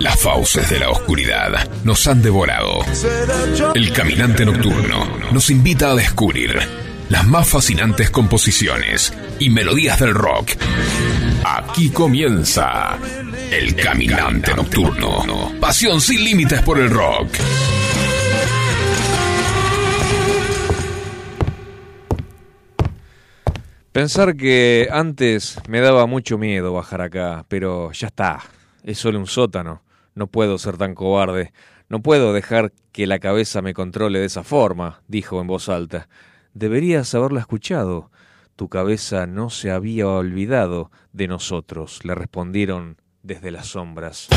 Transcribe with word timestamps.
las 0.00 0.20
fauces 0.20 0.68
de 0.68 0.78
la 0.78 0.90
oscuridad 0.90 1.68
nos 1.84 2.06
han 2.06 2.22
devorado. 2.22 2.80
El 3.74 3.92
caminante 3.92 4.44
nocturno 4.44 5.06
nos 5.32 5.50
invita 5.50 5.90
a 5.90 5.94
descubrir 5.94 6.58
las 7.08 7.26
más 7.26 7.48
fascinantes 7.48 8.10
composiciones 8.10 9.12
y 9.38 9.50
melodías 9.50 9.98
del 10.00 10.14
rock. 10.14 10.52
Aquí 11.44 11.90
comienza 11.90 12.98
El 13.50 13.74
Caminante 13.74 14.54
Nocturno. 14.54 15.52
Pasión 15.60 16.00
sin 16.00 16.24
límites 16.24 16.62
por 16.62 16.78
el 16.78 16.90
rock. 16.90 17.28
Pensar 23.92 24.36
que 24.36 24.88
antes 24.90 25.58
me 25.68 25.80
daba 25.80 26.06
mucho 26.06 26.38
miedo 26.38 26.72
bajar 26.72 27.02
acá, 27.02 27.44
pero 27.48 27.92
ya 27.92 28.06
está, 28.06 28.40
es 28.82 28.98
solo 28.98 29.18
un 29.18 29.26
sótano, 29.26 29.82
no 30.14 30.26
puedo 30.26 30.58
ser 30.58 30.76
tan 30.76 30.94
cobarde, 30.94 31.52
no 31.88 32.00
puedo 32.00 32.32
dejar 32.32 32.72
que 32.92 33.06
la 33.06 33.18
cabeza 33.18 33.62
me 33.62 33.74
controle 33.74 34.18
de 34.18 34.26
esa 34.26 34.42
forma, 34.42 35.02
dijo 35.08 35.40
en 35.40 35.46
voz 35.46 35.68
alta. 35.68 36.08
Deberías 36.54 37.14
haberla 37.14 37.40
escuchado. 37.40 38.10
Tu 38.56 38.68
cabeza 38.68 39.26
no 39.26 39.50
se 39.50 39.70
había 39.70 40.06
olvidado 40.08 40.90
de 41.12 41.28
nosotros, 41.28 42.04
le 42.04 42.14
respondieron 42.14 42.96
desde 43.22 43.50
las 43.50 43.68
sombras. 43.68 44.28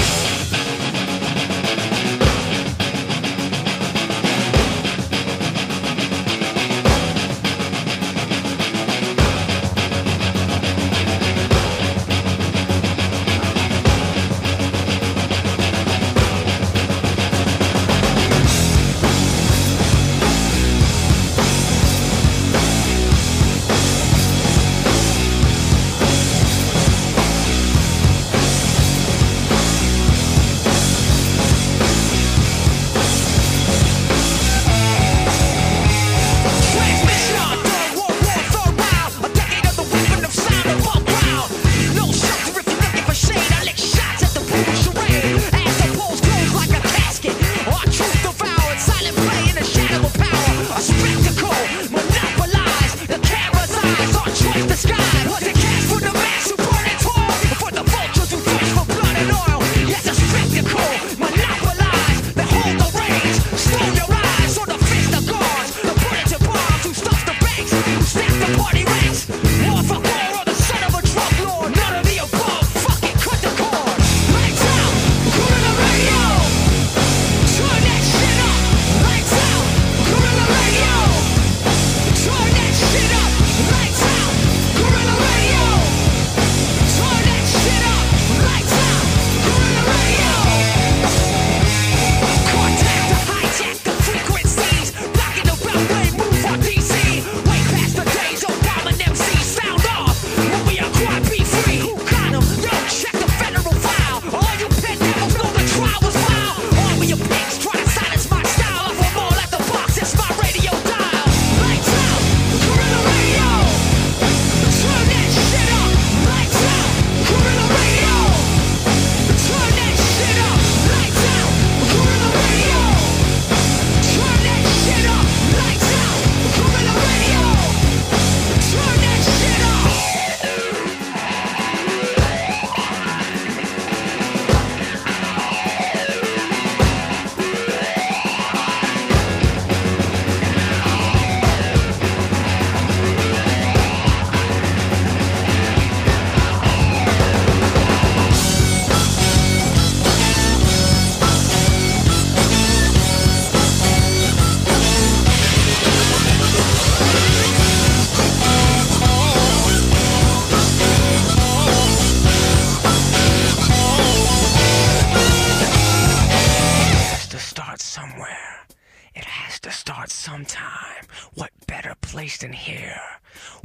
in 172.45 172.53
here. 172.53 173.01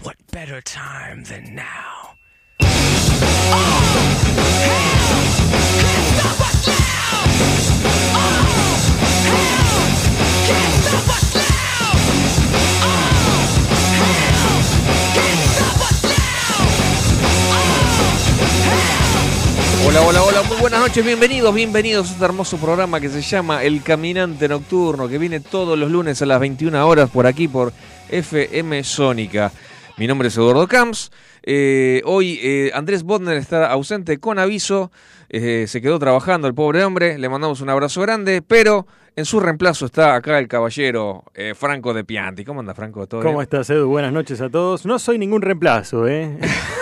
What 0.03 0.17
better 0.33 0.63
time 0.63 1.25
than 1.25 1.55
now? 1.55 2.10
Bienvenidos, 21.05 21.55
bienvenidos 21.55 22.09
a 22.09 22.13
este 22.13 22.25
hermoso 22.25 22.57
programa 22.59 23.01
que 23.01 23.09
se 23.09 23.23
llama 23.23 23.65
El 23.65 23.83
Caminante 23.83 24.49
Nocturno, 24.49 25.09
que 25.09 25.19
viene 25.19 25.41
todos 25.41 25.79
los 25.79 25.91
lunes 25.91 26.21
a 26.21 26.27
las 26.27 26.39
21 26.39 26.87
horas 26.87 27.09
por 27.11 27.27
aquí 27.27 27.49
por 27.49 27.73
FM 28.09 28.85
Sónica. 28.85 29.51
Mi 29.97 30.07
nombre 30.07 30.29
es 30.29 30.37
Eduardo 30.37 30.67
Camps. 30.67 31.11
Eh, 31.43 32.03
hoy 32.05 32.39
eh, 32.43 32.71
Andrés 32.75 33.03
Bodner 33.03 33.37
está 33.37 33.71
ausente 33.71 34.19
con 34.19 34.39
aviso. 34.39 34.91
Eh, 35.29 35.65
se 35.69 35.81
quedó 35.81 35.99
trabajando 35.99 36.49
el 36.49 36.55
pobre 36.55 36.85
hombre. 36.85 37.19
Le 37.19 37.29
mandamos 37.29 37.61
un 37.61 37.71
abrazo 37.71 38.01
grande, 38.03 38.43
pero 38.43 38.87
en 39.17 39.25
su 39.25 39.41
reemplazo 39.41 39.87
está 39.87 40.15
acá 40.15 40.39
el 40.39 40.49
caballero 40.49 41.25
Franco 41.55 41.95
de 41.95 42.05
Pianti. 42.05 42.45
¿Cómo 42.45 42.61
anda, 42.61 42.75
Franco? 42.75 43.07
¿Todo 43.07 43.23
¿Cómo 43.23 43.43
estás, 43.43 43.71
Edu? 43.71 43.89
Buenas 43.89 44.13
noches 44.13 44.41
a 44.41 44.51
todos. 44.51 44.87
No 44.87 44.99
soy 44.99 45.19
ningún 45.19 45.43
reemplazo, 45.43 46.07
¿eh? 46.09 46.39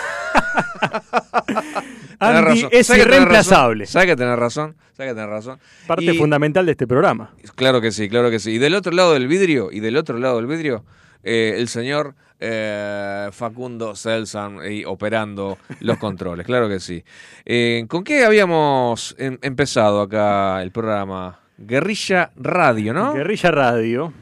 Andy 2.19 2.67
es 2.71 2.91
irreemplazable. 2.91 3.87
¿Sabes 3.87 4.09
que 4.09 4.17
tenés 4.17 4.39
razón? 4.39 4.77
¿Sabes 4.97 5.13
que 5.13 5.15
tenés 5.15 5.31
razón? 5.31 5.59
Parte 5.87 6.15
fundamental 6.15 6.67
de 6.67 6.73
este 6.73 6.87
programa. 6.87 7.33
Claro 7.55 7.81
que 7.81 7.93
sí, 7.93 8.09
claro 8.09 8.31
que 8.31 8.39
sí. 8.41 8.53
Y 8.53 8.59
del 8.59 8.75
otro 8.75 8.93
lado 8.93 9.13
del 9.15 9.29
vidrio, 9.29 9.71
y 9.71 9.81
del 9.81 9.97
otro 9.97 10.19
lado 10.19 10.37
del 10.37 10.47
vidrio, 10.47 10.85
eh, 11.23 11.55
el 11.57 11.69
señor 11.69 12.15
eh, 12.41 13.29
Facundo 13.33 13.95
Selsan 13.95 14.59
operando 14.87 15.59
los 15.81 15.99
controles, 16.01 16.47
claro 16.47 16.69
que 16.69 16.81
sí. 16.81 17.05
Eh, 17.45 17.85
¿Con 17.89 18.05
qué 18.05 18.25
habíamos 18.25 19.15
em, 19.19 19.39
empezado 19.43 20.01
acá 20.01 20.63
el 20.63 20.73
programa? 20.73 21.41
Guerrilla 21.59 22.31
Radio, 22.37 22.93
¿no? 22.93 23.15
Guerrilla 23.15 23.51
Radio. 23.51 24.13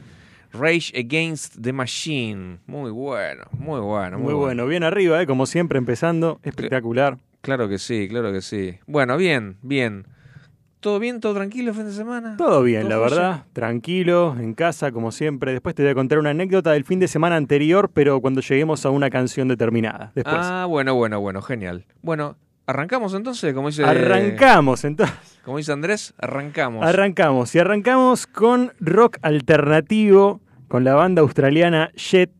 Rage 0.57 0.91
Against 0.97 1.61
the 1.61 1.73
Machine. 1.73 2.59
Muy 2.65 2.91
bueno, 2.91 3.45
muy 3.51 3.79
bueno. 3.79 4.19
Muy, 4.19 4.33
bueno. 4.33 4.65
bien 4.65 4.83
arriba, 4.83 5.21
¿eh? 5.21 5.27
como 5.27 5.45
siempre, 5.45 5.77
empezando. 5.77 6.39
Espectacular. 6.43 7.17
Claro 7.41 7.69
que 7.69 7.77
sí, 7.77 8.07
claro 8.09 8.31
que 8.31 8.41
sí. 8.41 8.77
Bueno, 8.87 9.17
bien, 9.17 9.57
bien. 9.61 10.05
¿Todo 10.79 10.99
bien, 10.99 11.19
todo 11.19 11.33
tranquilo 11.33 11.73
fin 11.73 11.85
de 11.85 11.91
semana? 11.91 12.37
Todo 12.37 12.61
bien, 12.61 12.83
¿Todo 12.83 12.89
la 12.89 12.97
verdad. 12.97 13.45
Tranquilo, 13.53 14.35
en 14.39 14.53
casa, 14.53 14.91
como 14.91 15.11
siempre. 15.11 15.51
Después 15.51 15.73
te 15.73 15.81
voy 15.81 15.91
a 15.91 15.95
contar 15.95 16.19
una 16.19 16.29
anécdota 16.29 16.71
del 16.71 16.85
fin 16.85 16.99
de 16.99 17.07
semana 17.07 17.35
anterior, 17.35 17.89
pero 17.93 18.21
cuando 18.21 18.41
lleguemos 18.41 18.85
a 18.85 18.91
una 18.91 19.09
canción 19.09 19.47
determinada. 19.47 20.11
Después. 20.13 20.37
Ah, 20.37 20.65
bueno, 20.67 20.93
bueno, 20.93 21.19
bueno, 21.19 21.41
genial. 21.41 21.85
Bueno, 22.01 22.37
arrancamos 22.67 23.13
entonces, 23.15 23.53
como 23.55 23.69
dice, 23.69 23.83
arrancamos, 23.83 24.83
entonces. 24.83 25.15
como 25.43 25.57
dice 25.57 25.71
Andrés, 25.71 26.13
arrancamos. 26.19 26.85
Arrancamos. 26.85 27.55
Y 27.55 27.59
arrancamos 27.59 28.27
con 28.27 28.71
rock 28.79 29.17
alternativo, 29.23 30.41
con 30.67 30.83
la 30.83 30.95
banda 30.95 31.21
australiana 31.21 31.91
Jet. 31.95 32.31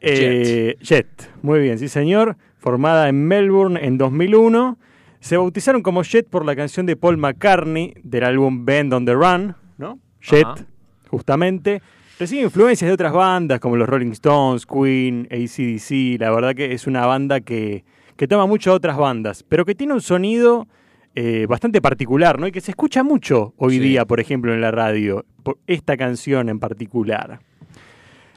Eh, 0.00 0.76
Jet. 0.80 1.30
Muy 1.42 1.60
bien, 1.60 1.78
sí 1.78 1.88
señor. 1.88 2.36
Formada 2.58 3.08
en 3.08 3.26
Melbourne 3.26 3.78
en 3.82 3.98
2001. 3.98 4.78
Se 5.20 5.36
bautizaron 5.36 5.82
como 5.82 6.02
Jet 6.02 6.28
por 6.28 6.44
la 6.44 6.56
canción 6.56 6.86
de 6.86 6.96
Paul 6.96 7.18
McCartney 7.18 7.94
del 8.02 8.24
álbum 8.24 8.64
Band 8.64 8.92
on 8.94 9.04
the 9.04 9.14
Run, 9.14 9.54
¿no? 9.78 9.98
Jet, 10.20 10.44
Ajá. 10.44 10.66
justamente. 11.08 11.82
Recibe 12.18 12.42
influencias 12.42 12.86
de 12.88 12.92
otras 12.92 13.12
bandas 13.12 13.60
como 13.60 13.76
los 13.76 13.88
Rolling 13.88 14.12
Stones, 14.12 14.66
Queen, 14.66 15.26
ACDC. 15.30 16.20
La 16.20 16.30
verdad 16.30 16.54
que 16.54 16.72
es 16.72 16.86
una 16.86 17.06
banda 17.06 17.40
que, 17.40 17.84
que 18.16 18.28
toma 18.28 18.46
mucho 18.46 18.70
de 18.70 18.76
otras 18.76 18.98
bandas, 18.98 19.42
pero 19.42 19.64
que 19.64 19.74
tiene 19.74 19.94
un 19.94 20.02
sonido 20.02 20.68
eh, 21.14 21.46
bastante 21.48 21.80
particular, 21.80 22.38
¿no? 22.38 22.46
Y 22.46 22.52
que 22.52 22.60
se 22.60 22.70
escucha 22.70 23.02
mucho 23.02 23.52
hoy 23.56 23.74
Sí. 23.74 23.80
día, 23.80 24.04
por 24.04 24.20
ejemplo, 24.20 24.54
en 24.54 24.60
la 24.60 24.70
radio. 24.70 25.24
por 25.42 25.56
esta 25.66 25.96
canción 25.96 26.48
en 26.50 26.60
particular. 26.60 27.40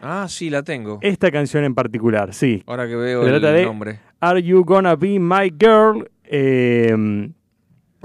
Ah, 0.02 0.26
sí, 0.30 0.50
la 0.50 0.64
tengo. 0.64 1.00
Esta 1.02 1.32
canción 1.32 1.64
en 1.66 1.76
particular, 1.76 2.34
sí. 2.34 2.64
Ahora 2.66 2.88
que 2.88 2.96
veo 2.96 3.28
el 3.28 3.42
de- 3.42 3.66
nombre. 3.66 4.00
Are 4.22 4.42
You 4.42 4.64
Gonna 4.64 4.96
Be 4.96 5.20
My 5.20 5.54
Girl? 5.60 6.10
Eh, 6.24 6.96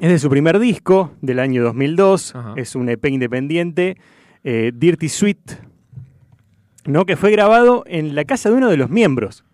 es 0.00 0.09
de 0.11 0.19
su 0.19 0.29
primer 0.29 0.59
disco 0.59 1.12
del 1.23 1.38
año 1.38 1.62
2002. 1.62 2.35
Ajá. 2.35 2.55
Es 2.56 2.75
un 2.75 2.88
EP 2.88 3.05
independiente, 3.09 3.97
eh, 4.44 4.73
Dirty 4.75 5.09
Sweet, 5.09 5.59
¿no? 6.87 7.06
que 7.06 7.17
fue 7.17 7.31
grabado 7.31 7.85
en 7.87 8.14
la 8.14 8.25
casa 8.25 8.50
de 8.50 8.56
uno 8.56 8.69
de 8.69 8.76
los 8.76 8.91
miembros. 8.91 9.44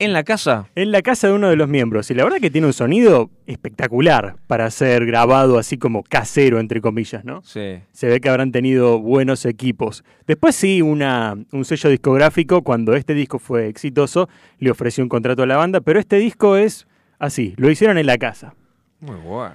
En 0.00 0.14
la 0.14 0.24
casa. 0.24 0.66
En 0.76 0.92
la 0.92 1.02
casa 1.02 1.28
de 1.28 1.34
uno 1.34 1.50
de 1.50 1.56
los 1.56 1.68
miembros. 1.68 2.10
Y 2.10 2.14
la 2.14 2.24
verdad 2.24 2.38
que 2.38 2.50
tiene 2.50 2.66
un 2.66 2.72
sonido 2.72 3.28
espectacular 3.46 4.36
para 4.46 4.70
ser 4.70 5.04
grabado 5.04 5.58
así 5.58 5.76
como 5.76 6.02
casero, 6.02 6.58
entre 6.58 6.80
comillas, 6.80 7.22
¿no? 7.22 7.42
Sí. 7.42 7.80
Se 7.92 8.08
ve 8.08 8.18
que 8.18 8.30
habrán 8.30 8.50
tenido 8.50 8.98
buenos 8.98 9.44
equipos. 9.44 10.02
Después 10.26 10.56
sí, 10.56 10.80
una, 10.80 11.36
un 11.52 11.66
sello 11.66 11.90
discográfico, 11.90 12.62
cuando 12.62 12.94
este 12.94 13.12
disco 13.12 13.38
fue 13.38 13.68
exitoso, 13.68 14.30
le 14.58 14.70
ofreció 14.70 15.04
un 15.04 15.10
contrato 15.10 15.42
a 15.42 15.46
la 15.46 15.58
banda, 15.58 15.82
pero 15.82 16.00
este 16.00 16.16
disco 16.16 16.56
es 16.56 16.86
así, 17.18 17.52
lo 17.58 17.70
hicieron 17.70 17.98
en 17.98 18.06
la 18.06 18.16
casa. 18.16 18.54
Muy 19.00 19.16
bueno. 19.16 19.54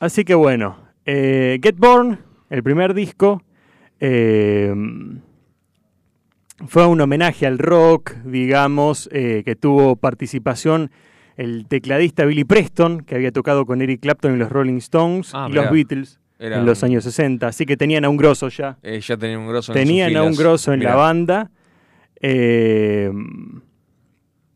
Así 0.00 0.24
que 0.24 0.34
bueno, 0.34 0.78
eh, 1.04 1.58
Get 1.62 1.76
Born, 1.76 2.18
el 2.48 2.62
primer 2.62 2.94
disco, 2.94 3.42
eh, 4.00 4.74
fue 6.66 6.86
un 6.86 7.00
homenaje 7.00 7.46
al 7.46 7.58
rock, 7.58 8.14
digamos, 8.24 9.08
eh, 9.12 9.42
que 9.44 9.56
tuvo 9.56 9.96
participación 9.96 10.90
el 11.36 11.66
tecladista 11.68 12.24
Billy 12.24 12.44
Preston, 12.44 13.00
que 13.02 13.14
había 13.14 13.30
tocado 13.32 13.66
con 13.66 13.82
Eric 13.82 14.00
Clapton 14.00 14.32
en 14.32 14.38
los 14.38 14.50
Rolling 14.50 14.78
Stones 14.78 15.30
Ah, 15.34 15.46
y 15.48 15.50
mirá. 15.50 15.62
los 15.64 15.72
Beatles 15.72 16.18
Era 16.38 16.58
en 16.58 16.64
los 16.66 16.82
años 16.82 17.04
60, 17.04 17.46
así 17.46 17.66
que 17.66 17.76
tenían 17.76 18.04
a 18.04 18.08
un 18.08 18.16
grosso 18.16 18.48
ya. 18.48 18.78
Eh, 18.82 19.00
ya 19.00 19.16
tenían 19.18 19.40
un 19.40 19.48
grosso 19.48 19.72
en 19.72 19.78
Tenían 19.78 20.10
sus 20.12 20.18
a 20.18 20.22
un 20.22 20.34
grosso 20.34 20.72
en 20.72 20.78
Mirá. 20.78 20.90
la 20.92 20.96
banda. 20.96 21.50
eh, 22.22 23.10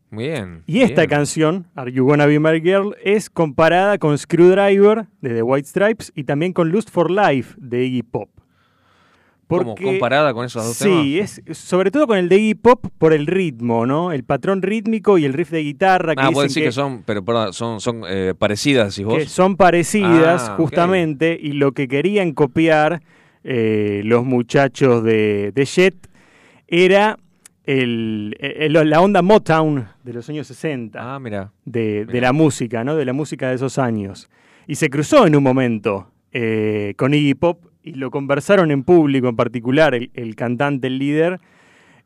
Muy 0.09 0.25
bien. 0.27 0.63
y 0.67 0.81
esta 0.81 1.01
bien. 1.01 1.09
canción, 1.09 1.67
Are 1.75 1.91
You 1.91 2.05
Gonna 2.05 2.25
Be 2.25 2.39
My 2.39 2.59
Girl, 2.61 2.95
es 3.03 3.29
comparada 3.29 3.97
con 3.97 4.17
Screwdriver 4.17 5.05
de 5.21 5.35
The 5.35 5.41
White 5.43 5.67
Stripes 5.69 6.11
y 6.15 6.23
también 6.25 6.51
con 6.53 6.69
Lust 6.69 6.89
for 6.89 7.09
Life 7.11 7.55
de 7.57 7.83
Iggy 7.85 8.03
Pop. 8.03 8.29
¿Cómo? 9.59 9.75
¿Comparada 9.75 10.33
con 10.33 10.45
esos 10.45 10.63
dos 10.65 10.75
Sí, 10.77 11.19
es 11.19 11.41
sobre 11.51 11.91
todo 11.91 12.07
con 12.07 12.17
el 12.17 12.29
de 12.29 12.37
Iggy 12.37 12.55
Pop 12.55 12.85
por 12.97 13.13
el 13.13 13.27
ritmo, 13.27 13.85
¿no? 13.85 14.11
El 14.11 14.23
patrón 14.23 14.61
rítmico 14.61 15.17
y 15.17 15.25
el 15.25 15.33
riff 15.33 15.49
de 15.51 15.61
guitarra 15.63 16.15
que 16.15 16.21
Ah, 16.23 16.29
vos 16.29 16.43
decís 16.43 16.63
que, 16.63 16.71
son, 16.71 17.03
pero 17.05 17.23
perdón, 17.23 17.53
son, 17.53 17.79
son 17.81 18.03
eh, 18.07 18.33
parecidas, 18.37 18.95
decís 18.95 19.05
vos. 19.05 19.17
que 19.17 19.25
son 19.27 19.55
parecidas 19.57 20.49
Ah, 20.49 20.55
justamente 20.57 21.37
y 21.41 21.53
lo 21.53 21.71
que 21.73 21.87
querían 21.87 22.31
copiar 22.33 23.01
eh, 23.43 24.01
los 24.05 24.23
muchachos 24.25 25.03
de, 25.03 25.51
de 25.53 25.65
Jet 25.65 25.95
era 26.67 27.17
el- 27.63 28.35
el- 28.39 28.73
la 28.89 29.01
onda 29.01 29.21
Motown 29.21 29.87
de 30.03 30.13
los 30.13 30.27
años 30.29 30.47
60 30.47 30.99
Ah, 31.15 31.19
mira. 31.19 31.51
de, 31.65 32.05
de 32.05 32.21
la 32.21 32.33
música, 32.33 32.83
¿no? 32.83 32.95
De 32.95 33.05
la 33.05 33.13
música 33.13 33.49
de 33.49 33.55
esos 33.55 33.77
años. 33.77 34.29
Y 34.67 34.75
se 34.75 34.89
cruzó 34.89 35.25
en 35.27 35.35
un 35.35 35.43
momento 35.43 36.07
eh, 36.33 36.93
con 36.97 37.13
Iggy 37.13 37.33
Pop 37.35 37.65
y 37.83 37.93
lo 37.93 38.11
conversaron 38.11 38.71
en 38.71 38.83
público, 38.83 39.27
en 39.29 39.35
particular 39.35 39.95
el, 39.95 40.11
el 40.13 40.35
cantante, 40.35 40.87
el 40.87 40.97
líder. 40.99 41.39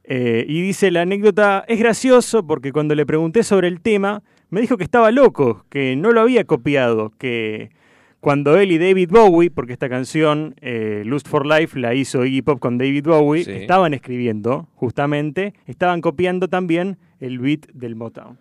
eh, 0.03 0.45
y 0.47 0.61
dice 0.61 0.91
la 0.91 1.01
anécdota, 1.01 1.65
es 1.67 1.79
gracioso 1.79 2.45
porque 2.45 2.71
cuando 2.71 2.93
le 2.95 3.05
pregunté 3.05 3.43
sobre 3.43 3.67
el 3.67 3.81
tema, 3.81 4.21
me 4.51 4.61
dijo 4.61 4.77
que 4.77 4.83
estaba 4.83 5.09
loco, 5.11 5.65
que 5.69 5.95
no 5.95 6.11
lo 6.11 6.21
había 6.21 6.43
copiado, 6.43 7.11
que 7.17 7.71
cuando 8.19 8.57
él 8.57 8.71
y 8.71 8.77
David 8.77 9.09
Bowie, 9.11 9.49
porque 9.51 9.73
esta 9.73 9.89
canción, 9.89 10.55
eh, 10.61 11.03
Lust 11.05 11.27
for 11.27 11.45
Life, 11.45 11.79
la 11.79 11.93
hizo 11.93 12.23
Iggy 12.25 12.41
Pop 12.43 12.59
con 12.59 12.77
David 12.77 13.05
Bowie, 13.05 13.43
Sí. 13.43 13.51
estaban 13.51 13.93
escribiendo, 13.93 14.67
justamente, 14.75 15.53
estaban 15.67 16.01
copiando 16.01 16.47
también 16.47 16.97
el 17.19 17.39
beat 17.39 17.67
del 17.73 17.95
Motown. 17.95 18.37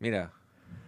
Mira. 0.00 0.32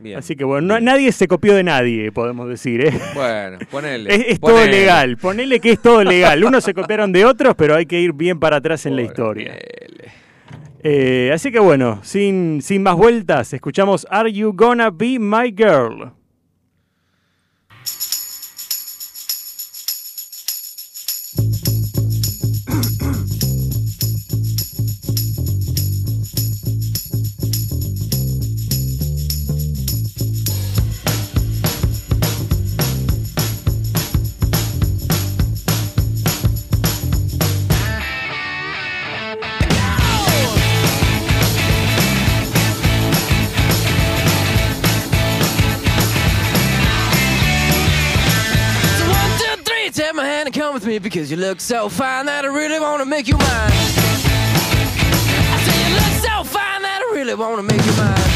Bien. 0.01 0.19
Así 0.19 0.37
que 0.37 0.45
bueno, 0.45 0.67
no- 0.75 0.81
nadie 0.81 1.11
se 1.13 1.27
copió 1.27 1.55
de 1.55 1.65
nadie, 1.65 2.13
podemos 2.13 2.49
decir. 2.49 2.81
¿eh? 2.87 2.93
Bueno, 3.15 3.59
ponele. 3.71 4.15
Es, 4.15 4.25
es 4.29 4.41
todo 4.41 4.65
legal, 4.65 5.17
ponele 5.17 5.59
que 5.61 5.73
es 5.73 5.81
todo 5.83 6.05
legal. 6.05 6.45
Unos 6.45 6.63
se 6.65 6.73
copiaron 6.75 7.13
de 7.13 7.25
otros, 7.25 7.55
pero 7.57 7.75
hay 7.75 7.87
que 7.87 8.01
ir 8.01 8.13
bien 8.13 8.39
para 8.39 8.57
atrás 8.59 8.87
en 8.87 8.95
la 8.97 9.03
historia. 9.03 9.57
Eh, 10.85 11.31
así 11.35 11.51
que 11.51 11.59
bueno, 11.59 11.99
sin, 12.03 12.63
sin 12.63 12.83
más 12.85 12.95
vueltas, 12.97 13.53
escuchamos 13.53 14.07
Are 14.11 14.33
You 14.33 14.53
Gonna 14.55 14.91
Be 14.91 15.19
My 15.19 15.53
Girl? 15.57 16.13
Me 50.99 51.03
because 51.03 51.31
you 51.31 51.37
look 51.37 51.61
so 51.61 51.89
fine 51.89 52.27
that 52.27 52.45
I 52.45 52.49
really 52.49 52.81
wanna 52.81 53.05
make 53.05 53.29
you 53.29 53.37
mine. 53.37 53.73
I 55.53 55.59
say 55.65 55.77
you 55.85 55.91
look 55.95 56.15
so 56.27 56.45
fine 56.45 56.83
that 56.83 57.01
I 57.03 57.15
really 57.15 57.35
wanna 57.35 57.63
make 57.63 57.85
you 57.85 57.95
mine. 58.03 58.29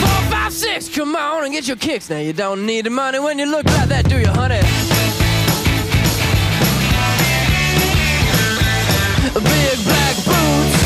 Four, 0.00 0.20
five, 0.30 0.52
six, 0.52 0.88
come 0.88 1.16
on 1.16 1.44
and 1.44 1.52
get 1.52 1.66
your 1.66 1.76
kicks. 1.76 2.08
Now 2.10 2.18
you 2.18 2.32
don't 2.32 2.66
need 2.66 2.86
the 2.86 2.90
money 2.90 3.18
when 3.18 3.38
you 3.38 3.46
look 3.46 3.66
like 3.66 3.88
that, 3.88 4.08
do 4.08 4.18
you, 4.18 4.28
honey? 4.28 4.62
Big 9.34 9.78
black 9.88 10.16
boots, 10.28 10.78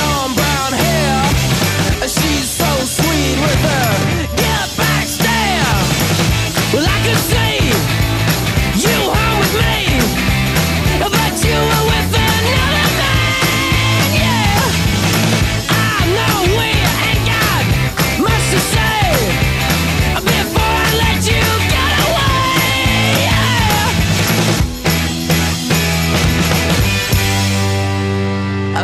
long 0.00 0.34
brown 0.34 0.72
hair. 0.84 2.08
She's 2.08 2.48
so 2.48 2.70
sweet 2.84 3.36
with 3.40 3.60
her 3.70 3.91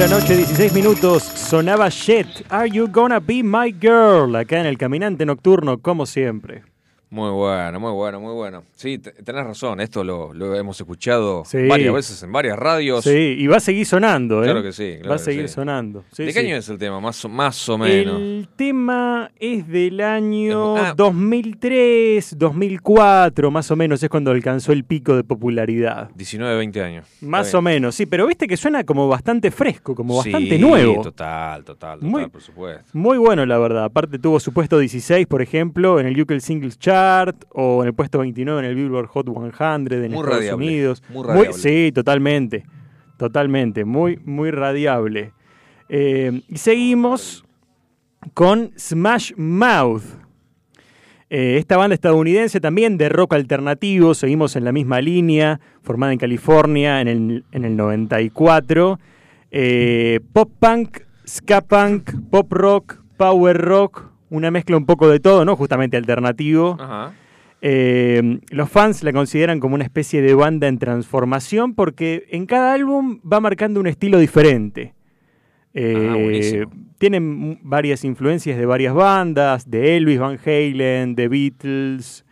De 0.00 0.08
la 0.08 0.18
noche, 0.18 0.34
16 0.34 0.72
minutos, 0.72 1.22
sonaba 1.22 1.90
Jet, 1.90 2.26
Are 2.48 2.70
You 2.70 2.88
Gonna 2.90 3.20
Be 3.20 3.42
My 3.42 3.74
Girl? 3.78 4.34
Acá 4.34 4.58
en 4.58 4.64
el 4.64 4.78
Caminante 4.78 5.26
Nocturno, 5.26 5.76
como 5.76 6.06
siempre. 6.06 6.62
Muy 7.12 7.30
bueno, 7.30 7.80
muy 7.80 7.90
bueno, 7.92 8.20
muy 8.20 8.32
bueno. 8.34 8.62
Sí, 8.74 8.98
te- 8.98 9.10
tenés 9.10 9.44
razón, 9.44 9.80
esto 9.80 10.04
lo, 10.04 10.32
lo 10.32 10.54
hemos 10.54 10.80
escuchado 10.80 11.42
Sí. 11.44 11.66
varias 11.66 11.92
veces 11.92 12.22
en 12.22 12.30
varias 12.30 12.56
radios. 12.56 13.02
Sí, 13.02 13.34
y 13.36 13.48
va 13.48 13.56
a 13.56 13.60
seguir 13.60 13.84
sonando, 13.84 14.42
¿eh? 14.42 14.44
Claro 14.44 14.62
que 14.62 14.70
sí, 14.72 14.92
claro 14.98 15.08
va 15.10 15.14
a 15.16 15.18
seguir 15.18 15.48
sí. 15.48 15.54
sonando. 15.54 16.04
Sí, 16.12 16.22
¿De 16.22 16.32
qué 16.32 16.40
sí. 16.40 16.46
año 16.46 16.56
es 16.56 16.68
el 16.68 16.78
tema? 16.78 17.00
Más 17.00 17.24
o, 17.24 17.28
más 17.28 17.68
o 17.68 17.76
menos. 17.78 18.20
El 18.20 18.48
tema 18.54 19.32
es 19.40 19.66
del 19.66 20.00
año 20.00 20.76
Ah. 20.76 20.94
2003, 20.96 22.38
2004, 22.38 23.50
más 23.50 23.68
o 23.72 23.76
menos, 23.76 24.00
es 24.02 24.08
cuando 24.08 24.30
alcanzó 24.30 24.70
el 24.70 24.84
pico 24.84 25.16
de 25.16 25.24
popularidad. 25.24 26.10
19, 26.14 26.56
20 26.58 26.80
años. 26.82 27.06
Más 27.22 27.52
o 27.54 27.60
menos, 27.60 27.96
sí, 27.96 28.06
pero 28.06 28.24
viste 28.26 28.46
que 28.46 28.56
suena 28.56 28.84
como 28.84 29.08
bastante 29.08 29.50
fresco, 29.50 29.96
como 29.96 30.16
bastante 30.18 30.56
Sí, 30.56 30.58
nuevo. 30.58 31.02
Total, 31.02 31.64
total, 31.64 31.98
total, 31.98 32.08
Muy- 32.08 32.28
por 32.28 32.40
supuesto. 32.40 32.84
Muy 32.92 33.18
bueno, 33.18 33.44
la 33.46 33.58
verdad. 33.58 33.84
Aparte 33.84 34.16
tuvo 34.20 34.38
su 34.38 34.52
puesto 34.52 34.78
16, 34.78 35.26
por 35.26 35.42
ejemplo, 35.42 35.98
en 35.98 36.06
el 36.06 36.20
UK 36.20 36.38
Singles 36.38 36.78
Chart 36.78 36.99
o 37.52 37.82
en 37.82 37.88
el 37.88 37.94
puesto 37.94 38.18
29 38.18 38.60
en 38.60 38.64
el 38.66 38.74
Billboard 38.74 39.06
Hot 39.08 39.26
100 39.26 39.42
en 39.92 40.00
Muy 40.00 40.04
Estados 40.04 40.26
radiable, 40.26 40.54
Unidos. 40.66 41.02
muy 41.08 41.26
radiable. 41.26 41.52
sí, 41.54 41.92
totalmente. 41.92 42.64
Totalmente. 43.16 43.84
Muy, 43.84 44.18
muy 44.24 44.50
radiable. 44.50 45.32
Eh, 45.88 46.40
y 46.48 46.56
seguimos 46.56 47.44
con 48.34 48.72
Smash 48.78 49.32
Mouth. 49.36 50.02
Eh, 51.28 51.58
esta 51.58 51.76
banda 51.76 51.94
estadounidense 51.94 52.60
también 52.60 52.96
de 52.98 53.08
rock 53.08 53.34
alternativo, 53.34 54.14
seguimos 54.14 54.56
en 54.56 54.64
la 54.64 54.72
misma 54.72 55.00
línea, 55.00 55.60
formada 55.82 56.12
en 56.12 56.18
California 56.18 57.00
en 57.00 57.08
el, 57.08 57.44
en 57.52 57.64
el 57.64 57.76
94. 57.76 58.98
Eh, 59.52 60.20
pop 60.32 60.50
punk, 60.58 60.98
ska 61.26 61.60
punk, 61.60 62.10
pop 62.30 62.52
rock, 62.52 62.96
power 63.16 63.56
rock, 63.56 64.09
una 64.30 64.50
mezcla 64.50 64.76
un 64.76 64.86
poco 64.86 65.08
de 65.08 65.20
todo, 65.20 65.44
¿no? 65.44 65.56
Justamente 65.56 65.96
alternativo. 65.96 66.76
Ajá. 66.80 67.12
Eh, 67.62 68.38
los 68.50 68.70
fans 68.70 69.02
la 69.02 69.12
consideran 69.12 69.60
como 69.60 69.74
una 69.74 69.84
especie 69.84 70.22
de 70.22 70.32
banda 70.34 70.66
en 70.66 70.78
transformación 70.78 71.74
porque 71.74 72.24
en 72.30 72.46
cada 72.46 72.72
álbum 72.72 73.20
va 73.30 73.40
marcando 73.40 73.80
un 73.80 73.86
estilo 73.86 74.18
diferente. 74.18 74.94
Eh, 75.74 76.08
Ah, 76.10 76.14
buenísimo. 76.14 76.70
tienen 76.98 77.58
varias 77.62 78.04
influencias 78.04 78.58
de 78.58 78.66
varias 78.66 78.94
bandas, 78.94 79.70
de 79.70 79.96
Elvis 79.96 80.18
Van 80.18 80.38
Halen, 80.44 81.14
de 81.14 81.28
Beatles, 81.28 82.24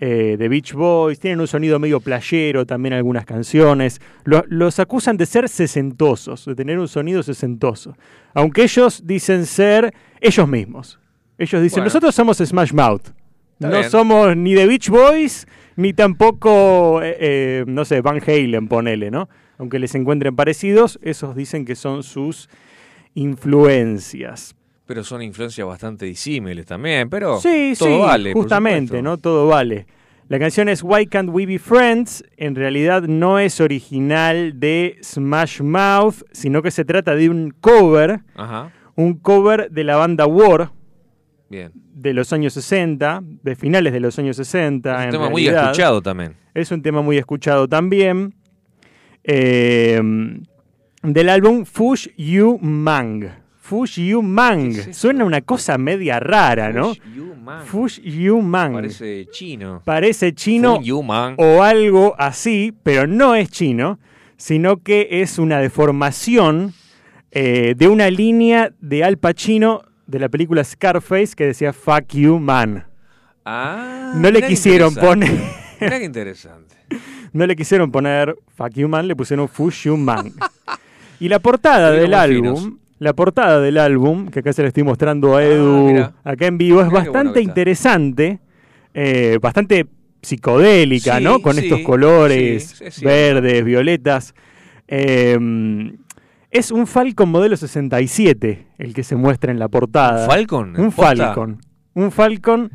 eh, 0.00 0.36
de 0.38 0.48
Beach 0.48 0.72
Boys. 0.72 1.20
Tienen 1.20 1.40
un 1.40 1.46
sonido 1.46 1.78
medio 1.78 2.00
playero 2.00 2.64
también 2.64 2.94
algunas 2.94 3.26
canciones. 3.26 4.00
Lo- 4.24 4.44
los 4.48 4.78
acusan 4.80 5.16
de 5.18 5.26
ser 5.26 5.48
sesentosos, 5.48 6.46
de 6.46 6.54
tener 6.54 6.78
un 6.78 6.88
sonido 6.88 7.22
sesentoso. 7.22 7.94
Aunque 8.34 8.62
ellos 8.62 9.06
dicen 9.06 9.44
ser 9.46 9.92
ellos 10.22 10.48
mismos. 10.48 10.98
Ellos 11.40 11.62
dicen, 11.62 11.76
Bueno. 11.78 11.84
nosotros 11.86 12.14
somos 12.14 12.36
Smash 12.38 12.72
Mouth. 12.72 13.06
Está 13.54 13.68
no 13.68 13.78
bien. 13.78 13.90
somos 13.90 14.36
ni 14.36 14.54
de 14.54 14.66
Beach 14.66 14.88
Boys, 14.90 15.46
ni 15.76 15.92
tampoco, 15.94 17.00
eh, 17.02 17.16
eh, 17.18 17.64
no 17.66 17.84
sé, 17.84 18.02
Van 18.02 18.20
Halen, 18.24 18.68
ponele, 18.68 19.10
¿no? 19.10 19.28
Aunque 19.58 19.78
les 19.78 19.94
encuentren 19.94 20.36
parecidos, 20.36 20.98
esos 21.02 21.34
dicen 21.34 21.64
que 21.64 21.74
son 21.76 22.02
sus 22.02 22.48
influencias. 23.14 24.54
Pero 24.86 25.04
son 25.04 25.22
influencias 25.22 25.66
bastante 25.66 26.04
disímiles 26.04 26.66
también, 26.66 27.08
pero 27.08 27.40
sí, 27.40 27.74
todo 27.78 27.88
sí, 27.88 27.98
vale. 28.00 28.32
justamente. 28.32 29.02
¿no? 29.02 29.18
Todo 29.18 29.46
vale. 29.46 29.86
La 30.28 30.38
canción 30.38 30.68
es 30.68 30.82
Why 30.82 31.06
Can't 31.06 31.30
We 31.30 31.46
Be 31.46 31.58
Friends. 31.58 32.24
En 32.36 32.54
realidad 32.54 33.02
no 33.02 33.38
es 33.38 33.60
original 33.60 34.58
de 34.60 34.98
Smash 35.02 35.60
Mouth, 35.62 36.22
sino 36.32 36.62
que 36.62 36.70
se 36.70 36.84
trata 36.84 37.14
de 37.14 37.28
un 37.30 37.50
cover, 37.60 38.20
Ajá, 38.34 38.72
un 38.96 39.14
cover 39.14 39.70
de 39.70 39.84
la 39.84 39.96
banda 39.96 40.26
War 40.26 40.70
bien. 41.50 41.72
de 41.74 42.14
los 42.14 42.32
años 42.32 42.54
60, 42.54 43.22
de 43.42 43.56
finales 43.56 43.92
de 43.92 44.00
los 44.00 44.18
años 44.18 44.36
60. 44.36 44.90
Es 44.90 44.98
un 44.98 45.04
en 45.04 45.10
tema 45.10 45.28
muy 45.28 45.46
escuchado 45.46 46.00
también. 46.00 46.36
Es 46.54 46.70
un 46.70 46.80
tema 46.80 47.02
muy 47.02 47.18
escuchado 47.18 47.68
también. 47.68 48.34
Eh, 49.24 50.00
del 51.02 51.28
álbum 51.28 51.64
Fush 51.64 52.08
You 52.16 52.58
Mang. 52.60 53.28
Fush 53.70 54.00
You 54.00 54.22
Mang. 54.22 54.92
Suena 54.92 55.24
una 55.24 55.42
cosa 55.42 55.78
media 55.78 56.18
rara, 56.18 56.72
¿no? 56.72 56.92
You 57.14 57.34
man. 57.36 57.64
Fush 57.66 58.00
You 58.00 58.42
Mang. 58.42 58.72
Parece 58.72 59.26
chino. 59.30 59.82
Parece 59.84 60.34
chino 60.34 60.80
o 61.36 61.62
algo 61.62 62.14
así, 62.18 62.74
pero 62.82 63.06
no 63.06 63.34
es 63.34 63.50
chino, 63.50 63.98
sino 64.36 64.82
que 64.82 65.08
es 65.22 65.38
una 65.38 65.58
deformación 65.58 66.74
eh, 67.30 67.74
de 67.76 67.86
una 67.86 68.10
línea 68.10 68.72
de 68.80 69.04
Al 69.04 69.18
Pacino 69.18 69.82
de 70.10 70.18
la 70.18 70.28
película 70.28 70.64
Scarface 70.64 71.34
que 71.36 71.46
decía 71.46 71.72
Fuck 71.72 72.08
You 72.14 72.38
Man. 72.38 72.84
Ah, 73.44 74.12
No 74.16 74.30
le 74.30 74.42
quisieron 74.42 74.94
poner. 74.94 75.30
Mirá 75.80 75.98
qué 75.98 76.04
interesante. 76.04 76.76
No 77.32 77.46
le 77.46 77.54
quisieron 77.54 77.92
poner 77.92 78.34
Fuck 78.56 78.72
You 78.74 78.88
Man, 78.88 79.06
le 79.06 79.14
pusieron 79.14 79.48
Fush 79.48 79.84
You 79.84 79.96
Man. 79.96 80.32
y 81.20 81.28
la 81.28 81.38
portada 81.38 81.92
del 81.92 82.12
álbum, 82.12 82.56
finos. 82.56 82.72
la 82.98 83.12
portada 83.12 83.60
del 83.60 83.78
álbum, 83.78 84.26
que 84.30 84.40
acá 84.40 84.52
se 84.52 84.62
le 84.62 84.68
estoy 84.68 84.82
mostrando 84.82 85.36
a 85.36 85.44
Edu 85.44 85.86
mira. 85.92 86.12
acá 86.24 86.46
en 86.46 86.58
vivo, 86.58 86.80
es 86.80 86.88
Mirá 86.88 87.02
qué 87.04 87.08
bueno 87.08 87.12
bastante 87.12 87.40
interesante, 87.40 88.40
eh, 88.94 89.38
bastante 89.40 89.86
psicodélica, 90.20 91.18
Sí, 91.18 91.24
¿no? 91.24 91.40
Con 91.40 91.54
sí, 91.54 91.60
estos 91.66 91.80
colores 91.82 92.64
sí, 92.76 92.84
es 92.86 92.94
cierto. 92.96 93.08
verdes, 93.40 93.64
violetas. 93.64 94.34
Eh, 94.88 95.38
es 96.50 96.70
un 96.70 96.86
Falcon 96.86 97.30
modelo 97.30 97.56
67 97.56 98.66
el 98.78 98.94
que 98.94 99.02
se 99.02 99.16
muestra 99.16 99.52
en 99.52 99.58
la 99.58 99.68
portada. 99.68 100.24
¿Un 100.24 100.30
Falcon? 100.30 100.80
Un 100.80 100.92
¿Posta? 100.92 101.26
Falcon. 101.26 101.60
Un 101.94 102.10
Falcon 102.12 102.70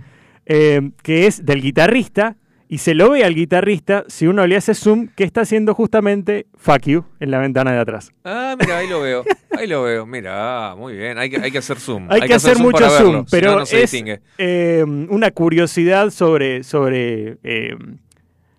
eh, 0.46 0.92
que 1.02 1.28
es 1.28 1.46
del 1.46 1.62
guitarrista 1.62 2.38
y 2.68 2.80
se 2.80 2.96
lo 2.96 3.12
ve 3.12 3.24
al 3.24 3.36
guitarrista, 3.36 4.06
si 4.08 4.26
uno 4.26 4.48
le 4.48 4.56
hace 4.56 4.74
zoom, 4.74 5.08
que 5.16 5.24
está 5.24 5.42
haciendo 5.42 5.76
justamente 5.76 6.48
fuck 6.56 6.82
you 6.88 7.06
en 7.20 7.30
la 7.30 7.38
ventana 7.38 7.72
de 7.72 7.80
atrás. 7.80 8.12
Ah, 8.24 8.56
mira, 8.60 8.80
ahí 8.80 8.90
lo 8.90 9.02
veo. 9.02 9.24
Ahí 9.52 9.68
lo 9.68 9.84
veo. 9.84 10.06
Mira, 10.06 10.76
muy 10.76 10.96
bien. 10.96 11.18
Hay 11.18 11.30
que, 11.30 11.38
hay 11.38 11.52
que 11.52 11.60
hacer 11.60 11.80
zoom. 11.80 12.08
Hay, 12.10 12.22
que, 12.22 12.34
hacer, 12.34 12.58
mucho 12.58 12.90
zoom, 12.90 13.08
verlo, 13.08 13.26
pero 13.30 13.52
no, 13.52 13.60
no 13.60 13.66
se 13.66 13.84
es 13.84 13.94
eh, 14.38 14.84
una 14.84 15.32
curiosidad 15.32 16.10
sobre, 16.10 16.64
sobre 16.64 17.38
eh, 17.44 17.76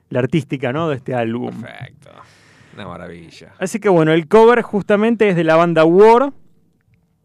la 0.08 0.20
artística 0.20 0.72
¿no? 0.72 0.88
de 0.88 0.96
este 0.96 1.14
álbum. 1.14 1.60
Perfecto. 1.60 2.10
Una 2.76 2.86
maravilla. 2.88 3.54
Así 3.58 3.78
que 3.80 3.88
bueno, 3.88 4.12
el 4.12 4.28
cover 4.28 4.62
justamente 4.62 5.28
es 5.28 5.36
de 5.36 5.44
la 5.44 5.56
banda 5.56 5.84
War. 5.84 6.32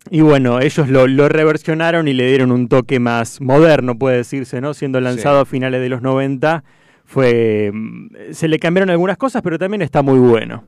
Y 0.10 0.22
bueno, 0.22 0.60
ellos 0.60 0.90
lo, 0.90 1.06
lo 1.08 1.30
reversionaron 1.30 2.08
y 2.08 2.14
le 2.14 2.26
dieron 2.28 2.52
un 2.52 2.68
toque 2.68 3.00
más 3.00 3.40
moderno, 3.40 3.98
puede 4.00 4.18
decirse, 4.18 4.60
¿no? 4.60 4.74
Siendo 4.74 5.00
lanzado 5.00 5.38
Sí. 5.38 5.42
a 5.42 5.46
finales 5.46 5.80
de 5.80 5.90
los 5.90 6.02
90, 6.02 6.64
fue, 7.06 7.70
mm, 7.72 8.08
se 8.32 8.48
le 8.48 8.58
cambiaron 8.58 8.90
algunas 8.90 9.18
cosas, 9.18 9.44
pero 9.44 9.60
también 9.60 9.84
está 9.84 10.02
muy 10.02 10.18
bueno. 10.18 10.64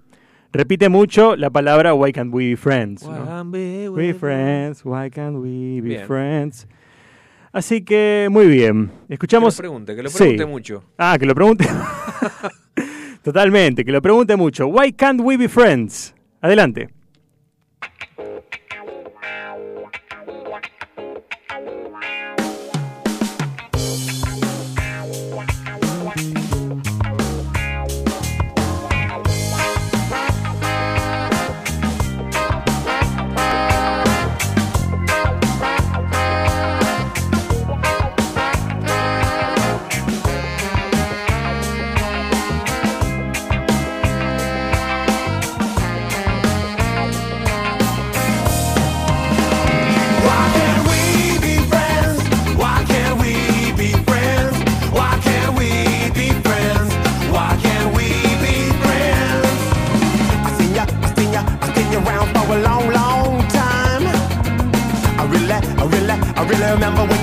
Repite 0.52 0.88
mucho 0.88 1.36
la 1.36 1.50
palabra 1.50 1.96
Why 1.96 2.12
can't 2.12 2.32
we 2.32 2.50
be 2.50 2.56
friends? 2.56 3.04
¿no? 3.08 3.42
We 3.50 4.14
friends, 4.14 4.86
why 4.86 5.10
can't 5.10 5.38
we 5.38 5.82
be 5.82 5.90
Bien. 5.96 6.06
friends? 6.06 6.68
Así 7.52 7.84
que 7.84 8.28
muy 8.30 8.46
bien. 8.48 8.88
Que 8.88 8.94
lo 9.08 9.14
Escuchamos. 9.16 9.58
pregunte, 9.58 9.96
que 9.96 10.04
lo 10.04 10.10
Sí. 10.10 10.18
pregunte 10.20 10.46
mucho. 10.46 10.84
Ah, 10.98 11.18
que 11.20 11.26
lo 11.26 11.34
pregunte. 11.34 11.66
Totalmente, 13.24 13.86
que 13.86 13.92
lo 13.94 14.02
pregunte 14.02 14.36
mucho. 14.36 14.68
Why 14.68 14.92
can't 14.92 15.22
we 15.22 15.38
be 15.38 15.48
friends? 15.48 16.14
Adelante. 16.42 16.90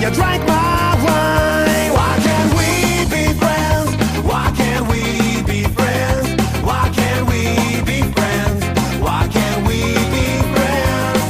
You 0.01 0.09
drank 0.09 0.43
my 0.47 0.95
wine. 1.05 1.93
Why 1.93 2.17
can't 2.25 2.51
we 2.57 3.05
be 3.13 3.23
friends? 3.37 3.89
Why 4.25 4.51
can't 4.57 4.87
we 4.89 5.43
be 5.43 5.63
friends? 5.77 6.27
Why 6.63 6.89
can't 6.89 7.27
we 7.29 7.83
be 7.85 8.01
friends? 8.17 8.65
Why 8.99 9.27
can't 9.31 9.61
we 9.67 9.93
be 10.13 10.25
friends? 10.53 11.21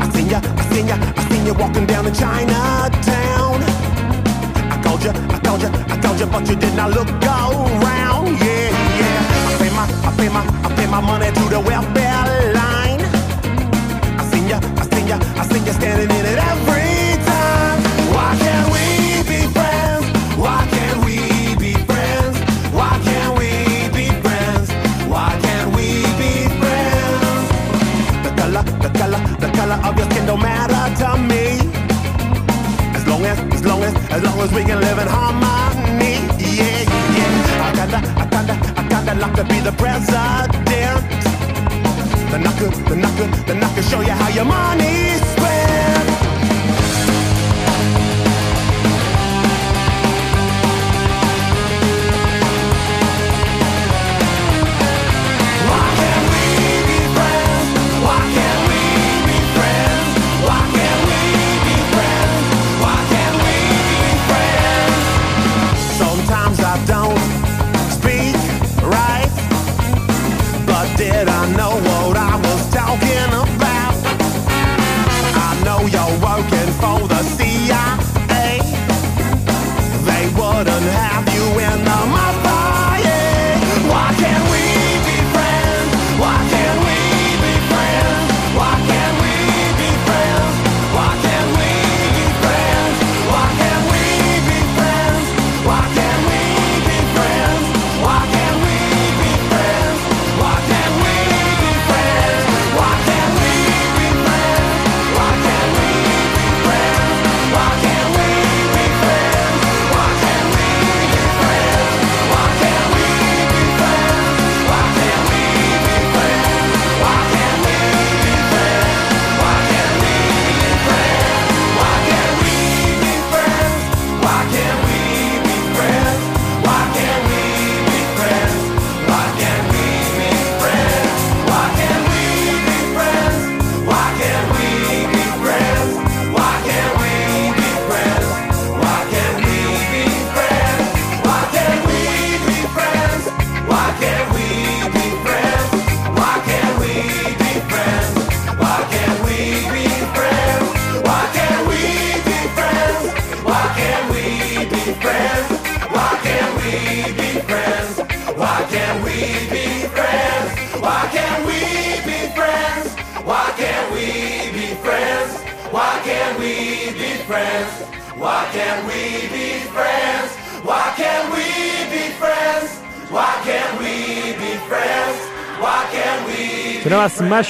I 0.00 0.08
seen 0.14 0.30
ya, 0.30 0.40
I 0.40 0.62
seen 0.72 0.88
ya, 0.88 0.96
I 1.14 1.28
seen 1.28 1.44
you 1.44 1.52
walking 1.52 1.84
down 1.84 2.06
in 2.06 2.14
Chinatown. 2.14 3.60
I 4.72 4.80
called 4.82 5.04
you, 5.04 5.10
I 5.10 5.38
called 5.44 5.60
you, 5.60 5.68
I 5.68 6.00
called 6.00 6.20
you, 6.20 6.26
but 6.26 6.48
you 6.48 6.56
did 6.56 6.74
not 6.74 6.90
look 6.90 7.10
around. 7.22 8.28
Yeah, 8.40 8.70
yeah. 9.00 9.48
I 9.48 9.56
pay 9.60 9.70
my, 9.76 9.84
I 10.08 10.10
pay 10.16 10.28
my, 10.30 10.42
I 10.64 10.74
pay 10.74 10.86
my 10.86 11.00
money 11.02 11.30
to 11.32 11.42
the 11.50 11.60
welfare 11.60 11.93
we 34.54 34.62
can 34.62 34.80
live 34.80 34.98
in 34.98 35.08
harmony. 35.08 36.14
Yeah, 36.38 36.86
yeah. 37.18 37.64
I 37.66 37.70
kinda, 37.78 37.98
I 38.22 38.24
kinda, 38.32 38.54
I 38.78 38.82
kinda 38.88 39.14
like 39.14 39.34
to 39.34 39.44
be 39.44 39.58
the 39.60 39.72
president. 39.72 40.52
Then 42.30 42.46
I 42.46 42.52
could, 42.58 42.72
then 42.88 43.04
I 43.04 43.10
could, 43.16 43.30
then 43.46 43.62
I 43.62 43.74
could 43.74 43.84
show 43.84 44.00
you 44.00 44.12
how 44.12 44.28
your 44.28 44.44
money's 44.44 45.23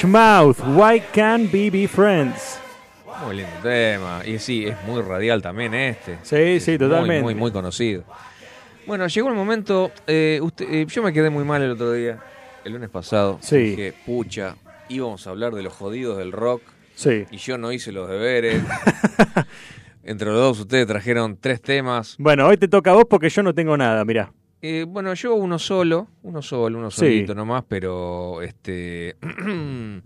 Mouth. 0.05 0.57
Why 0.67 1.01
can't 1.13 1.51
we 1.53 1.69
be 1.69 1.87
friends? 1.87 2.59
Muy 3.25 3.37
lindo 3.37 3.51
tema. 3.63 4.21
Y 4.25 4.39
sí, 4.39 4.65
es 4.65 4.75
muy 4.85 5.01
radial 5.01 5.41
también 5.41 5.73
este. 5.73 6.17
Sí, 6.23 6.35
Es 6.35 6.63
sí, 6.65 6.71
muy, 6.71 6.77
totalmente. 6.79 7.23
Muy, 7.23 7.35
muy 7.35 7.51
conocido. 7.51 8.03
Bueno, 8.85 9.07
llegó 9.07 9.29
el 9.29 9.35
momento. 9.35 9.91
eh, 10.05 10.39
usted- 10.41 10.67
eh, 10.69 10.85
yo 10.87 11.01
me 11.01 11.11
quedé 11.13 11.29
muy 11.29 11.43
mal 11.43 11.61
el 11.61 11.71
otro 11.71 11.91
día, 11.93 12.19
el 12.63 12.73
lunes 12.73 12.89
pasado. 12.89 13.39
Sí. 13.41 13.57
Dije, 13.57 13.93
pucha, 14.05 14.55
íbamos 14.89 15.25
a 15.25 15.29
hablar 15.31 15.53
de 15.53 15.63
los 15.63 15.73
jodidos 15.73 16.17
del 16.17 16.31
rock 16.31 16.61
Sí. 16.95 17.25
y 17.31 17.37
yo 17.37 17.57
no 17.57 17.71
hice 17.71 17.91
los 17.91 18.07
deberes. 18.09 18.61
Entre 20.03 20.27
los 20.29 20.37
dos, 20.37 20.59
ustedes 20.59 20.85
trajeron 20.85 21.37
tres 21.39 21.61
temas. 21.61 22.15
Bueno, 22.19 22.45
hoy 22.47 22.57
te 22.57 22.67
toca 22.67 22.91
a 22.91 22.93
vos 22.93 23.05
porque 23.09 23.29
yo 23.29 23.41
no 23.41 23.53
tengo 23.55 23.75
nada, 23.75 24.05
mirá. 24.05 24.31
Eh, 24.67 24.83
bueno, 24.87 25.13
yo 25.13 25.35
uno 25.35 25.59
solo, 25.59 26.07
uno 26.23 26.41
solo, 26.41 26.79
uno 26.79 26.89
Sí. 26.89 26.97
solito 27.01 27.35
nomás, 27.35 27.63
pero 27.67 28.41
este. 28.41 29.15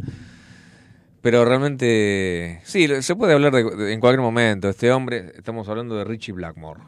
pero 1.21 1.45
realmente. 1.45 2.59
Sí, 2.63 2.87
se 3.01 3.15
puede 3.15 3.33
hablar 3.33 3.53
de- 3.53 3.63
de- 3.75 3.93
en 3.93 3.99
cualquier 3.99 4.21
momento. 4.21 4.67
Este 4.69 4.91
hombre, 4.91 5.31
estamos 5.35 5.67
hablando 5.69 5.95
de 5.95 6.03
Richie 6.03 6.33
Blackmore. 6.33 6.81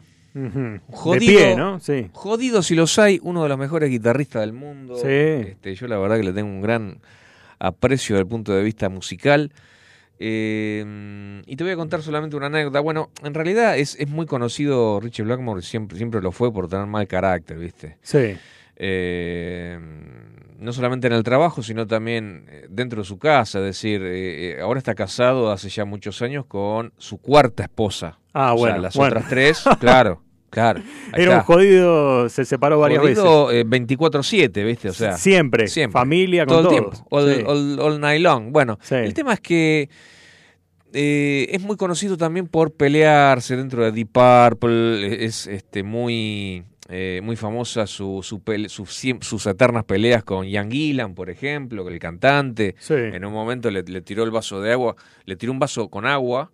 Jodido. 0.90 1.14
De 1.14 1.20
pie, 1.20 1.56
¿no? 1.56 1.80
Sí. 1.80 2.10
Jodido 2.14 2.62
si 2.62 2.76
los 2.76 2.98
hay, 3.00 3.20
uno 3.24 3.44
de 3.44 3.50
los 3.50 3.58
mejores 3.58 3.90
guitarristas 3.90 4.42
del 4.42 4.54
mundo. 4.54 4.96
Sí. 4.96 5.08
Este, 5.08 5.76
yo 5.76 5.88
la 5.88 5.98
verdad 5.98 6.18
que 6.18 6.24
le 6.24 6.34
tengo 6.34 6.50
un 6.50 6.62
gran 6.62 7.00
aprecio 7.60 8.16
desde 8.16 8.24
el 8.24 8.28
punto 8.30 8.54
de 8.54 8.64
vista 8.64 8.90
musical. 8.90 9.52
Eh, 10.20 11.42
y 11.46 11.56
te 11.56 11.64
voy 11.64 11.74
a 11.74 11.76
contar 11.76 12.02
solamente 12.02 12.36
una 12.36 12.48
anécdota. 12.48 12.80
Bueno, 12.80 13.10
en 13.24 13.34
realidad 13.34 13.78
es, 13.78 13.96
es 14.00 14.08
muy 14.08 14.26
conocido 14.26 15.00
Richie 15.00 15.24
Blackmore, 15.24 15.62
siempre, 15.62 15.98
siempre 15.98 16.22
lo 16.22 16.32
fue 16.32 16.54
por 16.54 16.68
tener 16.68 16.86
mal 16.86 17.08
carácter, 17.08 17.58
¿viste? 17.58 17.98
Sí. 18.02 18.38
Eh, 18.76 19.80
no 20.60 20.74
solamente 20.74 21.08
en 21.08 21.14
el 21.14 21.24
trabajo, 21.24 21.64
sino 21.64 21.88
también 21.88 22.46
eh, 22.48 22.68
dentro 22.70 23.02
de 23.02 23.08
su 23.08 23.18
casa. 23.18 23.60
Es 23.60 23.66
decir, 23.66 24.02
eh, 24.04 24.58
eh, 24.58 24.62
ahora 24.62 24.78
está 24.78 24.94
casado 24.94 25.52
hace 25.52 25.70
ya 25.70 25.86
muchos 25.86 26.22
años 26.22 26.46
con 26.46 26.94
su 26.98 27.18
cuarta 27.18 27.64
esposa. 27.64 28.20
Ah, 28.34 28.54
O 28.54 28.58
sea, 28.58 28.68
bueno. 28.68 28.82
las 28.84 28.96
bueno. 28.96 29.16
otras 29.16 29.30
tres, 29.30 29.64
claro, 29.80 30.22
claro. 30.52 30.82
Era 31.14 31.38
un 31.38 31.42
jodido, 31.42 32.30
se 32.30 32.46
separó 32.46 32.80
varias 32.80 33.02
Jodido, 33.02 33.52
eh, 33.52 33.66
24-7, 33.66 34.64
¿viste? 34.64 34.90
O 34.90 34.94
sea, 34.94 35.08
veces. 35.10 35.24
Siempre. 35.24 35.68
siempre. 35.68 35.94
Familia 36.00 36.46
todo 36.46 36.64
con 36.64 36.74
el 36.76 36.82
todos. 36.82 36.92
tiempo, 37.00 37.08
all, 37.10 37.36
Sí. 37.36 37.44
all- 37.48 37.80
all 37.80 38.00
night 38.00 38.22
long. 38.22 38.52
Bueno, 38.52 38.78
Sí. 38.84 38.94
el 38.96 39.14
tema 39.16 39.34
es 39.34 39.40
que 39.40 39.90
eh, 40.94 41.48
es 41.52 41.62
muy 41.62 41.78
conocido 41.78 42.18
también 42.18 42.48
por 42.48 42.74
pelearse 42.74 43.56
dentro 43.56 43.84
de 43.84 43.92
Deep 43.94 44.10
Purple, 44.12 45.24
es 45.26 45.48
este 45.48 45.84
muy 45.84 46.64
eh, 46.94 47.22
muy 47.24 47.38
famosa 47.38 47.88
su, 47.88 48.20
su 48.22 48.44
pele- 48.44 48.68
sus, 48.68 48.92
eternas 49.48 49.86
peleas 49.86 50.26
con 50.26 50.46
Ian 50.46 50.70
Gillan, 50.70 51.16
por 51.16 51.30
ejemplo, 51.30 51.88
el 51.88 52.00
cantante. 52.00 52.76
Sí. 52.80 52.96
En 52.96 53.24
un 53.24 53.32
momento 53.32 53.72
le, 53.72 53.84
le 53.84 54.02
tiró 54.02 54.26
el 54.26 54.32
vaso 54.32 54.60
de 54.60 54.74
agua, 54.74 54.98
le 55.24 55.38
tiró 55.38 55.54
un 55.54 55.60
vaso 55.60 55.88
con 55.88 56.06
agua 56.06 56.52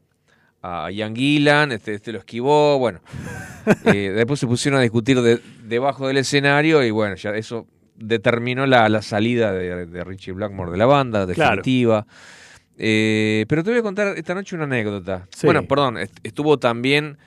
a 0.86 0.92
Ian 0.92 1.16
Gillan, 1.16 1.72
este, 1.72 1.94
este 1.96 2.12
lo 2.12 2.20
esquivó, 2.20 2.78
bueno. 2.80 3.00
Eh, 3.84 4.14
después 4.16 4.40
se 4.40 4.48
pusieron 4.48 4.80
a 4.80 4.84
discutir 4.84 5.22
de- 5.22 5.42
debajo 5.66 6.08
del 6.08 6.16
escenario 6.18 6.84
y 6.86 6.90
bueno, 6.92 7.16
ya 7.16 7.32
eso 7.32 7.68
determinó 7.98 8.66
la, 8.66 8.88
la 8.88 9.02
salida 9.02 9.52
de, 9.52 9.86
de 9.86 10.04
Richie 10.06 10.32
Blackmore 10.32 10.72
de 10.72 10.78
la 10.78 10.86
banda, 10.86 11.26
Claro. 11.34 11.58
definitiva. 11.58 12.08
Eh, 12.78 13.46
pero 13.50 13.64
te 13.66 13.72
voy 13.72 13.80
a 13.80 13.84
contar 13.84 14.18
esta 14.18 14.34
noche 14.36 14.56
una 14.56 14.64
anécdota. 14.64 15.28
Sí. 15.36 15.48
Bueno, 15.48 15.64
perdón, 15.68 15.98
est- 15.98 16.18
estuvo 16.24 16.58
también 16.60 17.18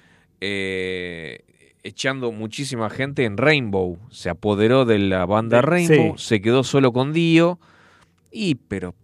eh, 0.40 1.40
echando 1.82 2.32
muchísima 2.32 2.88
gente 2.88 3.24
en 3.24 3.36
Rainbow. 3.36 3.98
Se 4.10 4.30
apoderó 4.30 4.86
de 4.86 4.98
la 4.98 5.26
banda 5.26 5.60
Rainbow, 5.60 6.16
sí. 6.16 6.24
se 6.26 6.40
quedó 6.40 6.64
solo 6.64 6.92
con 6.92 7.12
Dio. 7.12 7.58
Y, 8.32 8.54
pero, 8.54 8.94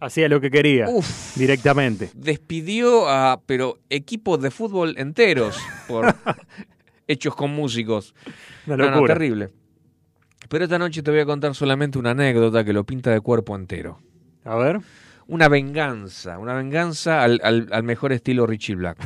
Hacía 0.00 0.28
lo 0.28 0.40
que 0.40 0.50
quería. 0.50 0.88
uff, 0.88 1.36
Directamente. 1.36 2.10
despidió 2.14 3.08
a, 3.08 3.40
pero, 3.46 3.78
equipos 3.90 4.40
de 4.40 4.50
fútbol 4.50 4.94
enteros 4.98 5.58
por 5.88 6.14
hechos 7.08 7.34
con 7.34 7.50
músicos. 7.50 8.14
Una 8.66 8.76
No, 8.76 8.84
no, 8.84 8.90
locura. 8.92 9.14
terrible. 9.14 9.48
Pero 10.48 10.64
esta 10.64 10.78
noche 10.78 11.02
te 11.02 11.10
voy 11.10 11.20
a 11.20 11.26
contar 11.26 11.54
solamente 11.54 11.98
una 11.98 12.10
anécdota 12.12 12.64
que 12.64 12.72
lo 12.72 12.84
pinta 12.84 13.10
de 13.10 13.20
cuerpo 13.20 13.56
entero. 13.56 13.98
A 14.44 14.54
ver. 14.56 14.80
Una 15.26 15.48
venganza, 15.48 16.38
una 16.38 16.54
venganza 16.54 17.22
al, 17.22 17.40
al- 17.42 17.68
al 17.70 17.82
mejor 17.82 18.12
estilo 18.12 18.46
Richie 18.46 18.76
Black. 18.76 18.96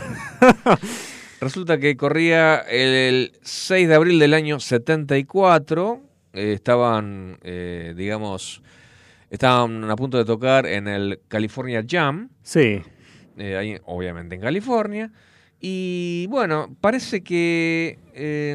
Resulta 1.40 1.78
que 1.78 1.96
corría 1.96 2.58
el 2.58 3.32
6 3.42 3.88
de 3.88 3.94
abril 3.96 4.18
del 4.20 4.34
año 4.34 4.60
74, 4.60 6.00
eh, 6.34 6.52
estaban, 6.52 7.38
eh, 7.42 7.94
digamos, 7.96 8.62
estaban 9.32 9.90
a 9.90 9.96
punto 9.96 10.18
de 10.18 10.24
tocar 10.24 10.66
en 10.66 10.86
el 10.86 11.20
California 11.28 11.84
Jam, 11.88 12.28
Sí. 12.42 12.80
eh, 13.38 13.56
ahí 13.56 13.76
obviamente 13.84 14.34
en 14.36 14.40
California. 14.40 15.10
Y 15.60 16.26
bueno, 16.28 16.76
parece 16.80 17.22
que 17.22 17.98
eh, 18.14 18.52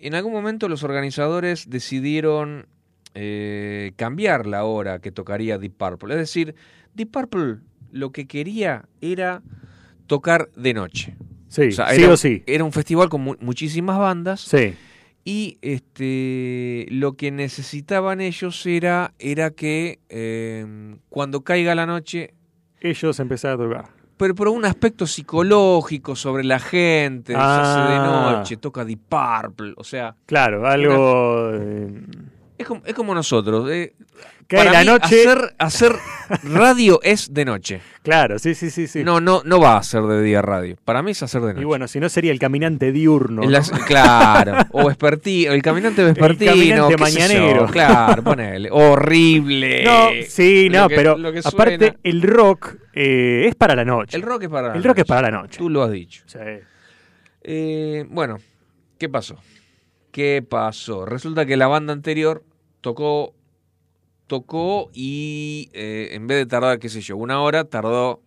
en 0.00 0.14
algún 0.14 0.32
momento 0.32 0.68
los 0.68 0.82
organizadores 0.82 1.70
decidieron 1.70 2.66
eh, 3.14 3.92
cambiar 3.96 4.46
la 4.46 4.64
hora 4.64 4.98
que 5.00 5.12
tocaría 5.12 5.58
Deep 5.58 5.74
Purple. 5.76 6.14
Es 6.14 6.20
decir, 6.20 6.54
Deep 6.94 7.10
Purple 7.10 7.58
lo 7.92 8.10
que 8.10 8.26
quería 8.26 8.86
era 9.00 9.42
tocar 10.06 10.50
de 10.56 10.74
noche. 10.74 11.14
Sí. 11.48 11.68
O 11.68 11.72
sea, 11.72 11.90
sí 11.90 12.02
era, 12.02 12.12
o 12.14 12.16
sí. 12.16 12.42
era 12.46 12.64
un 12.64 12.72
festival 12.72 13.10
con 13.10 13.20
mu- 13.20 13.36
muchísimas 13.40 13.98
bandas 13.98 14.40
Sí. 14.40 14.74
Y 15.24 15.58
este 15.62 16.86
lo 16.90 17.12
que 17.14 17.30
necesitaban 17.30 18.20
ellos 18.20 18.64
era, 18.66 19.12
era 19.18 19.50
que 19.50 20.00
eh, 20.08 20.96
cuando 21.08 21.42
caiga 21.42 21.74
la 21.74 21.86
noche 21.86 22.34
Ellos 22.80 23.20
empezaron 23.20 23.60
a 23.60 23.64
tocar. 23.64 23.90
pero 24.16 24.34
por 24.34 24.48
un 24.48 24.64
aspecto 24.64 25.06
psicológico 25.06 26.16
sobre 26.16 26.44
la 26.44 26.58
gente, 26.58 27.32
se 27.34 27.38
hace 27.38 27.80
de 27.80 27.96
Ah. 27.96 28.04
noche, 28.38 28.56
toca 28.56 28.84
Deep 28.84 29.00
Purple, 29.08 29.74
o 29.76 29.84
sea, 29.84 30.16
Claro, 30.26 30.66
algo. 30.66 31.50
eh, 31.54 32.02
es 32.62 32.66
como, 32.68 32.82
es 32.84 32.94
como 32.94 33.14
nosotros. 33.14 33.70
eh, 33.70 33.94
para 34.48 34.70
la 34.72 34.80
mí, 34.80 34.86
noche. 34.86 35.04
Hacer, 35.28 35.54
hacer 35.58 35.92
radio 36.42 37.00
es 37.02 37.32
de 37.32 37.44
noche. 37.44 37.80
Claro, 38.02 38.40
sí, 38.40 38.56
sí, 38.56 38.68
sí. 38.70 38.88
sí. 38.88 39.04
No, 39.04 39.20
no, 39.20 39.42
no 39.44 39.60
va 39.60 39.76
a 39.76 39.82
ser 39.84 40.02
de 40.02 40.20
día 40.22 40.42
radio. 40.42 40.76
Para 40.84 41.02
mí 41.02 41.12
es 41.12 41.22
hacer 41.22 41.40
de 41.42 41.48
noche. 41.54 41.60
y 41.62 41.64
bueno, 41.64 41.86
si 41.86 42.00
no 42.00 42.08
sería 42.08 42.32
el 42.32 42.40
caminante 42.40 42.90
diurno. 42.90 43.42
Claro, 43.86 44.66
o 44.72 44.88
vespertino, 44.88 45.52
el 45.52 45.62
caminante 45.62 46.02
vespertino, 46.02 46.50
caminante 46.50 46.92
sé 46.92 46.98
yo, 46.98 46.98
mañanero. 46.98 47.66
claro, 47.68 48.22
ponele, 48.24 48.68
horrible. 48.72 49.84
No, 49.84 50.08
sí, 50.26 50.68
no, 50.68 50.88
que- 50.88 50.96
pero 50.96 51.16
aparte 51.44 51.96
el 52.02 52.22
rock 52.22 52.74
eh, 52.92 53.44
es 53.46 53.54
para 53.54 53.76
la 53.76 53.84
noche. 53.84 54.16
el 54.16 54.22
rock 54.24 54.42
es 54.42 54.48
para 54.48 54.68
la 54.70 54.74
El 54.74 54.82
rock 54.82 54.98
es 54.98 55.02
noche. 55.02 55.08
para 55.08 55.22
la 55.22 55.30
noche. 55.30 55.58
Tú 55.58 55.70
lo 55.70 55.84
has 55.84 55.92
dicho. 55.92 56.24
Sí. 56.26 56.38
Eh, 57.42 58.04
bueno, 58.10 58.38
¿qué 58.98 59.08
pasó? 59.08 59.36
¿Qué 60.10 60.44
pasó? 60.48 61.06
Resulta 61.06 61.46
que 61.46 61.56
la 61.56 61.68
banda 61.68 61.92
anterior 61.92 62.42
tocó, 62.82 63.34
tocó 64.26 64.90
y 64.92 65.70
eh, 65.72 66.10
en 66.12 66.26
vez 66.26 66.36
de 66.38 66.46
tardar, 66.46 66.78
qué 66.78 66.90
sé 66.90 67.00
yo, 67.00 67.16
una 67.16 67.40
hora, 67.40 67.64
tardó 67.64 68.20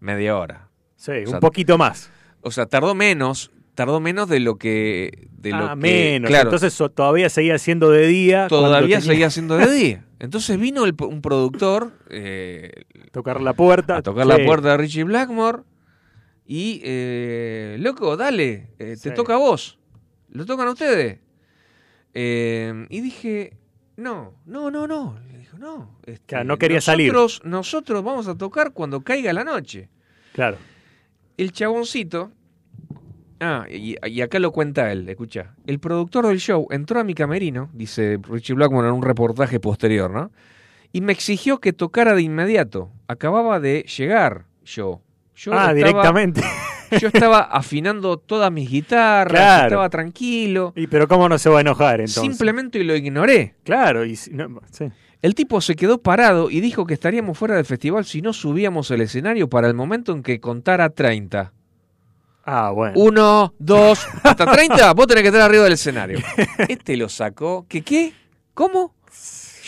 media 0.00 0.36
hora. 0.36 0.68
Sí, 0.96 1.12
O 1.24 1.26
sea, 1.26 1.34
un 1.36 1.40
poquito 1.40 1.78
más. 1.78 2.10
O 2.42 2.50
sea, 2.50 2.66
tardó 2.66 2.94
menos, 2.94 3.50
tardó 3.74 4.00
menos 4.00 4.28
de 4.28 4.40
lo 4.40 4.56
que... 4.56 5.28
De 5.38 5.50
lo 5.50 5.56
ah, 5.64 5.70
que- 5.70 5.76
menos. 5.76 6.28
Claro, 6.28 6.50
Entonces 6.50 6.76
todavía 6.94 7.28
seguía 7.28 7.58
siendo 7.58 7.90
de 7.90 8.06
día. 8.06 8.46
todavía 8.48 9.00
seguía 9.00 9.30
siendo 9.30 9.56
de 9.56 9.70
día. 9.72 10.06
Entonces 10.18 10.58
vino 10.58 10.84
el- 10.84 10.94
un 11.00 11.20
productor 11.22 11.92
eh, 12.10 12.84
que 12.92 13.10
Tocar 13.10 13.40
la 13.40 13.52
puerta. 13.54 13.96
a 13.96 14.02
tocar 14.02 14.24
Sí. 14.24 14.28
la 14.28 14.44
puerta 14.46 14.70
de 14.72 14.76
Richie 14.76 15.04
Blackmore 15.04 15.62
y, 16.46 16.80
eh, 16.84 17.76
loco, 17.80 18.16
dale, 18.16 18.70
eh, 18.78 18.96
te 19.02 19.10
Sí. 19.10 19.14
toca 19.14 19.34
a 19.34 19.38
vos. 19.38 19.78
¿Lo 20.30 20.46
tocan 20.46 20.68
a 20.68 20.72
ustedes? 20.72 21.18
Eh, 22.14 22.86
y 22.90 23.00
dije, 23.00 23.56
no, 23.96 24.34
no, 24.46 24.70
no, 24.70 24.86
no. 24.86 25.18
Le 25.30 25.38
dijo, 25.38 25.58
no. 25.58 25.98
este, 26.04 26.24
Claro, 26.26 26.44
no 26.44 26.58
quería 26.58 26.80
salir. 26.80 27.12
nosotros, 27.12 27.42
Nosotros 27.44 28.02
vamos 28.04 28.28
a 28.28 28.36
tocar 28.36 28.72
cuando 28.72 29.00
caiga 29.02 29.32
la 29.32 29.44
noche. 29.44 29.88
Claro. 30.32 30.56
El 31.36 31.52
chaboncito. 31.52 32.32
Ah, 33.40 33.66
y, 33.68 33.96
y 34.08 34.20
acá 34.20 34.38
lo 34.38 34.52
cuenta 34.52 34.92
él, 34.92 35.08
escucha. 35.08 35.54
El 35.66 35.80
productor 35.80 36.28
del 36.28 36.38
show 36.38 36.68
entró 36.70 37.00
a 37.00 37.04
mi 37.04 37.12
camerino, 37.14 37.70
dice 37.72 38.18
Richie 38.28 38.54
Blackmore 38.54 38.86
en 38.88 38.94
un 38.94 39.02
reportaje 39.02 39.58
posterior, 39.58 40.10
¿no? 40.12 40.30
Y 40.92 41.00
me 41.00 41.12
exigió 41.12 41.58
que 41.58 41.72
tocara 41.72 42.14
de 42.14 42.22
inmediato. 42.22 42.90
Acababa 43.08 43.58
de 43.58 43.82
llegar 43.82 44.44
yo. 44.64 45.00
Yo 45.34 45.52
ah, 45.54 45.72
estaba- 45.72 45.74
directamente. 45.74 46.42
Yo 47.00 47.08
estaba 47.08 47.40
afinando 47.40 48.16
todas 48.18 48.50
mis 48.52 48.70
guitarras, 48.70 49.30
Claro. 49.32 49.66
estaba 49.66 49.90
tranquilo. 49.90 50.72
y 50.76 50.86
pero 50.86 51.08
cómo 51.08 51.28
no 51.28 51.38
se 51.38 51.48
va 51.50 51.58
a 51.58 51.60
enojar 51.62 52.00
entonces. 52.00 52.22
Simplemente 52.22 52.82
lo 52.84 52.94
ignoré. 52.96 53.54
Claro, 53.64 54.04
y 54.04 54.16
si- 54.16 54.30
no, 54.32 54.60
sí. 54.70 54.86
El 55.20 55.34
tipo 55.36 55.60
se 55.60 55.76
quedó 55.76 55.98
parado 55.98 56.50
y 56.50 56.60
dijo 56.60 56.84
que 56.84 56.94
estaríamos 56.94 57.38
fuera 57.38 57.54
del 57.54 57.64
festival 57.64 58.04
si 58.04 58.22
no 58.22 58.32
subíamos 58.32 58.90
al 58.90 59.00
escenario 59.02 59.48
para 59.48 59.68
el 59.68 59.74
momento 59.74 60.12
en 60.12 60.22
que 60.22 60.40
contara 60.40 60.90
30. 60.90 61.52
Ah, 62.44 62.72
bueno. 62.74 62.94
Uno, 62.98 63.54
dos, 63.58 64.04
hasta 64.24 64.46
30, 64.50 64.92
vos 64.94 65.06
tenés 65.06 65.22
que 65.22 65.28
estar 65.28 65.42
arriba 65.42 65.62
del 65.64 65.74
escenario. 65.74 66.18
Este 66.68 66.96
lo 66.96 67.08
sacó. 67.08 67.66
¿Qué 67.68 67.82
qué? 67.82 68.12
¿Cómo? 68.52 68.94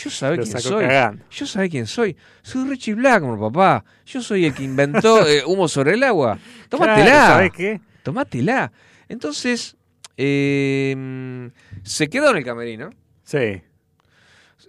Yo 0.09 0.29
Lo 0.35 0.43
quién 0.43 0.59
soy. 0.61 0.83
cagando. 0.85 1.23
Yo 1.29 1.45
sabés 1.45 1.69
quién 1.69 1.87
soy. 1.87 2.15
Soy 2.41 2.69
Richie 2.69 2.93
Blackmore, 2.95 3.39
papá. 3.39 3.83
Yo 4.05 4.21
soy 4.21 4.45
el 4.45 4.53
que 4.53 4.63
inventó 4.63 5.25
eh, 5.27 5.43
humo 5.45 5.67
sobre 5.67 5.93
el 5.93 6.03
agua. 6.03 6.37
Tómatela. 6.69 7.05
Claro, 7.05 7.33
¿Sabes 7.35 7.51
qué? 7.51 7.81
Tomátela. 8.03 8.71
Entonces, 9.09 9.75
Eh, 10.17 11.49
se 11.83 12.07
quedó 12.09 12.31
en 12.31 12.37
el 12.37 12.45
camerino. 12.45 12.89
Sí. 13.23 13.61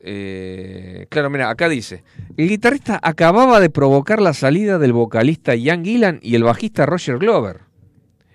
Eh, 0.03 1.07
claro, 1.09 1.31
mira, 1.31 1.49
acá 1.51 1.68
dice, 1.68 2.05
el 2.37 2.49
guitarrista 2.49 2.99
acababa 3.03 3.61
de 3.61 3.70
provocar 3.70 4.20
la 4.20 4.35
salida 4.35 4.79
del 4.79 4.92
vocalista 4.92 5.55
Ian 5.55 5.85
Gillan 5.85 6.20
y 6.22 6.35
el 6.35 6.44
bajista 6.44 6.85
Roger 6.87 7.18
Glover 7.18 7.61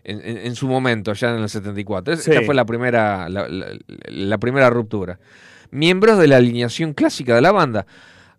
en, 0.04 0.20
en- 0.26 0.38
en 0.38 0.56
su 0.56 0.68
momento, 0.68 1.14
ya 1.14 1.30
en 1.36 1.44
el 1.44 1.50
74. 1.50 2.14
Es- 2.14 2.28
Esta 2.28 2.40
Sí. 2.40 2.46
fue 2.46 2.56
la 2.56 2.66
primera, 2.66 3.30
la, 3.30 3.48
la- 3.48 3.78
la 4.08 4.38
primera 4.38 4.70
ruptura. 4.70 5.20
Miembros 5.72 6.18
de 6.20 6.28
la 6.28 6.38
alineación 6.38 6.94
clásica 6.94 7.36
de 7.36 7.42
la 7.42 7.52
banda. 7.52 7.86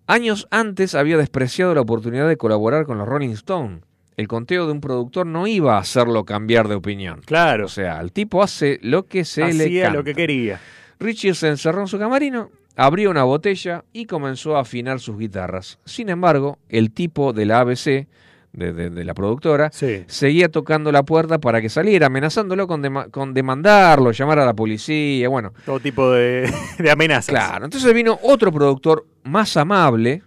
Años 0.06 0.46
antes 0.50 0.94
había 0.94 1.16
despreciado 1.16 1.74
la 1.74 1.80
oportunidad 1.80 2.28
de 2.28 2.36
colaborar 2.36 2.84
con 2.86 2.98
los 2.98 3.08
Rolling 3.08 3.30
Stones. 3.30 3.82
El 4.16 4.28
conteo 4.28 4.66
de 4.66 4.72
un 4.72 4.80
productor 4.82 5.26
no 5.26 5.46
iba 5.46 5.76
a 5.76 5.80
hacerlo 5.80 6.24
cambiar 6.24 6.68
de 6.68 6.74
opinión. 6.74 7.22
Claro. 7.24 7.64
O 7.64 7.68
sea, 7.68 8.00
el 8.00 8.12
tipo 8.12 8.42
hace 8.42 8.78
lo 8.82 9.06
que 9.06 9.24
se 9.24 9.52
le 9.54 9.64
Hacía 9.64 9.84
canta. 9.84 9.98
lo 9.98 10.04
que 10.04 10.14
quería. 10.14 10.60
Richie 11.00 11.34
se 11.34 11.48
encerró 11.48 11.80
en 11.80 11.86
su 11.88 11.98
camarino, 11.98 12.50
abrió 12.76 13.10
una 13.10 13.24
botella 13.24 13.84
y 13.92 14.04
comenzó 14.04 14.56
a 14.56 14.60
afinar 14.60 15.00
sus 15.00 15.16
guitarras. 15.18 15.78
Sin 15.86 16.10
embargo, 16.10 16.58
el 16.68 16.92
tipo 16.92 17.32
de 17.32 17.46
la 17.46 17.60
ABC, 17.60 18.06
de, 18.52 18.72
de- 18.72 18.90
de 18.90 19.04
la 19.04 19.14
productora, 19.14 19.70
Sí. 19.72 20.04
seguía 20.06 20.48
tocando 20.50 20.92
la 20.92 21.02
puerta 21.04 21.38
para 21.38 21.60
que 21.62 21.68
saliera, 21.68 22.06
amenazándolo 22.08 22.66
con, 22.66 22.82
dema- 22.82 23.10
con 23.10 23.32
demandarlo, 23.34 24.10
llamar 24.12 24.38
a 24.40 24.44
la 24.46 24.54
policía, 24.54 25.28
bueno. 25.28 25.52
Todo 25.64 25.80
tipo 25.80 26.10
de, 26.10 26.52
de 26.78 26.90
amenazas. 26.90 27.28
Claro, 27.30 27.64
entonces 27.64 27.92
vino 27.94 28.18
otro 28.22 28.52
productor 28.52 29.06
más 29.24 29.56
amable 29.56 30.22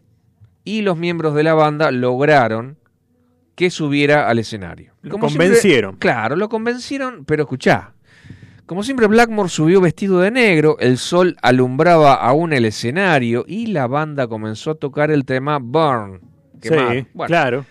y 0.63 0.81
los 0.81 0.97
miembros 0.97 1.35
de 1.35 1.43
la 1.43 1.53
banda 1.53 1.91
lograron 1.91 2.77
que 3.53 3.69
subiera 3.69 4.27
al 4.27 4.39
escenario. 4.39 4.93
Lo 5.01 5.11
Como 5.11 5.27
convencieron. 5.27 5.91
siempre- 5.91 5.99
claro, 5.99 6.35
lo 6.35 6.49
convencieron, 6.49 7.25
pero 7.25 7.43
escuchá. 7.43 7.93
Como 8.65 8.81
siempre, 8.81 9.05
Blackmore 9.05 9.47
subió 9.49 9.79
vestido 9.79 10.19
de 10.21 10.31
negro, 10.31 10.77
el 10.79 10.97
sol 10.97 11.37
alumbraba 11.43 12.15
aún 12.15 12.51
el 12.51 12.65
escenario 12.65 13.45
y 13.47 13.67
la 13.67 13.85
banda 13.85 14.27
comenzó 14.27 14.71
a 14.71 14.75
tocar 14.75 15.11
el 15.11 15.23
tema 15.23 15.59
Burn. 15.61 16.19
Sí, 16.63 16.69
Bueno, 17.13 17.27
claro. 17.27 17.65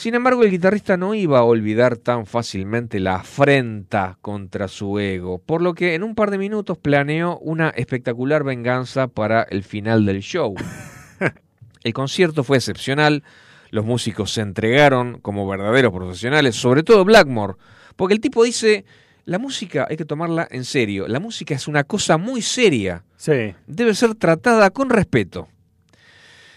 Sin 0.00 0.14
embargo, 0.14 0.42
el 0.42 0.50
guitarrista 0.50 0.96
no 0.96 1.14
iba 1.14 1.38
a 1.40 1.42
olvidar 1.44 1.96
tan 1.98 2.24
fácilmente 2.24 3.00
la 3.00 3.16
afrenta 3.16 4.16
contra 4.22 4.66
su 4.66 4.98
ego, 4.98 5.38
por 5.38 5.60
lo 5.60 5.74
que 5.74 5.94
en 5.94 6.02
un 6.02 6.14
par 6.14 6.30
de 6.30 6.38
minutos 6.38 6.78
planeó 6.78 7.38
una 7.38 7.68
espectacular 7.68 8.42
venganza 8.42 9.08
para 9.08 9.42
el 9.42 9.62
final 9.62 10.06
del 10.06 10.20
show. 10.20 10.54
El 11.82 11.92
concierto 11.94 12.44
fue 12.44 12.56
excepcional, 12.58 13.22
los 13.70 13.84
músicos 13.86 14.32
se 14.32 14.42
entregaron 14.42 15.18
como 15.20 15.46
verdaderos 15.48 15.92
profesionales, 15.92 16.54
sobre 16.56 16.82
todo 16.82 17.04
Blackmore, 17.04 17.54
porque 17.96 18.12
el 18.14 18.20
tipo 18.20 18.44
dice, 18.44 18.84
la 19.24 19.38
música 19.38 19.86
hay 19.88 19.96
que 19.96 20.04
tomarla 20.04 20.46
en 20.50 20.64
serio, 20.64 21.08
la 21.08 21.20
música 21.20 21.54
es 21.54 21.68
una 21.68 21.84
cosa 21.84 22.18
muy 22.18 22.42
seria, 22.42 23.04
Sí. 23.16 23.54
debe 23.66 23.94
ser 23.94 24.14
tratada 24.14 24.70
con 24.70 24.90
respeto. 24.90 25.48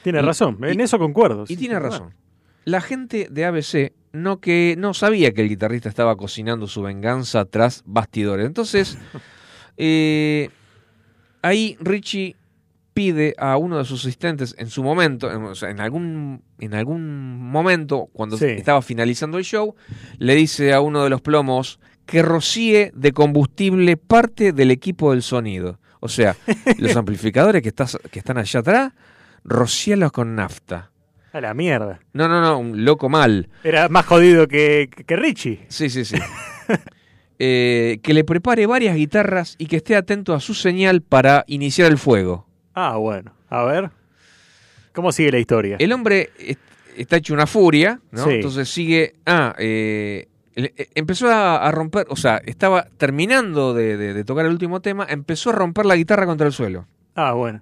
Tiene 0.03 0.19
Y- 0.19 0.23
razón. 0.23 0.57
En 0.63 0.79
y- 0.79 0.83
eso 0.83 0.99
concuerdo. 0.99 1.45
Y 1.47 1.55
tiene 1.55 1.79
razón. 1.79 2.13
La 2.65 2.81
gente 2.81 3.27
de 3.29 3.45
ABC 3.45 3.93
no 4.13 4.39
que 4.39 4.75
no 4.77 4.93
sabía 4.93 5.33
que 5.33 5.41
el 5.41 5.49
guitarrista 5.49 5.89
estaba 5.89 6.15
cocinando 6.15 6.67
su 6.67 6.81
venganza 6.81 7.45
tras 7.45 7.83
bastidores. 7.85 8.45
Entonces, 8.45 8.97
eh, 9.77 10.49
ahí 11.41 11.77
Richie 11.79 12.35
pide 12.93 13.33
a 13.39 13.57
uno 13.57 13.79
de 13.79 13.85
sus 13.85 14.01
asistentes 14.01 14.53
en 14.59 14.69
su 14.69 14.83
momento, 14.83 15.31
en, 15.31 15.43
o 15.43 15.55
sea, 15.55 15.71
en 15.71 15.79
algún, 15.79 16.43
en 16.59 16.75
algún 16.75 17.39
momento, 17.49 18.07
cuando 18.13 18.37
Sí. 18.37 18.45
estaba 18.45 18.81
finalizando 18.83 19.39
el 19.39 19.43
show, 19.43 19.75
le 20.19 20.35
dice 20.35 20.73
a 20.73 20.79
uno 20.81 21.03
de 21.03 21.09
los 21.09 21.21
plomos 21.21 21.79
que 22.05 22.21
rocíe 22.21 22.91
de 22.93 23.11
combustible 23.11 23.97
parte 23.97 24.51
del 24.53 24.69
equipo 24.69 25.11
del 25.11 25.23
sonido. 25.23 25.79
O 26.01 26.07
sea, 26.07 26.35
los 26.77 26.95
amplificadores 26.95 27.63
que, 27.63 27.69
estás, 27.69 27.97
que 28.11 28.19
están 28.19 28.37
allá 28.37 28.59
atrás, 28.59 28.93
rocíalos 29.43 30.11
con 30.11 30.35
nafta. 30.35 30.91
A 31.33 31.41
la 31.41 31.53
mierda. 31.53 31.99
No, 32.13 32.27
no, 32.29 32.39
no, 32.41 32.57
un 32.59 32.85
loco 32.85 33.09
mal. 33.09 33.49
Era 33.63 33.89
más 33.89 34.05
jodido 34.05 34.47
que, 34.47 34.89
que 35.05 35.15
Richie. 35.17 35.65
Sí, 35.67 35.89
sí, 35.89 36.05
sí. 36.05 36.15
Eh, 37.39 37.99
que 38.03 38.13
le 38.13 38.23
prepare 38.23 38.67
varias 38.67 38.95
guitarras 38.95 39.55
y 39.57 39.65
que 39.65 39.77
esté 39.77 39.95
atento 39.95 40.33
a 40.33 40.39
su 40.39 40.53
señal 40.53 41.01
para 41.01 41.43
iniciar 41.47 41.91
el 41.91 41.97
fuego. 41.97 42.47
Ah, 42.75 42.95
bueno. 42.97 43.33
A 43.49 43.63
ver. 43.65 43.89
¿Cómo 44.93 45.11
sigue 45.11 45.31
la 45.31 45.39
historia? 45.39 45.75
El 45.79 45.91
hombre 45.91 46.29
est- 46.37 46.59
está 46.95 47.17
hecho 47.17 47.33
una 47.33 47.47
furia, 47.47 47.99
¿no? 48.11 48.25
Sí. 48.25 48.35
Entonces 48.35 48.69
sigue. 48.69 49.15
Ah, 49.25 49.55
eh, 49.57 50.27
eh, 50.55 50.87
empezó 50.93 51.27
a, 51.29 51.57
a 51.67 51.71
romper, 51.71 52.05
o 52.09 52.15
sea, 52.15 52.37
estaba 52.45 52.85
terminando 52.97 53.73
de, 53.73 53.97
de- 53.97 54.13
de 54.13 54.23
tocar 54.23 54.45
el 54.45 54.51
último 54.51 54.79
tema, 54.81 55.05
empezó 55.09 55.49
a 55.49 55.53
romper 55.53 55.85
la 55.87 55.95
guitarra 55.95 56.25
contra 56.27 56.45
el 56.47 56.53
suelo. 56.53 56.87
Ah, 57.15 57.33
bueno. 57.33 57.61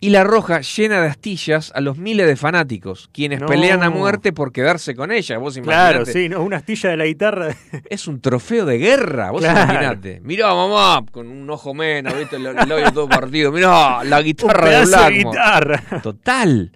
Y 0.00 0.10
la 0.10 0.22
roja 0.22 0.60
llena 0.60 1.00
de 1.02 1.08
astillas 1.08 1.72
a 1.74 1.80
los 1.80 1.98
miles 1.98 2.24
de 2.28 2.36
fanáticos, 2.36 3.10
quienes 3.12 3.40
No. 3.40 3.46
pelean 3.46 3.82
a 3.82 3.90
muerte 3.90 4.32
por 4.32 4.52
quedarse 4.52 4.94
con 4.94 5.10
ella. 5.10 5.38
Vos 5.38 5.58
Claro, 5.58 5.96
imaginate. 6.02 6.12
sí, 6.12 6.28
¿no? 6.28 6.42
una 6.44 6.58
astilla 6.58 6.90
de 6.90 6.96
la 6.96 7.04
guitarra. 7.06 7.48
Es 7.90 8.06
un 8.06 8.20
trofeo 8.20 8.64
de 8.64 8.78
guerra, 8.78 9.32
vos 9.32 9.40
Claro. 9.42 9.72
imaginate. 9.72 10.20
Mirá, 10.22 10.54
mamá, 10.54 11.04
con 11.10 11.26
un 11.26 11.50
ojo 11.50 11.74
menos, 11.74 12.16
¿viste? 12.16 12.36
El, 12.36 12.46
el 12.46 12.54
labio 12.54 12.92
todo 12.92 13.08
partido. 13.08 13.50
Mirá, 13.50 14.04
la 14.04 14.18
Un 14.18 14.24
guitarra 14.24 14.64
de 14.64 14.70
pedazo 14.86 15.04
de 15.06 15.10
guitarra. 15.10 15.82
Total. 16.00 16.72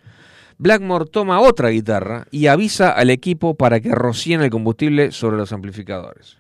Blackmore 0.63 1.07
toma 1.07 1.41
otra 1.41 1.71
guitarra 1.71 2.29
y 2.31 2.47
avisa 2.47 2.91
al 2.91 3.11
equipo 3.11 3.57
para 3.57 3.81
que 3.81 3.91
rocíen 3.91 4.43
el 4.43 4.51
combustible 4.51 5.11
sobre 5.11 5.37
los 5.37 5.53
amplificadores. 5.53 6.37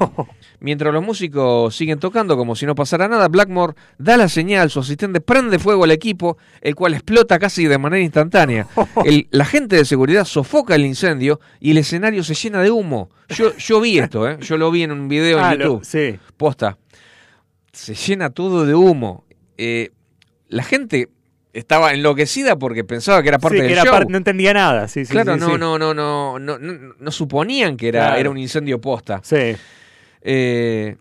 Mientras 0.60 0.90
los 0.94 1.04
músicos 1.04 1.76
siguen 1.76 1.98
tocando 1.98 2.38
como 2.38 2.56
si 2.56 2.64
no 2.64 2.74
pasara 2.74 3.08
nada, 3.08 3.28
Blackmore 3.28 3.74
da 3.98 4.16
la 4.16 4.30
señal, 4.30 4.70
su 4.70 4.80
asistente 4.80 5.20
prende 5.20 5.58
fuego 5.58 5.84
al 5.84 5.90
equipo, 5.90 6.38
el 6.62 6.74
cual 6.74 6.94
explota 6.94 7.38
casi 7.38 7.66
de 7.66 7.76
manera 7.76 8.02
instantánea. 8.02 8.66
El, 9.04 9.28
la 9.32 9.44
gente 9.44 9.76
de 9.76 9.84
seguridad 9.84 10.24
sofoca 10.24 10.74
el 10.74 10.86
incendio 10.86 11.38
y 11.60 11.72
el 11.72 11.76
escenario 11.78 12.24
se 12.24 12.32
llena 12.34 12.62
de 12.62 12.70
humo. 12.70 13.10
Yo, 13.28 13.54
yo 13.58 13.82
vi 13.82 13.98
esto, 13.98 14.26
¿eh? 14.30 14.38
yo 14.40 14.56
lo 14.56 14.70
vi 14.70 14.84
en 14.84 14.92
un 14.92 15.08
video 15.08 15.38
en 15.40 15.44
Ah, 15.44 15.54
lo- 15.54 15.64
YouTube. 15.64 15.84
sí. 15.84 16.18
Posta. 16.38 16.78
Se 17.72 17.94
llena 17.94 18.30
todo 18.30 18.64
de 18.64 18.74
humo. 18.74 19.24
Eh, 19.58 19.90
la 20.48 20.62
gente 20.62 21.10
estaba 21.58 21.92
enloquecida 21.92 22.56
porque 22.56 22.84
pensaba 22.84 23.22
que 23.22 23.28
era 23.28 23.38
parte 23.38 23.58
Sí, 23.58 23.62
del 23.62 23.72
era 23.72 23.84
show. 23.84 24.04
no 24.08 24.16
entendía 24.16 24.52
nada. 24.54 24.88
Sí, 24.88 25.04
sí, 25.04 25.12
claro, 25.12 25.34
sí, 25.34 25.40
no, 25.40 25.46
sí. 25.52 25.58
no, 25.58 25.78
no, 25.78 25.94
no, 25.94 26.38
no, 26.38 26.58
no, 26.58 26.94
no 26.98 27.10
suponían 27.10 27.76
que 27.76 27.88
era, 27.88 28.00
Claro. 28.06 28.16
era 28.20 28.30
un 28.30 28.38
incendio 28.38 28.80
posta. 28.80 29.20
Sí. 29.22 29.56
Eh, 30.22 30.96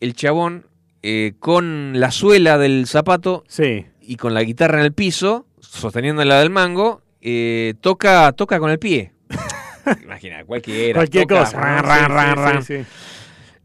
el 0.00 0.14
chabón 0.14 0.66
eh, 1.02 1.34
con 1.38 1.98
la 2.00 2.10
suela 2.10 2.58
del 2.58 2.86
zapato 2.86 3.44
Sí. 3.48 3.86
y 4.00 4.16
con 4.16 4.34
la 4.34 4.42
guitarra 4.42 4.78
en 4.80 4.84
el 4.86 4.92
piso, 4.92 5.46
sosteniéndola 5.60 6.38
del 6.40 6.50
mango, 6.50 7.02
eh, 7.20 7.74
toca, 7.80 8.32
toca 8.32 8.58
con 8.58 8.70
el 8.70 8.78
pie. 8.78 9.12
Imagina, 10.02 10.44
cualquiera. 10.44 10.94
Cualquier 10.98 11.26
toca, 11.26 11.40
cosa. 11.44 11.60
ran, 11.60 11.84
ran, 11.84 12.62
Sí, 12.64 12.74
ran, 12.74 12.86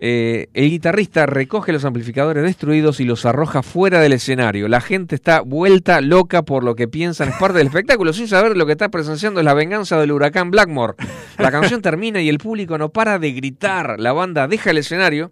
Eh, 0.03 0.49
el 0.55 0.71
guitarrista 0.71 1.27
recoge 1.27 1.71
los 1.71 1.85
amplificadores 1.85 2.43
destruidos 2.43 2.99
y 2.99 3.03
los 3.03 3.23
arroja 3.27 3.61
fuera 3.61 4.01
del 4.01 4.13
escenario. 4.13 4.67
La 4.67 4.81
gente 4.81 5.13
está 5.13 5.41
vuelta 5.41 6.01
loca 6.01 6.41
por 6.41 6.63
lo 6.63 6.73
que 6.73 6.87
piensan. 6.87 7.29
Es 7.29 7.35
parte 7.35 7.59
del 7.59 7.67
espectáculo 7.67 8.11
sin 8.11 8.27
saber 8.27 8.57
lo 8.57 8.65
que 8.65 8.71
está 8.71 8.89
presenciando 8.89 9.41
es 9.41 9.45
la 9.45 9.53
venganza 9.53 9.99
del 9.99 10.11
huracán 10.11 10.49
Blackmore. 10.49 10.95
La 11.37 11.51
canción 11.51 11.81
termina 11.83 12.19
y 12.19 12.29
el 12.29 12.39
público 12.39 12.79
no 12.79 12.89
para 12.89 13.19
de 13.19 13.31
gritar. 13.31 13.99
La 13.99 14.11
banda 14.11 14.47
deja 14.47 14.71
el 14.71 14.79
escenario. 14.79 15.31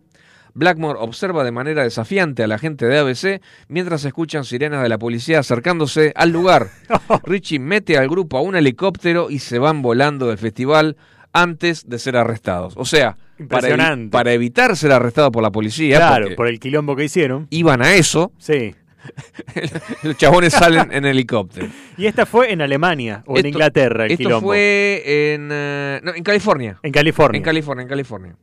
Blackmore 0.53 0.99
observa 0.99 1.43
de 1.43 1.51
manera 1.51 1.83
desafiante 1.83 2.43
a 2.43 2.47
la 2.47 2.59
gente 2.59 2.85
de 2.85 2.99
ABC 2.99 3.41
mientras 3.69 4.05
escuchan 4.05 4.43
sirenas 4.43 4.83
de 4.83 4.89
la 4.89 4.99
policía 4.99 5.39
acercándose 5.39 6.13
al 6.15 6.29
lugar. 6.29 6.67
Richie 7.23 7.57
mete 7.57 7.97
al 7.97 8.07
grupo 8.07 8.37
a 8.37 8.41
un 8.41 8.55
helicóptero 8.55 9.31
y 9.31 9.39
se 9.39 9.57
van 9.57 9.81
volando 9.81 10.27
del 10.27 10.37
festival 10.37 10.95
antes 11.33 11.87
de 11.87 11.99
ser 11.99 12.17
arrestados. 12.17 12.73
O 12.77 12.85
sea, 12.85 13.11
para, 13.15 13.21
evi- 13.29 13.41
Impresionante. 13.43 14.11
para 14.11 14.33
evitar 14.33 14.75
ser 14.75 14.91
arrestado 14.91 15.31
por 15.31 15.43
la 15.43 15.51
policía, 15.51 15.97
Claro, 15.97 16.35
por 16.35 16.47
el 16.47 16.59
quilombo 16.59 16.95
que 16.95 17.05
hicieron. 17.05 17.47
iban 17.49 17.81
a 17.81 17.93
eso, 17.95 18.31
Sí. 18.37 18.75
los 20.03 20.17
chabones 20.17 20.53
salen 20.53 20.91
en 20.91 21.05
helicóptero. 21.05 21.67
Y 21.97 22.05
esta 22.05 22.25
fue 22.25 22.51
en 22.51 22.61
Alemania 22.61 23.23
o 23.25 23.37
en 23.37 23.45
Inglaterra, 23.47 24.05
el 24.05 24.11
Esto 24.11 24.23
quilombo. 24.25 24.47
fue 24.49 25.01
en, 25.33 25.49
eh, 25.51 26.01
no, 26.03 26.13
en 26.13 26.23
California. 26.23 26.79
En 26.83 26.91
California. 26.91 27.37
En 27.37 27.43
California, 27.43 27.81
en 27.83 27.87
California. 27.89 28.35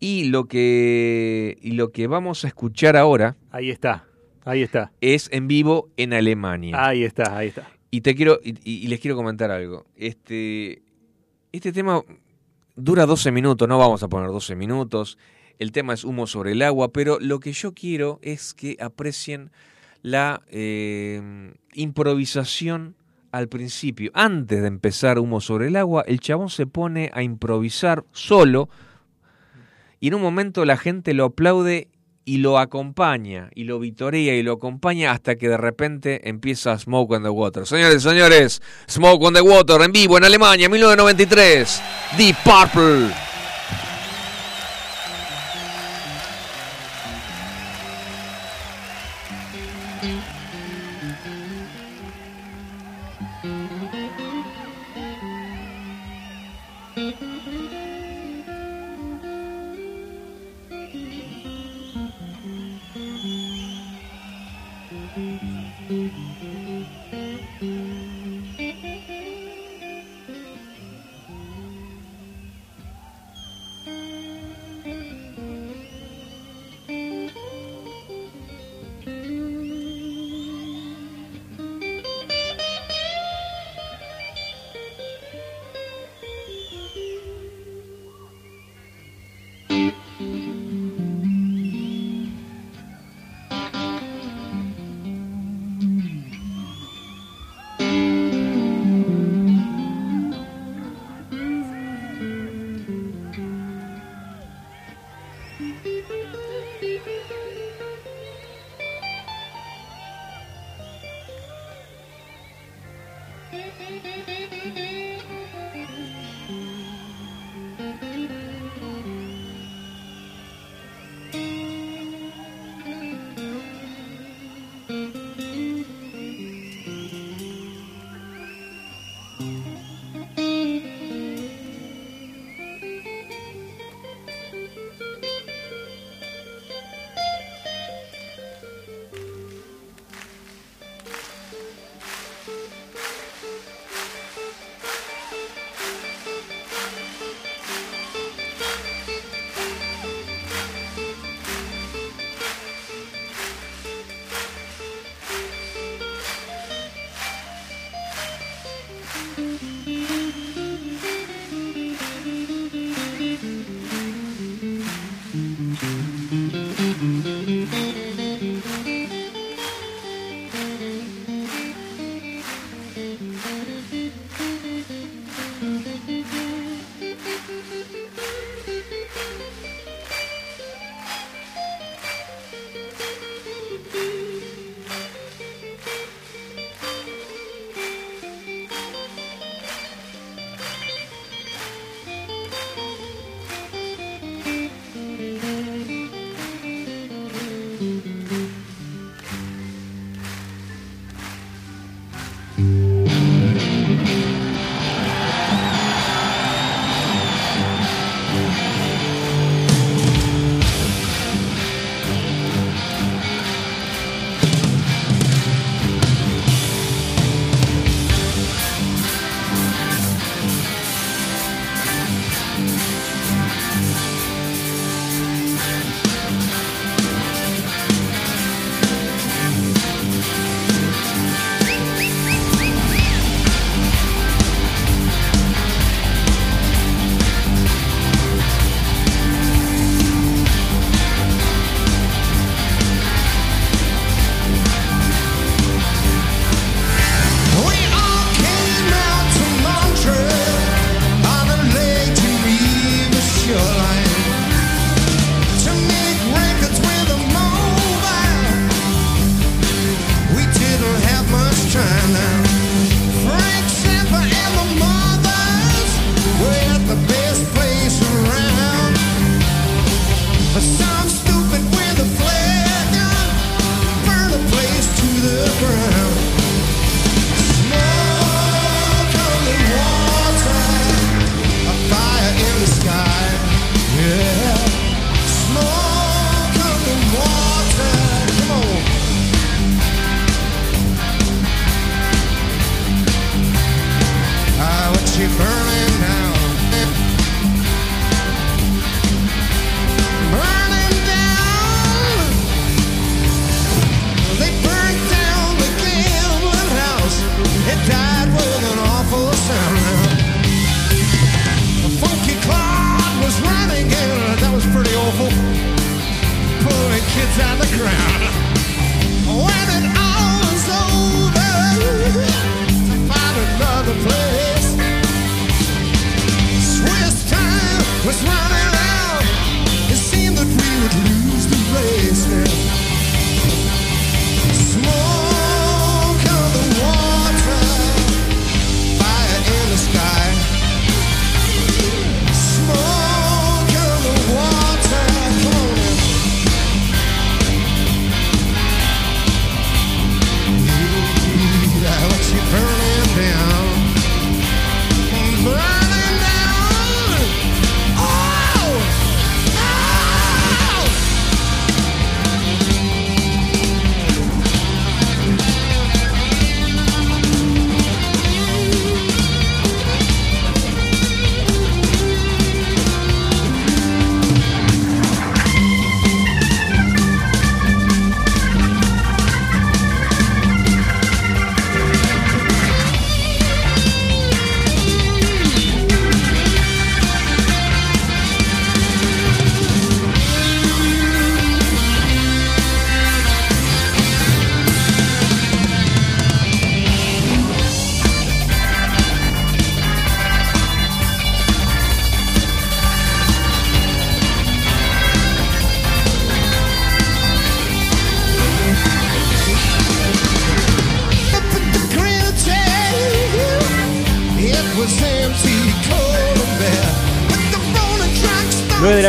Y 0.00 0.24
lo 0.24 0.46
que 0.46 1.56
y 1.60 1.72
lo 1.72 1.90
que 1.92 2.06
vamos 2.06 2.44
a 2.44 2.48
escuchar 2.48 2.96
ahora 2.96 3.36
Ahí 3.50 3.70
está. 3.70 4.04
Ahí 4.44 4.62
está. 4.62 4.90
es 5.00 5.28
en 5.32 5.48
vivo 5.48 5.88
en 5.96 6.12
Alemania. 6.12 6.76
Ahí 6.86 7.04
está, 7.04 7.36
ahí 7.36 7.48
está. 7.48 7.68
Y 7.90 8.00
te 8.00 8.14
quiero 8.14 8.40
y- 8.42 8.54
y 8.64 8.86
les 8.88 9.00
quiero 9.00 9.16
comentar 9.16 9.50
algo. 9.50 9.86
Este 9.96 10.82
este 11.54 11.70
tema 11.70 12.02
dura 12.74 13.06
12 13.06 13.30
minutos, 13.30 13.68
no 13.68 13.78
vamos 13.78 14.02
a 14.02 14.08
poner 14.08 14.28
12 14.30 14.56
minutos. 14.56 15.18
El 15.60 15.70
tema 15.70 15.94
es 15.94 16.02
humo 16.02 16.26
sobre 16.26 16.50
el 16.50 16.62
agua, 16.62 16.92
pero 16.92 17.20
lo 17.20 17.38
que 17.38 17.52
yo 17.52 17.74
quiero 17.74 18.18
es 18.22 18.54
que 18.54 18.76
aprecien 18.80 19.52
la 20.02 20.42
eh, 20.48 21.54
improvisación 21.74 22.96
al 23.30 23.46
principio. 23.46 24.10
Antes 24.14 24.62
de 24.62 24.66
empezar 24.66 25.20
humo 25.20 25.40
sobre 25.40 25.68
el 25.68 25.76
agua, 25.76 26.02
el 26.08 26.18
chabón 26.18 26.50
se 26.50 26.66
pone 26.66 27.12
a 27.14 27.22
improvisar 27.22 28.04
solo 28.10 28.68
y 30.00 30.08
en 30.08 30.14
un 30.14 30.22
momento 30.22 30.64
la 30.64 30.76
gente 30.76 31.14
lo 31.14 31.26
aplaude 31.26 31.86
y 32.24 32.38
lo 32.38 32.58
acompaña, 32.58 33.50
y 33.54 33.64
lo 33.64 33.78
vitorea, 33.78 34.34
y 34.34 34.42
lo 34.42 34.54
acompaña 34.54 35.12
hasta 35.12 35.36
que 35.36 35.48
de 35.48 35.56
repente 35.56 36.28
empieza 36.28 36.78
Smoke 36.78 37.14
on 37.16 37.22
the 37.22 37.28
Water. 37.28 37.66
Señores 37.66 37.96
y 37.96 38.08
señores, 38.08 38.62
Smoke 38.88 39.24
on 39.24 39.34
the 39.34 39.40
Water 39.40 39.80
en 39.82 39.92
vivo 39.92 40.18
en 40.18 40.24
Alemania, 40.24 40.68
1993, 40.68 41.82
Deep 42.16 42.36
Purple. 42.44 43.33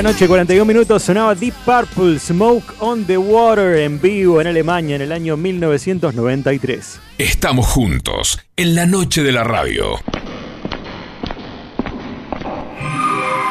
Noche, 0.01 0.27
41 0.27 0.65
minutos, 0.65 1.03
sonaba 1.03 1.35
Deep 1.35 1.53
Purple, 1.65 2.19
Smoke 2.19 2.73
on 2.79 3.05
the 3.05 3.17
Water 3.17 3.77
en 3.77 4.01
vivo 4.01 4.41
en 4.41 4.47
Alemania 4.47 4.95
en 4.95 5.01
el 5.01 5.11
año 5.11 5.37
1993. 5.37 6.99
Estamos 7.17 7.67
juntos 7.67 8.39
en 8.57 8.75
la 8.75 8.85
noche 8.85 9.23
de 9.23 9.31
la 9.31 9.43
radio. 9.43 9.99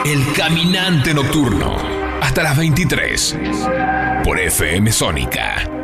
El 0.05 0.23
caminante 0.37 1.15
nocturno. 1.15 1.77
Hasta 2.21 2.43
las 2.43 2.59
23. 2.59 3.37
Por 4.23 4.39
FM 4.39 4.93
Sónica. 4.93 5.84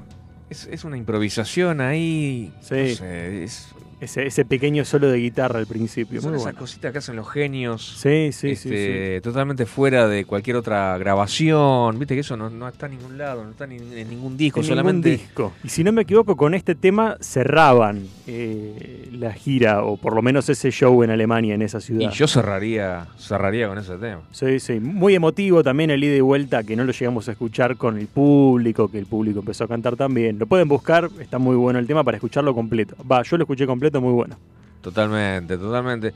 Es, 0.49 0.65
es 0.71 0.85
una 0.85 0.95
improvisación 0.95 1.81
ahí. 1.81 2.53
Sí. 2.61 2.75
no 2.75 2.87
sé, 2.95 3.43
es, 3.43 3.67
Ese, 4.03 4.25
ese 4.27 4.45
pequeño 4.45 4.83
solo 4.85 5.07
de 5.09 5.17
guitarra 5.17 5.59
al 5.59 5.65
principio. 5.67 6.19
son 6.21 6.31
Muy 6.31 6.37
esas 6.37 6.45
bueno. 6.53 6.59
cositas 6.59 6.91
que 6.91 6.97
hacen 6.97 7.15
los 7.15 7.29
genios. 7.29 7.97
Sí, 7.99 8.31
sí, 8.31 8.55
sí, 8.55 8.69
este, 8.73 9.21
Totalmente 9.21 9.65
fuera 9.65 10.07
de 10.07 10.25
cualquier 10.25 10.57
otra 10.57 10.97
grabación. 10.97 11.97
Viste 11.99 12.13
que 12.15 12.21
eso 12.21 12.35
no, 12.37 12.49
no 12.49 12.67
está 12.67 12.87
en 12.87 12.97
ningún 12.97 13.17
lado, 13.17 13.43
no 13.43 13.51
está 13.51 13.65
ni 13.67 13.77
en 13.77 14.09
ningún 14.09 14.35
disco, 14.37 14.59
En 14.59 14.63
ningún 14.65 14.77
solamente. 14.77 15.09
disco. 15.11 15.53
Y 15.63 15.69
si 15.69 15.83
no 15.83 15.91
me 15.91 16.01
equivoco, 16.01 16.35
con 16.35 16.53
este 16.53 16.75
tema 16.75 17.17
cerraban 17.21 18.03
eh, 18.27 19.09
la 19.13 19.31
gira, 19.33 19.83
o 19.83 19.97
por 19.97 20.13
lo 20.15 20.21
menos 20.21 20.49
ese 20.49 20.69
show 20.71 21.01
en 21.03 21.09
Alemania, 21.11 21.55
en 21.55 21.61
esa 21.61 21.77
Y 21.77 21.81
ciudad. 21.81 22.11
yo 22.11 22.27
cerraría, 22.27 23.07
cerraría 23.17 23.67
con 23.67 23.77
ese 23.77 23.97
tema. 23.97 24.21
Sí, 24.31 24.59
sí. 24.59 24.79
Muy 24.79 25.15
emotivo 25.15 25.63
también 25.63 25.91
el 25.91 26.03
ida 26.03 26.15
y 26.15 26.21
vuelta, 26.21 26.63
que 26.63 26.75
no 26.75 26.83
lo 26.83 26.91
llegamos 26.91 27.29
a 27.29 27.31
escuchar 27.31 27.77
con 27.77 27.97
el 27.97 28.07
público, 28.07 28.89
que 28.89 28.99
el 28.99 29.05
público 29.05 29.39
empezó 29.39 29.63
a 29.63 29.67
cantar 29.67 29.95
también. 29.95 30.39
Lo 30.39 30.45
pueden 30.47 30.67
buscar, 30.67 31.09
está 31.19 31.37
muy 31.39 31.55
bueno 31.55 31.79
el 31.79 31.87
tema 31.87 32.03
para 32.03 32.17
escucharlo 32.17 32.53
completo. 32.53 32.95
Va, 33.09 33.21
yo 33.23 33.37
lo 33.37 33.43
escuché 33.43 33.65
completo, 33.65 33.92
muy 33.99 34.13
bueno. 34.13 34.37
Totalmente, 34.81 35.57
totalmente. 35.57 36.13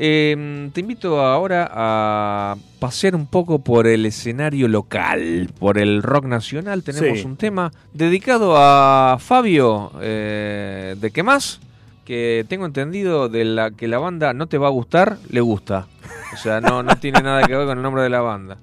Eh, 0.00 0.70
te 0.72 0.80
invito 0.80 1.20
ahora 1.20 1.68
a 1.72 2.56
pasear 2.78 3.16
un 3.16 3.26
poco 3.26 3.58
por 3.58 3.86
el 3.88 4.06
escenario 4.06 4.68
local, 4.68 5.50
por 5.58 5.76
el 5.78 6.02
rock 6.02 6.24
nacional. 6.26 6.82
Tenemos 6.84 7.18
Sí. 7.20 7.26
un 7.26 7.36
tema 7.36 7.72
dedicado 7.92 8.54
a 8.56 9.16
Fabio 9.20 9.90
eh, 10.00 10.94
de 11.00 11.10
qué 11.10 11.22
más, 11.24 11.60
que 12.04 12.46
tengo 12.48 12.64
entendido 12.64 13.28
de 13.28 13.44
la 13.44 13.70
que 13.72 13.88
la 13.88 13.98
banda 13.98 14.32
no 14.34 14.46
te 14.46 14.56
va 14.58 14.68
a 14.68 14.70
gustar, 14.70 15.18
le 15.30 15.40
gusta. 15.40 15.86
O 16.32 16.36
sea, 16.36 16.60
no, 16.60 16.82
no 16.84 16.96
tiene 17.00 17.20
nada 17.20 17.42
que 17.44 17.56
ver 17.56 17.66
con 17.66 17.76
el 17.76 17.82
nombre 17.82 18.02
de 18.04 18.08
la 18.10 18.20
banda. 18.20 18.56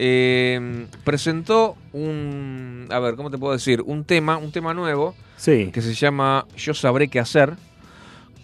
Eh, 0.00 0.86
presentó 1.02 1.76
un, 1.92 2.86
a 2.90 2.98
ver, 3.00 3.16
¿cómo 3.16 3.30
te 3.30 3.38
puedo 3.38 3.52
decir? 3.52 3.82
Un 3.84 4.04
tema, 4.04 4.36
un 4.36 4.52
tema 4.52 4.72
nuevo 4.74 5.14
Sí. 5.36 5.70
que 5.72 5.82
se 5.82 5.94
llama 5.94 6.46
Yo 6.56 6.74
sabré 6.74 7.08
qué 7.08 7.18
hacer 7.20 7.54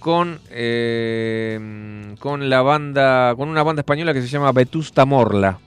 con 0.04 0.38
eh, 0.50 2.14
con 2.18 2.50
la 2.50 2.60
banda 2.60 3.34
con 3.34 3.48
una 3.48 3.62
banda 3.62 3.80
española 3.80 4.12
que 4.12 4.20
se 4.20 4.28
llama 4.28 4.52
Vetusta 4.52 5.06
Morla. 5.06 5.60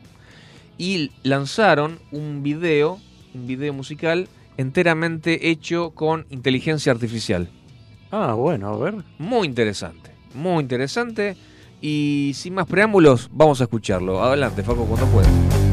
Y 0.78 1.10
lanzaron 1.24 1.98
un 2.12 2.44
video 2.44 3.00
un 3.34 3.48
video 3.48 3.74
musical 3.74 4.28
enteramente 4.58 5.50
hecho 5.50 5.90
con 5.90 6.28
inteligencia 6.30 6.92
artificial. 6.92 7.50
Ah, 8.12 8.34
bueno, 8.34 8.68
a 8.68 8.78
ver. 8.78 8.94
muy 9.18 9.48
interesante 9.48 10.12
muy 10.36 10.62
interesante. 10.62 11.36
Y 11.82 12.32
sin 12.36 12.54
más 12.54 12.68
preámbulos 12.68 13.30
vamos 13.32 13.60
a 13.60 13.64
escucharlo. 13.66 14.24
Adelante 14.24 14.64
Faco 14.64 14.86
cuando 14.86 15.08
puedas 15.08 15.67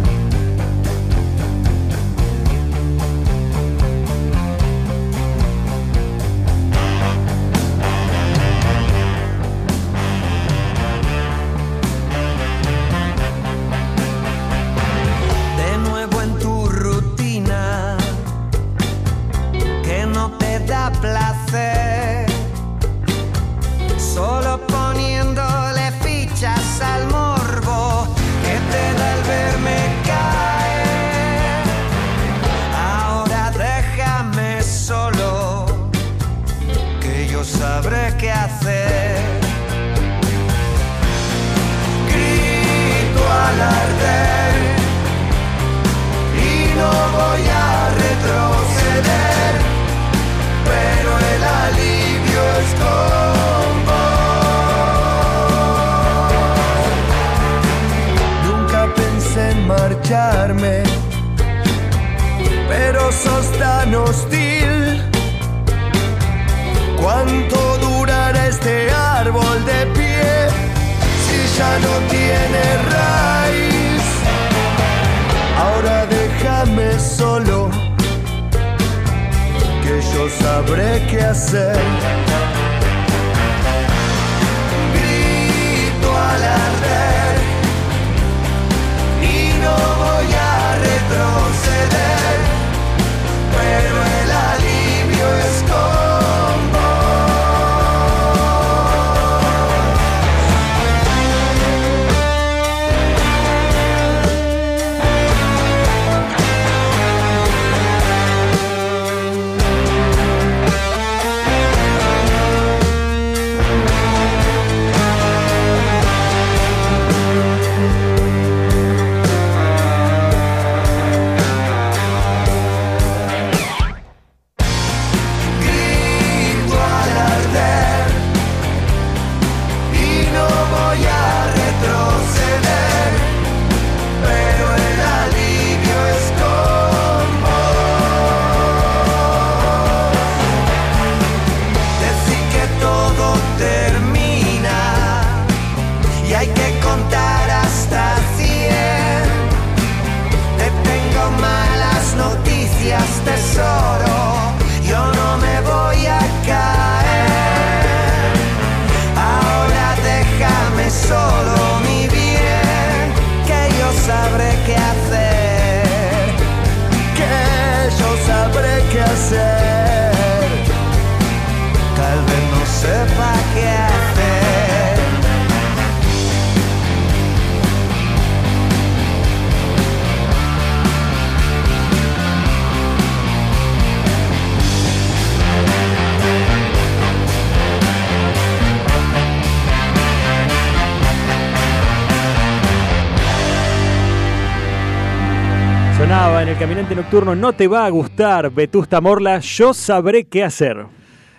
Caminante 196.64 196.94
Nocturno. 196.94 197.34
No 197.34 197.52
te 197.52 197.68
va 197.68 197.84
a 197.84 197.90
gustar, 197.90 198.50
Vetusta 198.50 198.98
Morla. 199.02 199.38
Yo 199.40 199.74
sabré 199.74 200.24
qué 200.24 200.42
hacer. 200.42 200.86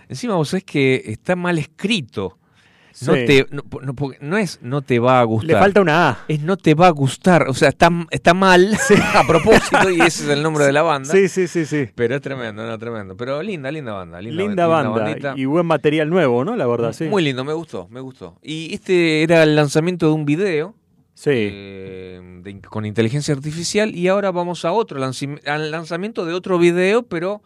Encima 0.08 0.36
vos 0.36 0.50
sabés 0.50 0.66
que 0.66 1.02
está 1.04 1.36
mal 1.36 1.58
escrito. 1.58 2.38
No, 3.08 3.16
Sí. 3.16 3.26
te, 3.26 3.48
no, 3.50 3.64
no, 3.82 3.96
porque 3.96 4.20
no 4.22 4.38
es 4.38 4.60
no 4.62 4.84
te 4.84 5.00
va 5.00 5.20
a 5.20 5.24
gustar. 5.24 5.48
Le 5.48 5.60
falta 5.60 5.82
una 5.82 6.10
A. 6.10 6.18
Es 6.28 6.42
no 6.42 6.58
te 6.58 6.76
va 6.76 6.86
a 6.86 6.90
gustar. 6.92 7.48
O 7.50 7.56
sea, 7.56 7.70
está, 7.70 7.90
está 8.12 8.36
mal 8.36 8.78
a 9.16 9.24
propósito 9.26 9.90
y 9.90 9.96
ese 10.02 10.26
es 10.26 10.30
el 10.30 10.44
nombre 10.44 10.64
de 10.64 10.72
la 10.74 10.84
banda. 10.84 11.12
Sí, 11.12 11.28
sí, 11.28 11.48
sí, 11.48 11.66
sí. 11.66 11.90
Pero 11.96 12.18
es 12.18 12.22
tremendo, 12.22 12.64
no, 12.64 12.78
tremendo. 12.78 13.18
Pero 13.18 13.42
linda, 13.42 13.72
linda 13.72 13.94
banda. 13.94 14.22
Linda, 14.22 14.44
Linda 14.44 14.68
banda 14.68 14.90
bandita. 14.92 15.34
y 15.36 15.46
buen 15.46 15.66
material 15.66 16.08
nuevo, 16.08 16.46
¿no? 16.46 16.56
La 16.56 16.68
verdad, 16.68 16.94
sí. 16.94 17.06
Muy 17.06 17.24
lindo, 17.24 17.44
me 17.44 17.54
gustó, 17.54 17.88
me 17.90 18.00
gustó. 18.00 18.38
Y 18.44 18.76
este 18.76 19.24
era 19.24 19.42
el 19.42 19.56
lanzamiento 19.56 20.06
de 20.06 20.12
un 20.14 20.26
video 20.26 20.76
Sí. 21.16 21.32
eh, 21.34 22.22
de- 22.44 22.62
con 22.62 22.86
inteligencia 22.86 23.34
artificial 23.34 23.96
y 23.96 24.08
ahora 24.10 24.30
vamos 24.32 24.64
a 24.66 24.72
otro 24.72 24.98
al 25.04 25.72
lanzamiento 25.72 26.26
de 26.26 26.34
otro 26.34 26.60
video, 26.60 27.02
pero 27.04 27.42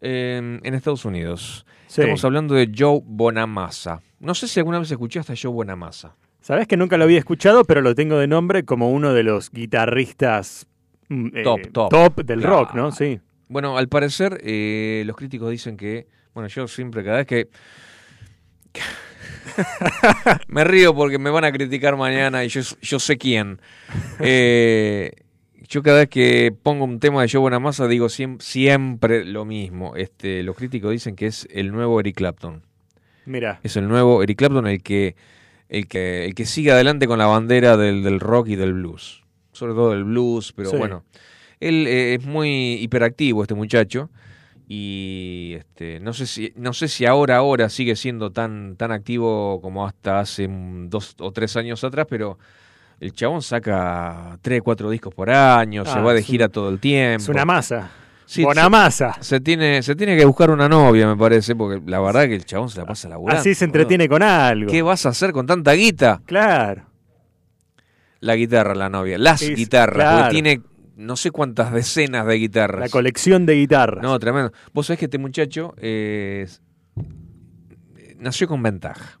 eh, 0.00 0.58
en 0.62 0.74
Estados 0.74 1.04
Unidos. 1.04 1.64
Sí. 1.86 2.00
Estamos 2.00 2.24
hablando 2.24 2.54
de 2.54 2.70
Joe 2.76 3.00
Bonamassa. 3.04 4.00
No 4.18 4.34
sé 4.34 4.48
si 4.48 4.58
alguna 4.58 4.78
vez 4.78 4.90
escuchaste 4.90 5.32
a 5.34 5.36
Joe 5.40 5.52
Bonamassa. 5.52 6.16
Sabes 6.40 6.66
que 6.66 6.76
nunca 6.76 6.96
lo 6.96 7.04
había 7.04 7.18
escuchado, 7.18 7.64
pero 7.64 7.82
lo 7.82 7.94
tengo 7.94 8.16
de 8.18 8.26
nombre 8.26 8.64
como 8.64 8.90
uno 8.90 9.12
de 9.12 9.22
los 9.22 9.50
guitarristas 9.50 10.66
mm, 11.08 11.26
eh, 11.36 11.42
Top, 11.42 11.90
top. 11.90 12.24
del 12.24 12.40
Claro. 12.40 12.60
rock, 12.64 12.74
¿no? 12.74 12.90
Sí. 12.92 13.20
Bueno, 13.48 13.76
al 13.76 13.88
parecer 13.88 14.40
eh, 14.42 15.02
los 15.06 15.16
críticos 15.16 15.50
dicen 15.50 15.76
que, 15.76 16.06
bueno, 16.32 16.48
yo 16.48 16.66
siempre 16.68 17.04
cada 17.04 17.18
vez 17.18 17.26
que 17.26 17.48
me 20.48 20.64
río 20.64 20.94
porque 20.94 21.18
me 21.18 21.30
van 21.30 21.44
a 21.44 21.52
criticar 21.52 21.96
mañana 21.96 22.44
y 22.44 22.48
yo, 22.48 22.60
yo 22.82 22.98
sé 22.98 23.16
quién. 23.18 23.60
Eh, 24.20 25.12
yo 25.68 25.82
cada 25.82 25.98
vez 26.00 26.08
que 26.08 26.52
pongo 26.62 26.84
un 26.84 26.98
tema 27.00 27.22
de 27.22 27.28
Joe 27.28 27.40
Bonamassa 27.40 27.86
digo 27.86 28.06
siem- 28.08 28.40
siempre 28.40 29.24
lo 29.24 29.44
mismo. 29.44 29.94
Este, 29.96 30.42
los 30.42 30.56
críticos 30.56 30.90
dicen 30.90 31.14
que 31.16 31.26
es 31.26 31.46
el 31.52 31.70
nuevo 31.72 32.00
Eric 32.00 32.16
Clapton. 32.16 32.62
Mira. 33.26 33.60
Es 33.62 33.76
el 33.76 33.86
nuevo 33.88 34.22
Eric 34.22 34.38
Clapton 34.38 34.66
el 34.66 34.82
que 34.82 35.14
el 35.68 35.86
que 35.86 36.24
el 36.24 36.34
que 36.34 36.46
sigue 36.46 36.72
adelante 36.72 37.06
con 37.06 37.18
la 37.18 37.26
bandera 37.26 37.76
del, 37.76 38.02
del 38.02 38.18
rock 38.18 38.48
y 38.48 38.56
del 38.56 38.72
blues. 38.72 39.22
Sobre 39.52 39.74
todo 39.74 39.90
del 39.92 40.04
blues, 40.04 40.52
pero 40.52 40.70
Sí. 40.70 40.76
bueno. 40.76 41.04
Él 41.60 41.86
eh, 41.86 42.14
es 42.14 42.24
muy 42.24 42.74
hiperactivo 42.80 43.42
este 43.42 43.54
muchacho 43.54 44.10
y 44.72 45.54
este 45.58 45.98
no 45.98 46.12
sé 46.12 46.26
si 46.26 46.52
no 46.54 46.72
sé 46.72 46.86
si 46.86 47.04
ahora 47.04 47.36
ahora 47.38 47.68
sigue 47.68 47.96
siendo 47.96 48.30
tan 48.30 48.76
tan 48.76 48.92
activo 48.92 49.60
como 49.60 49.84
hasta 49.84 50.20
hace 50.20 50.48
dos 50.48 51.16
o 51.18 51.32
tres 51.32 51.56
años 51.56 51.82
atrás, 51.82 52.06
pero 52.08 52.38
el 53.00 53.12
chabón 53.12 53.42
saca 53.42 54.38
tres 54.42 54.62
cuatro 54.62 54.88
discos 54.88 55.12
por 55.12 55.28
año, 55.28 55.84
se 55.84 55.90
Ah, 55.98 56.02
va 56.02 56.12
de 56.12 56.20
un- 56.20 56.24
gira 56.24 56.48
todo 56.48 56.68
el 56.68 56.78
tiempo. 56.78 57.20
Es 57.24 57.28
una 57.28 57.44
masa. 57.44 57.90
Sí, 58.26 58.44
Bonamassa. 58.44 59.16
se 59.20 59.40
tiene 59.40 59.82
se 59.82 59.96
tiene 59.96 60.16
que 60.16 60.24
buscar 60.24 60.50
una 60.52 60.68
novia, 60.68 61.08
me 61.08 61.16
parece, 61.16 61.56
porque 61.56 61.82
la 61.90 61.98
verdad 61.98 62.26
que 62.28 62.36
el 62.36 62.44
chabón 62.44 62.68
se 62.70 62.78
la 62.78 62.86
pasa 62.86 63.08
laburando. 63.08 63.40
Así 63.40 63.56
se 63.56 63.64
boludo. 63.66 63.80
entretiene 63.80 64.08
con 64.08 64.22
algo. 64.22 64.70
¿Qué 64.70 64.82
vas 64.82 65.04
a 65.04 65.08
hacer 65.08 65.32
con 65.32 65.46
tanta 65.46 65.72
guita? 65.72 66.22
Claro. 66.26 66.84
La 68.20 68.36
guitarra, 68.36 68.76
la 68.76 68.88
novia. 68.88 69.18
Las 69.18 69.42
Es- 69.42 69.56
guitarras. 69.56 69.96
claro. 69.96 70.18
Porque 70.18 70.30
tiene 70.32 70.60
no 71.00 71.16
sé 71.16 71.30
cuántas 71.30 71.72
decenas 71.72 72.26
de 72.26 72.34
guitarras. 72.36 72.80
La 72.80 72.88
colección 72.88 73.46
de 73.46 73.54
guitarras. 73.54 74.02
No, 74.02 74.18
tremendo. 74.18 74.52
Vos 74.72 74.86
sabés 74.86 74.98
que 74.98 75.06
este 75.06 75.18
muchacho 75.18 75.74
eh, 75.78 76.42
es- 76.44 76.62
nació 78.18 78.46
con 78.48 78.62
ventaja. 78.62 79.18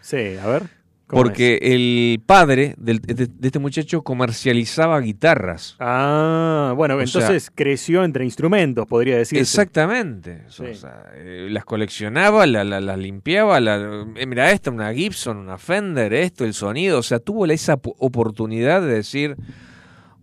Sí, 0.00 0.36
a 0.40 0.46
ver. 0.46 0.62
¿cómo 1.08 1.22
Porque 1.22 1.58
el 1.62 2.20
padre 2.26 2.74
del- 2.78 3.00
de, 3.00 3.14
de 3.28 3.46
este 3.46 3.58
muchacho 3.60 4.02
comercializaba 4.02 4.98
guitarras. 5.00 5.76
Ah, 5.78 6.72
bueno, 6.76 6.96
O 6.96 7.00
entonces 7.00 7.50
creció 7.54 8.02
entre 8.04 8.24
instrumentos, 8.24 8.86
podría 8.88 9.16
decirse. 9.16 9.40
Exactamente. 9.40 10.42
O 10.48 10.50
sea, 10.50 11.04
eh, 11.14 11.46
las 11.50 11.64
coleccionaba, 11.64 12.44
la- 12.46 12.64
la- 12.64 12.80
las 12.80 12.98
limpiaba. 12.98 13.60
La, 13.60 14.04
eh, 14.16 14.26
mira, 14.26 14.50
esta, 14.50 14.70
una 14.72 14.92
Gibson, 14.92 15.36
una 15.36 15.58
Fender, 15.58 16.12
esto, 16.12 16.44
el 16.44 16.54
sonido. 16.54 16.98
O 16.98 17.02
sea, 17.04 17.20
tuvo 17.20 17.46
la- 17.46 17.54
esa 17.54 17.76
po- 17.76 17.94
oportunidad 18.00 18.80
de 18.82 18.88
decir, 18.94 19.36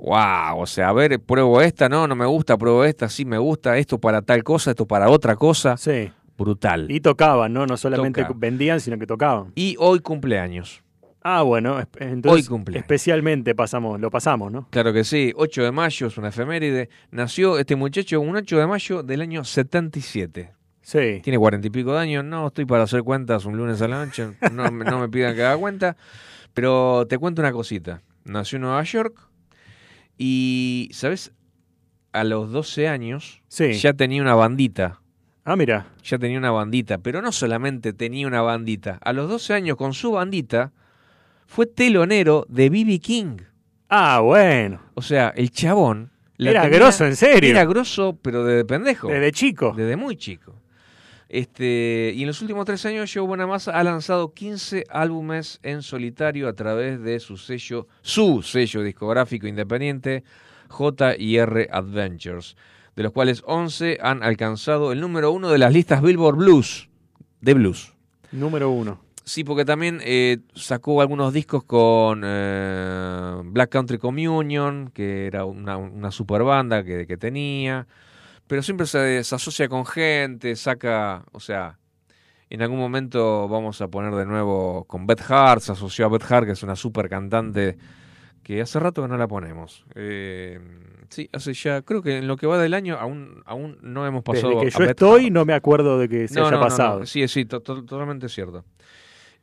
wow, 0.04 0.60
o 0.60 0.66
sea, 0.66 0.90
a 0.90 0.94
ver, 0.94 1.18
pruebo 1.22 1.62
esta, 1.62 1.88
no, 1.88 2.08
no 2.08 2.16
me 2.16 2.26
gusta, 2.26 2.58
pruebo 2.58 2.84
esta, 2.84 3.08
sí 3.08 3.24
me 3.24 3.38
gusta, 3.38 3.78
esto 3.78 3.98
para 3.98 4.22
tal 4.22 4.44
cosa, 4.44 4.72
esto 4.72 4.86
para 4.86 5.10
otra 5.10 5.36
cosa. 5.38 5.78
Sí. 5.78 6.12
Brutal. 6.38 6.92
Y 6.92 7.00
tocaban, 7.00 7.54
¿no? 7.54 7.66
No 7.66 7.78
solamente 7.78 8.22
Toca. 8.24 8.34
vendían, 8.36 8.80
sino 8.82 8.98
que 9.00 9.08
tocaban. 9.08 9.52
Y 9.56 9.76
hoy 9.80 10.00
cumpleaños. 10.00 10.84
Ah, 11.24 11.42
bueno, 11.44 11.80
es- 11.80 11.88
entonces 12.00 12.44
Hoy 12.44 12.50
cumpleaños. 12.50 12.84
especialmente 12.84 13.56
pasamos, 13.56 13.98
lo 14.02 14.10
pasamos, 14.12 14.52
¿no? 14.52 14.68
Claro 14.72 14.92
que 14.92 15.06
sí, 15.06 15.32
8 15.38 15.64
de 15.64 15.72
mayo 15.72 16.08
es 16.08 16.18
una 16.18 16.30
efeméride. 16.30 16.90
Nació 17.12 17.58
este 17.60 17.78
muchacho 17.78 18.20
un 18.20 18.36
8 18.36 18.60
de 18.60 18.68
mayo 18.68 19.04
del 19.04 19.22
año 19.22 19.44
77. 19.46 20.52
Sí. 20.82 21.22
Tiene 21.24 21.40
cuarenta 21.40 21.68
y 21.68 21.70
pico 21.70 21.94
de 21.94 22.00
años, 22.00 22.26
no 22.26 22.48
estoy 22.48 22.66
para 22.66 22.84
hacer 22.84 23.04
cuentas 23.04 23.46
un 23.46 23.56
lunes 23.56 23.82
a 23.82 23.88
la 23.88 24.04
noche, 24.04 24.32
no, 24.52 24.70
no 24.70 25.00
me 25.00 25.08
pidan 25.08 25.34
que 25.34 25.44
haga 25.46 25.56
cuenta, 25.56 25.96
pero 26.54 27.06
te 27.08 27.18
cuento 27.18 27.42
una 27.42 27.54
cosita. 27.54 28.02
Nació 28.26 28.58
en 28.58 28.64
Nueva 28.64 28.84
York 28.84 29.16
y, 30.18 30.90
¿sabes? 30.94 31.32
A 32.12 32.24
los 32.24 32.52
12 32.52 32.88
años 32.88 33.42
Sí. 33.48 33.74
ya 33.74 33.94
tenía 33.94 34.22
una 34.22 34.36
bandita, 34.36 35.02
Ah, 35.46 35.56
mira. 35.56 35.88
ya 36.04 36.18
tenía 36.20 36.38
una 36.38 36.52
bandita, 36.52 37.00
pero 37.00 37.22
no 37.22 37.32
solamente 37.32 37.94
tenía 37.94 38.28
una 38.28 38.42
bandita, 38.42 39.00
a 39.02 39.14
los 39.14 39.30
12 39.30 39.54
años 39.54 39.78
con 39.78 39.94
su 39.94 40.12
bandita 40.12 40.72
fue 41.48 41.66
telonero 41.66 42.46
de 42.50 42.70
B.B. 42.70 43.00
King. 43.00 43.38
Ah, 43.90 44.20
bueno. 44.22 44.82
O 44.96 45.02
sea, 45.02 45.30
el 45.36 45.52
chabón... 45.52 46.12
la 46.38 46.50
Era 46.52 46.62
tenía- 46.64 46.80
grosso, 46.80 47.06
en 47.06 47.16
serio. 47.16 47.50
Era 47.52 47.66
grosso, 47.66 48.18
pero 48.22 48.44
de 48.44 48.66
pendejo. 48.66 49.08
Desde 49.10 49.32
chico. 49.32 49.74
Desde 49.76 49.96
muy 49.96 50.16
chico. 50.16 50.56
Este, 51.34 52.14
y 52.16 52.22
en 52.22 52.28
los 52.28 52.44
últimos 52.44 52.64
tres 52.64 52.86
años, 52.86 53.10
Joe 53.12 53.26
Bonamassa 53.26 53.72
ha 53.72 53.84
lanzado 53.84 54.36
15 54.36 54.84
álbumes 54.88 55.60
en 55.64 55.82
solitario 55.82 56.48
a 56.48 56.54
través 56.54 57.02
de 57.02 57.20
su 57.20 57.38
sello, 57.38 57.88
su 58.04 58.44
sello 58.44 58.84
discográfico 58.84 59.48
independiente, 59.48 60.24
J&R 60.70 61.70
Adventures, 61.72 62.56
de 62.96 63.02
los 63.02 63.14
cuales 63.14 63.42
11 63.48 63.98
han 64.00 64.22
alcanzado 64.22 64.92
el 64.92 65.02
número 65.02 65.32
uno 65.32 65.50
de 65.50 65.58
las 65.58 65.74
listas 65.74 66.04
Billboard 66.04 66.36
Blues, 66.36 66.88
de 67.42 67.56
blues. 67.56 67.94
Número 68.32 68.70
uno. 68.70 69.00
Sí, 69.24 69.44
porque 69.44 69.66
también 69.66 70.02
eh, 70.04 70.38
sacó 70.54 71.02
algunos 71.02 71.34
discos 71.34 71.64
con 71.64 72.22
eh, 72.24 73.42
Black 73.46 73.72
Country 73.72 73.98
Communion, 73.98 74.92
que 74.94 75.26
era 75.26 75.46
una, 75.46 75.78
una 75.78 76.12
super 76.12 76.44
banda 76.44 76.84
que, 76.84 77.08
que 77.08 77.18
tenía, 77.18 77.88
pero 78.54 78.62
siempre 78.62 78.86
se, 78.86 79.24
se 79.24 79.34
asocia 79.34 79.68
con 79.68 79.84
gente, 79.84 80.56
saca, 80.56 81.26
o 81.32 81.40
sea, 81.40 81.80
en 82.52 82.62
algún 82.62 82.78
momento 82.78 83.48
vamos 83.48 83.82
a 83.82 83.88
poner 83.88 84.14
de 84.14 84.28
nuevo 84.28 84.84
con 84.86 85.08
Beth 85.08 85.24
Hart, 85.28 85.62
se 85.64 85.72
asoció 85.72 86.06
a 86.06 86.10
Beth 86.10 86.32
Hart, 86.32 86.46
que 86.46 86.52
es 86.52 86.62
una 86.62 86.76
super 86.76 87.10
cantante 87.10 87.80
que 88.44 88.62
hace 88.62 88.80
rato 88.80 89.02
que 89.02 89.08
no 89.08 89.18
la 89.18 89.28
ponemos. 89.28 89.88
Eh, 89.96 90.60
sí, 91.10 91.28
hace 91.34 91.56
ya, 91.56 91.82
creo 91.82 92.04
que 92.04 92.20
en 92.20 92.28
lo 92.28 92.38
que 92.38 92.46
va 92.46 92.60
del 92.62 92.76
año 92.76 92.96
aún, 93.00 93.42
aún 93.48 93.80
no 93.82 94.06
hemos 94.06 94.22
pasado 94.22 94.50
Desde 94.50 94.66
que 94.66 94.70
yo 94.84 94.84
estoy, 94.92 95.24
Hart. 95.24 95.34
no 95.34 95.46
me 95.46 95.54
acuerdo 95.56 95.98
de 95.98 96.08
que 96.08 96.28
se 96.28 96.40
haya 96.40 96.60
pasado. 96.60 97.08
Sí, 97.08 97.28
sí, 97.28 97.46
to- 97.46 97.62
to- 97.62 97.84
totalmente 97.84 98.30
cierto. 98.30 98.64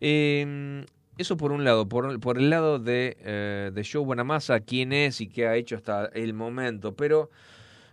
Eh, 0.00 0.84
eso 1.18 1.36
por 1.36 1.50
un 1.50 1.64
lado. 1.64 1.88
Por, 1.88 2.20
por 2.20 2.38
el 2.38 2.48
lado 2.48 2.78
de, 2.78 3.16
eh, 3.20 3.70
de 3.74 3.84
Joe 3.90 4.04
Bonamassa, 4.04 4.60
quién 4.60 4.92
es 4.92 5.20
y 5.20 5.26
qué 5.26 5.48
ha 5.48 5.56
hecho 5.56 5.74
hasta 5.74 6.06
el 6.14 6.32
momento. 6.32 6.94
Pero 6.94 7.30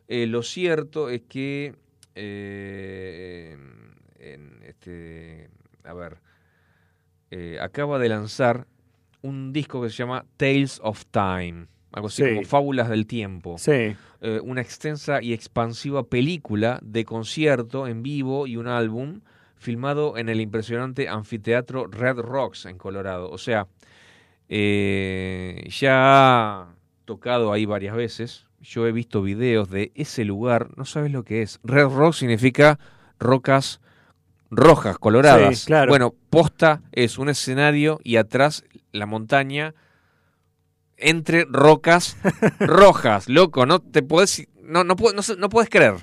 eh, 0.08 0.26
lo 0.28 0.42
cierto 0.44 1.10
es 1.10 1.22
que. 1.24 1.76
eh, 2.16 3.58
en 4.20 4.60
este, 4.64 5.50
a 5.84 5.94
ver. 5.94 6.18
eh, 7.32 7.58
acaba 7.62 8.00
de 8.00 8.10
lanzar 8.10 8.68
un 9.22 9.52
disco 9.54 9.82
que 9.82 9.90
se 9.90 9.98
llama 9.98 10.26
Tales 10.38 10.80
of 10.84 11.06
Time. 11.12 11.68
Algo 11.92 12.08
así 12.08 12.24
Sí. 12.24 12.30
como 12.30 12.44
Fábulas 12.48 12.90
del 12.90 13.06
Tiempo 13.08 13.58
Sí. 13.58 13.96
una 14.44 14.62
extensa 14.62 15.22
y 15.22 15.34
expansiva 15.34 16.04
película 16.04 16.80
de 16.84 17.06
concierto 17.06 17.88
en 17.88 18.02
vivo 18.04 18.48
y 18.48 18.58
un 18.58 18.68
álbum 18.68 19.22
filmado 19.58 20.18
en 20.18 20.30
el 20.30 20.40
impresionante 20.42 21.08
anfiteatro 21.10 21.88
Red 21.88 22.18
Rocks 22.20 22.66
en 22.66 22.78
Colorado. 22.78 23.30
O 23.30 23.38
sea, 23.38 23.68
eh, 24.50 25.68
ya 25.70 26.62
ha 26.62 26.76
tocado 27.06 27.52
ahí 27.54 27.66
varias 27.66 27.96
veces. 27.96 28.47
Yo 28.68 28.86
he 28.86 28.92
visto 28.92 29.22
videos 29.22 29.70
de 29.70 29.94
ese 29.96 30.26
lugar. 30.26 30.72
No 30.76 30.84
sabes 30.84 31.10
lo 31.10 31.24
que 31.24 31.42
es. 31.42 31.62
Red 31.64 31.88
Rock 31.88 32.14
significa 32.14 32.78
rocas 33.18 33.80
rojas, 34.52 34.98
coloradas. 34.98 35.60
Sí, 35.60 35.66
claro. 35.68 35.90
Bueno, 35.90 36.14
posta 36.30 36.82
es 36.92 37.18
un 37.18 37.30
escenario 37.30 38.00
y 38.04 38.18
atrás 38.18 38.66
la 38.92 39.06
montaña 39.06 39.74
entre 40.98 41.46
rocas 41.46 42.18
rojas, 42.60 43.30
loco, 43.30 43.66
no 43.66 43.80
te 43.80 44.04
puedes 44.04 44.48
no 44.64 44.84
no 44.84 44.96
no, 44.96 45.22
no 45.38 45.50
puedes 45.50 45.70
creer. 45.70 45.96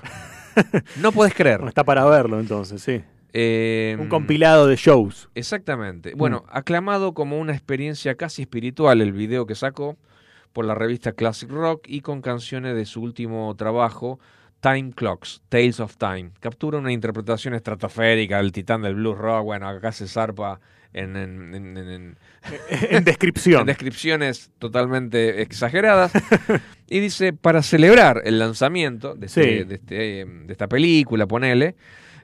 No 1.01 1.11
puedes 1.11 1.33
creer. 1.33 1.57
Bueno, 1.57 1.67
está 1.67 1.83
para 1.83 2.05
verlo 2.05 2.39
entonces, 2.39 2.81
sí. 2.81 3.03
Eh, 3.33 3.97
Un 3.99 4.07
compilado 4.07 4.67
de 4.67 4.77
shows. 4.77 5.29
Exactamente. 5.35 6.13
Bueno, 6.15 6.45
aclamado 6.47 7.13
como 7.13 7.37
una 7.37 7.51
experiencia 7.51 8.15
casi 8.15 8.43
espiritual 8.43 9.01
el 9.01 9.11
video 9.11 9.45
que 9.45 9.55
sacó, 9.55 9.97
por 10.55 10.63
la 10.63 10.73
revista 10.73 11.11
Classic 11.11 11.51
Rock 11.51 11.83
y 11.89 11.99
con 11.99 12.21
canciones 12.21 12.77
de 12.77 12.85
su 12.85 13.01
último 13.01 13.53
trabajo, 13.57 14.21
Time 14.61 14.93
Clocks, 14.95 15.41
Tales 15.49 15.81
of 15.81 15.97
Time. 15.97 16.31
Captura 16.39 16.77
una 16.77 16.93
interpretación 16.93 17.53
estratosférica 17.55 18.37
del 18.37 18.53
titán 18.53 18.81
del 18.81 18.95
blues 18.95 19.17
rock. 19.17 19.43
Bueno, 19.43 19.67
acá 19.67 19.91
se 19.91 20.07
zarpa 20.07 20.61
en, 20.93 21.17
en, 21.17 22.15
descripción. 23.03 23.59
en 23.59 23.65
descripciones 23.67 24.49
totalmente 24.57 25.41
exageradas. 25.41 26.13
y 26.87 27.01
dice, 27.01 27.33
para 27.33 27.61
celebrar 27.61 28.21
el 28.23 28.39
lanzamiento 28.39 29.13
de, 29.13 29.25
este, 29.25 29.65
de, 29.65 29.75
este, 29.75 30.21
eh, 30.21 30.25
de 30.25 30.53
esta 30.53 30.69
película, 30.69 31.27
ponele, 31.27 31.75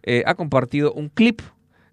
eh, 0.03 0.23
ha 0.25 0.35
compartido 0.35 0.93
un 0.93 1.09
clip 1.09 1.41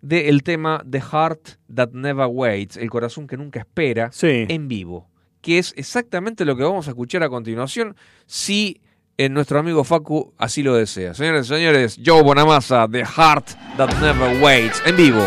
del 0.02 0.44
tema 0.44 0.84
The 0.88 1.00
Heart 1.00 1.58
That 1.74 1.90
Never 1.94 2.28
Waits, 2.30 2.76
el 2.76 2.90
corazón 2.90 3.26
que 3.26 3.36
nunca 3.36 3.58
espera, 3.58 4.12
en 4.22 4.68
vivo 4.68 5.08
que 5.48 5.56
es 5.58 5.72
exactamente 5.78 6.44
lo 6.44 6.58
que 6.58 6.62
vamos 6.62 6.88
a 6.88 6.90
escuchar 6.90 7.22
a 7.22 7.30
continuación, 7.30 7.96
si 8.26 8.82
en 9.16 9.32
nuestro 9.32 9.58
amigo 9.58 9.82
Facu 9.82 10.34
así 10.36 10.62
lo 10.62 10.74
desea. 10.74 11.14
Señores 11.14 11.46
y 11.46 11.48
señores, 11.48 11.98
Joe 12.04 12.22
Bonamassa, 12.22 12.86
The 12.86 13.02
Heart 13.02 13.48
That 13.78 13.98
Never 14.02 14.42
Waits, 14.42 14.82
en 14.84 14.96
vivo. 14.98 15.26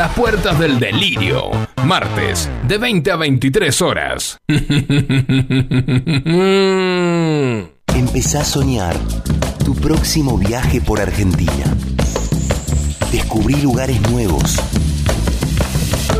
las 0.00 0.14
puertas 0.14 0.58
del 0.58 0.80
delirio, 0.80 1.50
martes, 1.84 2.48
de 2.66 2.78
20 2.78 3.10
a 3.10 3.16
23 3.16 3.82
horas. 3.82 4.38
Empezá 7.94 8.40
a 8.40 8.44
soñar 8.44 8.96
tu 9.62 9.74
próximo 9.74 10.38
viaje 10.38 10.80
por 10.80 11.02
Argentina. 11.02 11.76
Descubrí 13.12 13.56
lugares 13.56 14.00
nuevos. 14.10 14.56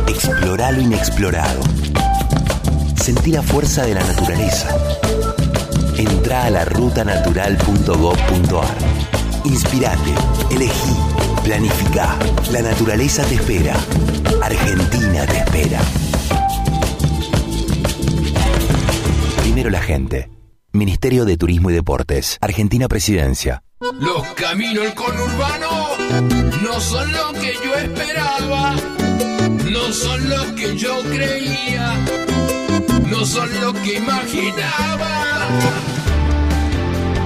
Explorá 0.07 0.71
lo 0.71 0.81
inexplorado. 0.81 1.61
Sentí 3.01 3.31
la 3.31 3.41
fuerza 3.41 3.83
de 3.83 3.95
la 3.95 4.03
naturaleza. 4.03 4.77
Entrá 5.97 6.45
a 6.45 6.51
la 6.51 6.65
rutanatural.gov.ar. 6.65 8.77
Inspirate, 9.43 10.13
elegí, 10.51 10.95
planificá. 11.43 12.17
La 12.51 12.61
naturaleza 12.61 13.23
te 13.25 13.35
espera. 13.35 13.75
Argentina 14.41 15.25
te 15.25 15.37
espera. 15.37 15.79
Primero 19.41 19.69
la 19.69 19.81
gente. 19.81 20.29
Ministerio 20.73 21.25
de 21.25 21.37
Turismo 21.37 21.69
y 21.69 21.73
Deportes. 21.73 22.37
Argentina 22.41 22.87
Presidencia. 22.87 23.63
Los 23.99 24.25
caminos 24.35 24.83
del 24.83 24.93
conurbano 24.93 25.89
no 26.61 26.79
son 26.79 27.11
lo 27.11 27.33
que 27.33 27.53
yo 27.63 27.75
esperaba, 27.75 28.75
no 29.71 29.91
son 29.91 30.29
lo 30.29 30.55
que 30.55 30.77
yo 30.77 31.01
creía, 31.01 31.97
no 33.07 33.25
son 33.25 33.49
lo 33.59 33.73
que 33.73 33.97
imaginaba. 33.97 35.41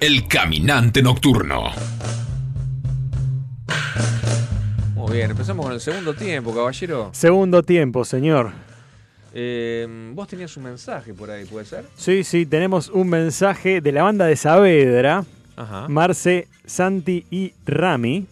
El 0.00 0.28
caminante 0.28 1.02
nocturno. 1.02 1.70
Muy 4.94 5.16
bien, 5.16 5.30
empezamos 5.32 5.66
con 5.66 5.74
el 5.74 5.80
segundo 5.80 6.14
tiempo, 6.14 6.54
caballero. 6.54 7.10
Segundo 7.12 7.64
tiempo, 7.64 8.04
señor. 8.04 8.52
Eh, 9.34 10.12
vos 10.14 10.28
tenías 10.28 10.56
un 10.56 10.64
mensaje 10.64 11.12
por 11.14 11.30
ahí, 11.30 11.44
¿puede 11.46 11.66
ser? 11.66 11.84
Sí, 11.96 12.22
sí, 12.22 12.46
tenemos 12.46 12.88
un 12.90 13.08
mensaje 13.08 13.80
de 13.80 13.90
la 13.92 14.04
banda 14.04 14.26
de 14.26 14.36
Saavedra, 14.36 15.24
Ajá. 15.56 15.88
Marce, 15.88 16.46
Santi 16.64 17.26
y 17.30 17.52
Rami. 17.66 18.26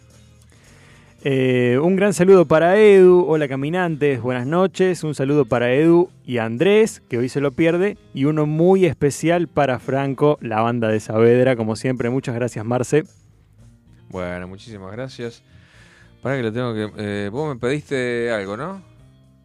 Eh, 1.29 1.81
un 1.83 1.97
gran 1.97 2.15
saludo 2.15 2.45
para 2.45 2.79
Edu, 2.79 3.25
hola 3.27 3.49
caminantes, 3.49 4.23
buenas 4.23 4.47
noches. 4.47 5.03
Un 5.03 5.13
saludo 5.17 5.45
para 5.45 5.73
Edu 5.73 6.09
y 6.25 6.39
Andrés, 6.39 7.03
que 7.09 7.19
hoy 7.19 7.29
se 7.29 7.41
lo 7.41 7.51
pierde. 7.51 7.99
Y 8.15 8.27
uno 8.27 8.47
muy 8.47 8.87
especial 8.87 9.49
para 9.49 9.81
Franco, 9.81 10.39
la 10.41 10.61
banda 10.61 10.87
de 10.87 11.01
Saavedra, 11.01 11.57
como 11.57 11.75
siempre. 11.75 12.11
Muchas 12.11 12.37
gracias, 12.37 12.65
Marce. 12.65 13.03
Bueno, 14.09 14.47
muchísimas 14.47 14.93
gracias. 14.93 15.43
Para 16.23 16.37
que 16.37 16.45
lo 16.45 16.53
tengo 16.53 16.73
que. 16.73 16.93
eh, 16.97 17.29
vos 17.29 17.53
me 17.53 17.59
pediste 17.59 18.31
algo, 18.31 18.57
¿no? 18.57 18.81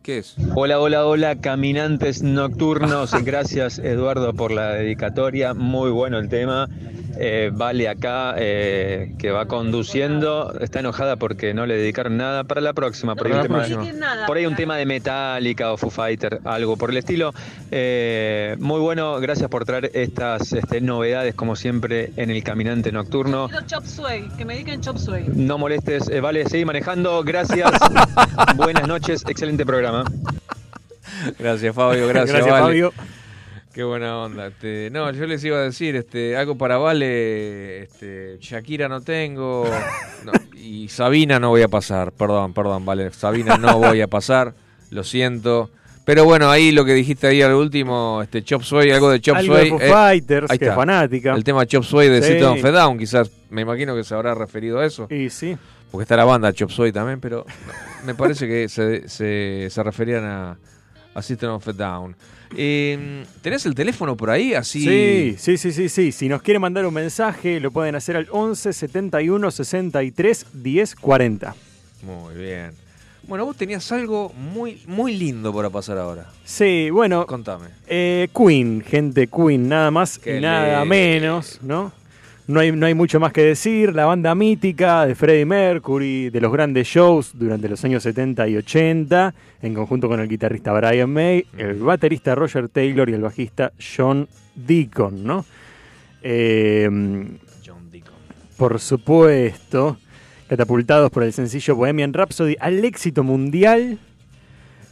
¿Qué 0.04 0.18
es? 0.18 0.36
Hola, 0.56 0.80
hola, 0.80 1.06
hola, 1.06 1.36
caminantes 1.36 2.24
nocturnos. 2.24 3.14
Gracias, 3.24 3.78
Eduardo, 3.78 4.34
por 4.34 4.52
la 4.52 4.72
dedicatoria. 4.74 5.54
Muy 5.54 5.91
bueno 5.91 6.18
el 6.18 6.28
tema. 6.28 6.68
Eh, 7.20 7.52
vale 7.54 7.88
acá, 7.88 8.34
eh, 8.38 9.14
que 9.20 9.30
va 9.30 9.45
conduciendo, 9.45 10.58
está 10.60 10.80
enojada 10.80 11.18
porque 11.18 11.54
no 11.54 11.68
le 11.68 11.76
dedicaron 11.76 12.18
nada. 12.18 12.45
Para 12.45 12.62
la 12.62 12.74
próxima, 12.74 13.16
por 13.16 13.28
ahí, 13.28 13.34
un 13.34 13.41
tema, 13.43 13.58
próxima. 13.58 14.26
por 14.26 14.38
ahí 14.38 14.45
un 14.47 14.56
tema 14.56 14.78
de 14.78 14.88
Metallica 14.88 15.72
o 15.72 15.78
Foo 15.78 15.91
Fighter, 15.91 16.39
algo 16.45 16.78
por 16.78 16.89
el 16.89 16.97
estilo. 16.97 17.32
Eh, 17.70 18.56
muy 18.60 18.80
bueno, 18.80 19.20
gracias 19.20 19.49
por 19.49 19.66
traer 19.66 19.91
estas 19.93 20.52
este, 20.54 20.82
novedades, 20.82 21.36
como 21.36 21.56
siempre, 21.56 22.12
en 22.16 22.32
el 22.32 22.43
caminante 22.43 22.91
nocturno. 22.91 23.49
Chop 23.68 23.86
suey, 23.86 24.28
que 24.36 24.45
me 24.45 24.58
digan 24.58 24.82
chop 24.82 24.97
suey. 24.97 25.26
No 25.28 25.60
molestes, 25.60 26.10
eh, 26.10 26.22
vale, 26.22 26.49
seguí 26.49 26.66
manejando. 26.66 27.24
Gracias. 27.24 27.70
Buenas 28.56 28.88
noches, 28.88 29.24
excelente 29.28 29.64
programa. 29.64 29.91
Gracias, 31.39 31.76
Fabio. 31.76 32.08
Gracias, 32.08 32.32
Gracias, 32.32 32.52
Vale. 32.52 32.64
Fabio. 32.66 32.94
Qué 33.74 33.84
buena 33.84 34.18
onda. 34.18 34.48
Este, 34.48 34.89
no, 34.92 35.10
yo 35.12 35.26
les 35.26 35.44
iba 35.46 35.58
a 35.58 35.62
decir, 35.62 35.96
este, 35.96 36.36
algo 36.36 36.58
para 36.58 36.78
Vale, 36.78 37.84
este, 37.84 38.38
Shakira 38.42 38.89
no 38.89 39.00
tengo, 39.00 39.66
no, 40.26 40.32
y 40.58 40.89
Sabina 40.89 41.39
no 41.39 41.50
voy 41.50 41.62
a 41.62 41.70
pasar. 41.70 42.12
Perdón, 42.12 42.54
perdón, 42.54 42.84
Vale, 42.86 43.12
Sabina 43.14 43.58
no 43.58 43.78
voy 43.80 44.02
a 44.02 44.08
pasar, 44.08 44.54
lo 44.89 45.04
siento. 45.06 45.70
Pero 46.04 46.26
bueno, 46.26 46.50
ahí 46.50 46.72
lo 46.72 46.84
que 46.84 46.94
dijiste 46.94 47.28
ahí 47.28 47.42
al 47.42 47.54
último, 47.54 48.22
este 48.22 48.44
Chop 48.44 48.64
Suey, 48.64 48.92
algo 48.92 49.10
de 49.10 49.22
Chop 49.22 49.38
Algo 49.38 49.56
de. 49.56 49.70
Foo 49.70 49.80
eh, 49.80 49.89
Fighters, 49.89 50.52
ahí 50.52 50.58
que 50.58 50.66
está. 50.66 50.76
fanática. 50.76 51.34
El 51.34 51.44
tema 51.46 51.66
Chop 51.66 51.84
Suey 51.84 52.10
de 52.10 52.22
Sí. 52.22 52.34
System 52.34 52.52
of 52.54 52.62
Down, 52.62 52.98
quizás, 52.98 53.32
me 53.50 53.62
imagino 53.62 53.96
que 53.96 54.04
se 54.04 54.14
habrá 54.16 54.34
referido 54.36 54.80
a 54.80 54.86
eso. 54.86 55.08
Y 55.10 55.30
sí. 55.30 55.58
Porque 55.92 56.04
está 56.04 56.18
la 56.18 56.26
banda 56.26 56.52
Chop 56.52 56.72
Suey 56.72 56.92
también, 56.92 57.22
pero 57.22 57.46
no, 57.46 57.74
me 58.06 58.16
parece 58.16 58.47
que 58.47 58.68
se, 58.70 59.08
se, 59.10 59.68
se 59.70 59.84
referían 59.84 60.24
a, 60.24 60.58
a 61.14 61.22
System 61.22 61.52
of 61.52 61.68
a 61.68 61.74
Down. 61.74 62.16
Eh, 62.58 63.24
¿Tenés 63.41 63.66
el 63.66 63.76
teléfono 63.76 64.18
por 64.18 64.30
ahí? 64.30 64.54
Así. 64.54 64.82
Sí, 64.84 65.36
sí, 65.38 65.58
sí, 65.58 65.72
sí, 65.72 65.88
sí. 65.89 66.12
Si 66.12 66.28
nos 66.28 66.41
quieren 66.41 66.62
mandar 66.62 66.86
un 66.86 66.93
mensaje, 66.93 67.60
lo 67.62 67.72
pueden 67.72 67.95
hacer 67.95 68.18
al 68.18 68.28
11 68.30 68.74
71 68.74 69.52
63 69.52 70.45
10 70.54 70.95
40. 70.95 71.56
Muy 72.04 72.36
bien. 72.36 72.72
Bueno, 73.28 73.45
vos 73.45 73.56
tenías 73.56 73.89
algo 73.91 74.34
muy, 74.34 74.82
muy 74.88 75.16
lindo 75.16 75.54
para 75.54 75.70
pasar 75.70 75.97
ahora. 75.97 76.28
Sí, 76.43 76.89
bueno, 76.89 77.26
Contame. 77.28 77.68
eh, 77.88 78.28
Queen, 78.36 78.84
gente 78.86 79.28
Queen, 79.28 79.70
nada 79.70 79.91
más 79.91 80.20
y 80.26 80.41
nada 80.41 80.84
menos, 80.86 81.60
¿no? 81.62 81.93
No 82.52 82.60
hay, 82.60 82.74
no 82.74 82.86
hay 82.86 82.93
mucho 82.93 83.18
más 83.22 83.32
que 83.32 83.43
decir. 83.45 83.95
La 83.95 84.06
banda 84.06 84.36
mítica 84.36 85.06
de 85.06 85.16
Freddie 85.16 85.45
Mercury, 85.45 86.30
de 86.30 86.41
los 86.41 86.52
grandes 86.52 86.86
shows 86.86 87.32
durante 87.34 87.70
los 87.70 87.82
años 87.86 88.04
70 88.04 88.45
y 88.49 88.58
80, 88.58 89.34
en 89.62 89.74
conjunto 89.74 90.10
con 90.10 90.20
el 90.20 90.28
guitarrista 90.28 90.74
Brian 90.74 91.10
May, 91.10 91.45
el 91.58 91.76
baterista 91.76 92.36
Roger 92.36 92.68
Taylor 92.68 93.10
y 93.10 93.14
el 93.14 93.22
bajista 93.22 93.72
John 93.80 94.28
Deacon, 94.54 95.24
¿no? 95.24 95.45
Eh, 96.22 96.89
John 97.66 97.89
Deacon. 97.89 98.16
por 98.58 98.82
supuesto, 98.82 99.97
catapultados 100.49 101.10
por 101.10 101.24
el 101.24 101.32
sencillo 101.32 101.78
Bohemian 101.78 102.12
Rhapsody 102.12 102.58
al 102.60 102.84
éxito 102.84 103.24
mundial. 103.24 103.97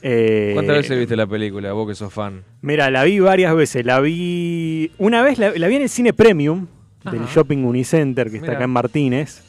Eh, 0.01 0.51
¿Cuántas 0.53 0.78
veces 0.78 0.97
viste 0.97 1.18
la 1.18 1.28
película, 1.28 1.74
vos 1.74 1.89
que 1.89 1.95
sos 1.95 2.14
fan? 2.14 2.41
Mira, 2.62 2.89
la 2.89 3.03
vi 3.03 3.20
varias 3.20 3.53
veces. 3.53 3.86
La 3.86 3.99
vi. 3.99 4.93
Una 4.97 5.22
vez 5.22 5.38
la, 5.38 5.51
la 5.53 5.68
vi 5.68 5.76
en 5.76 5.82
el 5.82 5.89
cine 5.89 6.14
premium 6.14 6.68
del. 7.04 7.26
Shopping 7.28 7.64
Unicenter, 7.64 8.30
que 8.30 8.38
está 8.38 8.54
acá 8.54 8.64
en 8.66 8.70
Martínez. 8.72 9.41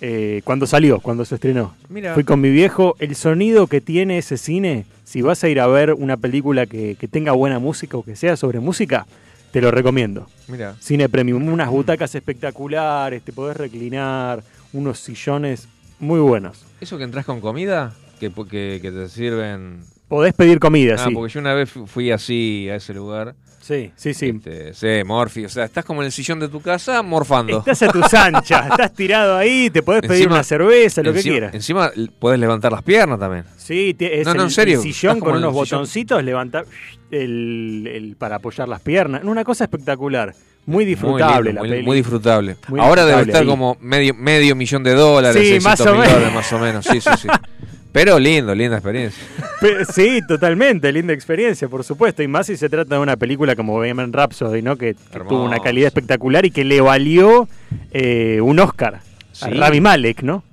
eh, 0.00 0.42
cuando 0.44 0.66
salió, 0.66 1.00
cuando 1.00 1.24
se 1.24 1.36
estrenó. 1.36 1.74
Fui 2.14 2.24
con 2.24 2.40
mi 2.40 2.50
viejo. 2.50 2.96
El 2.98 3.14
sonido 3.14 3.66
que 3.66 3.80
tiene 3.80 4.18
ese 4.18 4.36
cine, 4.36 4.84
si 5.04 5.22
vas 5.22 5.42
a 5.42 5.48
ir 5.48 5.58
a 5.58 5.66
ver 5.66 5.94
una 5.94 6.16
película 6.18 6.66
que, 6.66 6.96
que 6.96 7.08
tenga 7.08 7.32
buena 7.32 7.58
música 7.58 7.96
o 7.96 8.02
que 8.02 8.14
sea 8.14 8.36
sobre 8.36 8.60
música, 8.60 9.06
te 9.52 9.62
lo 9.62 9.70
recomiendo. 9.70 10.26
Mira. 10.48 10.76
Cine 10.80 11.08
premium, 11.08 11.48
unas 11.48 11.70
butacas 11.70 12.14
espectaculares, 12.14 13.22
te 13.22 13.32
podés 13.32 13.56
reclinar, 13.56 14.42
unos 14.74 14.98
sillones 14.98 15.66
muy 15.98 16.20
buenos. 16.20 16.66
¿Eso 16.80 16.98
que 16.98 17.04
entras 17.04 17.24
con 17.24 17.40
comida? 17.40 17.94
Que, 18.20 18.30
que, 18.30 18.80
que 18.82 18.92
te 18.92 19.08
sirven. 19.08 19.80
Podés 20.08 20.34
pedir 20.34 20.58
comida, 20.60 20.94
Ah, 20.98 21.04
sí. 21.08 21.14
porque 21.14 21.32
yo 21.34 21.40
una 21.40 21.54
vez 21.54 21.70
fu- 21.70 21.86
fui 21.86 22.10
así 22.12 22.68
a 22.70 22.76
ese 22.76 22.94
lugar. 22.94 23.34
Sí, 23.60 23.90
sí, 23.96 24.14
sí. 24.14 24.26
Este, 24.44 24.72
sí, 24.74 25.04
morfi. 25.04 25.44
O 25.44 25.48
sea, 25.48 25.64
estás 25.64 25.84
como 25.84 26.00
en 26.00 26.06
el 26.06 26.12
sillón 26.12 26.38
de 26.38 26.46
tu 26.46 26.60
casa 26.60 27.02
morfando. 27.02 27.58
Estás 27.58 27.82
a 27.82 27.88
tus 27.88 28.14
anchas, 28.14 28.66
estás 28.70 28.92
tirado 28.94 29.36
ahí, 29.36 29.68
te 29.70 29.82
podés 29.82 30.02
pedir 30.02 30.22
Encima- 30.28 30.34
una 30.36 30.44
cerveza, 30.44 31.02
lo 31.02 31.12
que 31.12 31.22
quieras. 31.22 31.52
Encima 31.52 31.90
podés 32.20 32.38
levantar 32.38 32.70
las 32.70 32.82
piernas 32.84 33.18
también. 33.18 33.44
Sí, 33.56 33.94
te- 33.98 34.20
es 34.20 34.26
No, 34.26 34.34
no, 34.34 34.42
el, 34.42 34.46
en 34.46 34.50
serio. 34.52 34.80
el 34.80 34.92
sillón 34.92 35.18
con 35.18 35.30
unos 35.30 35.40
sillón. 35.52 35.54
botoncitos, 35.54 36.22
levantar 36.22 36.64
el, 37.10 37.90
el- 37.92 38.16
para 38.16 38.36
apoyar 38.36 38.68
las 38.68 38.80
piernas. 38.80 39.24
Una 39.24 39.42
cosa 39.42 39.64
espectacular. 39.64 40.32
Muy 40.66 40.84
disfrutable 40.84 41.34
muy, 41.36 41.44
lindo, 41.44 41.52
la 41.54 41.60
muy, 41.60 41.70
peli. 41.70 41.84
muy 41.86 41.96
disfrutable. 41.96 42.56
Muy 42.68 42.80
Ahora 42.80 43.04
debe 43.04 43.22
estar 43.22 43.42
ahí. 43.42 43.46
como 43.48 43.76
medio, 43.80 44.14
medio 44.14 44.56
millón 44.56 44.82
de 44.82 44.94
dólares, 44.94 45.40
Sí, 45.40 45.48
600 45.60 45.64
más 45.64 45.80
o 45.80 45.84
mil 45.92 46.00
menos. 46.00 46.12
dólares 46.14 46.34
más 46.34 46.52
o 46.52 46.58
menos. 46.58 46.84
Sí, 46.84 47.00
sí, 47.00 47.10
sí. 47.22 47.28
Pero 47.96 48.18
lindo, 48.18 48.54
linda 48.54 48.76
experiencia. 48.76 49.22
Pe- 49.60 49.86
Sí, 49.86 50.20
totalmente, 50.28 50.92
linda 50.92 51.14
experiencia, 51.14 51.66
por 51.66 51.82
supuesto. 51.82 52.22
Y 52.22 52.28
más 52.28 52.46
si 52.46 52.56
se 52.58 52.68
trata 52.68 52.96
de 52.96 53.00
una 53.00 53.16
película 53.16 53.56
como 53.56 53.72
Bohemian 53.72 54.12
Rhapsody, 54.12 54.60
¿no? 54.60 54.76
Que, 54.76 54.94
que 54.94 55.18
tuvo 55.20 55.44
una 55.44 55.60
calidad 55.60 55.86
espectacular 55.86 56.44
y 56.44 56.50
que 56.50 56.64
le 56.64 56.82
valió 56.82 57.48
eh, 57.92 58.38
un 58.42 58.58
Oscar 58.60 58.96
a 58.96 59.00
Sí. 59.32 59.50
Rami 59.50 59.80
Malek, 59.80 60.22
¿no? 60.22 60.44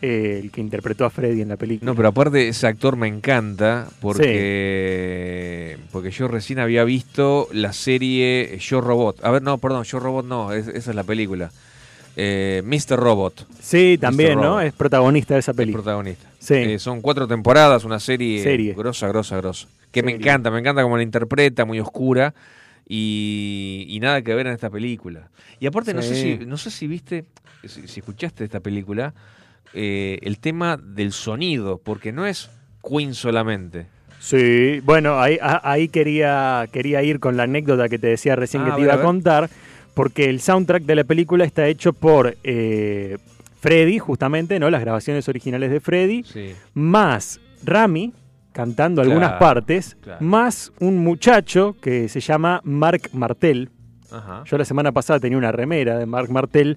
Eh, 0.00 0.40
el 0.42 0.50
que 0.50 0.60
interpretó 0.62 1.04
a 1.04 1.10
Freddy 1.10 1.42
en 1.42 1.48
la 1.50 1.56
película. 1.56 1.90
No, 1.90 1.94
pero 1.94 2.08
aparte 2.08 2.48
ese 2.48 2.66
actor 2.66 2.96
me 2.96 3.06
encanta 3.06 3.86
porque 4.00 5.76
porque 5.92 6.10
yo 6.10 6.26
recién 6.28 6.58
había 6.58 6.84
visto 6.84 7.48
la 7.52 7.72
serie 7.72 8.56
Yo 8.60 8.80
Robot. 8.80 9.24
A 9.24 9.30
ver, 9.30 9.42
no, 9.42 9.58
perdón, 9.58 9.84
Yo 9.84 10.00
Robot 10.00 10.26
no, 10.26 10.52
es- 10.52 10.68
esa 10.68 10.90
es 10.90 10.96
la 10.96 11.04
película. 11.04 11.50
Eh, 12.16 12.62
Mr. 12.64 12.98
Robot. 12.98 13.46
Sí, 13.60 13.96
también. 14.00 14.40
¿no? 14.40 14.60
Es 14.60 14.72
protagonista 14.72 15.34
de 15.34 15.40
esa 15.40 15.52
El 15.52 15.56
película. 15.56 15.82
protagonista. 15.82 16.28
Sí. 16.38 16.54
Eh, 16.54 16.78
son 16.78 17.00
cuatro 17.00 17.26
temporadas, 17.26 17.84
una 17.84 17.98
serie, 18.00 18.42
Serie. 18.42 18.74
grosa, 18.74 19.08
grosa, 19.08 19.36
grosa. 19.38 19.66
Que 19.90 20.02
me 20.02 20.12
encanta, 20.12 20.50
me 20.50 20.58
encanta 20.58 20.82
cómo 20.82 20.96
la 20.96 21.02
interpreta, 21.02 21.64
muy 21.64 21.80
oscura. 21.80 22.34
Y, 22.88 23.86
y 23.88 24.00
nada 24.00 24.22
que 24.22 24.34
ver 24.34 24.46
en 24.46 24.52
esta 24.52 24.68
película. 24.68 25.28
Y 25.60 25.66
aparte, 25.66 25.94
no 25.94 26.02
sé 26.02 26.14
si, 26.14 26.44
no 26.44 26.56
sé 26.58 26.70
si 26.70 26.86
viste, 26.86 27.24
si, 27.64 27.86
si 27.88 28.00
escuchaste 28.00 28.44
esta 28.44 28.60
película, 28.60 29.14
eh, 29.72 30.18
el 30.22 30.38
tema 30.38 30.76
del 30.76 31.12
sonido, 31.12 31.80
porque 31.82 32.12
no 32.12 32.26
es 32.26 32.50
Queen 32.86 33.14
solamente. 33.14 33.86
Sí, 34.18 34.80
bueno, 34.84 35.18
ahí, 35.20 35.88
quería, 35.88 36.68
quería 36.72 37.02
ir 37.02 37.18
con 37.18 37.36
la 37.36 37.44
anécdota 37.44 37.88
que 37.88 37.98
te 37.98 38.08
decía 38.08 38.36
recién 38.36 38.62
Ah, 38.62 38.66
que 38.66 38.72
te 38.76 38.80
iba 38.82 38.92
a 38.94 38.96
a 38.96 39.02
contar, 39.02 39.48
porque 39.94 40.30
el 40.30 40.40
soundtrack 40.40 40.84
de 40.84 40.94
la 40.94 41.04
película 41.04 41.44
está 41.44 41.66
hecho 41.68 41.92
por 41.92 42.36
eh, 42.44 43.18
Freddy, 43.60 43.98
justamente, 43.98 44.58
¿no? 44.58 44.70
Las 44.70 44.80
grabaciones 44.80 45.28
originales 45.28 45.70
de 45.70 45.80
Freddy, 45.80 46.22
Sí. 46.24 46.52
más 46.74 47.40
Rami, 47.64 48.12
cantando 48.52 49.00
algunas 49.02 49.32
partes, 49.34 49.96
claro. 50.00 50.24
más 50.24 50.72
un 50.80 50.98
muchacho 50.98 51.76
que 51.80 52.08
se 52.08 52.20
llama 52.20 52.60
Marc 52.64 53.10
Martel. 53.12 53.70
Ajá. 54.10 54.42
Yo 54.44 54.58
la 54.58 54.64
semana 54.64 54.92
pasada 54.92 55.20
tenía 55.20 55.38
una 55.38 55.52
remera 55.52 55.96
de 55.98 56.06
Marc 56.06 56.28
Martel 56.28 56.76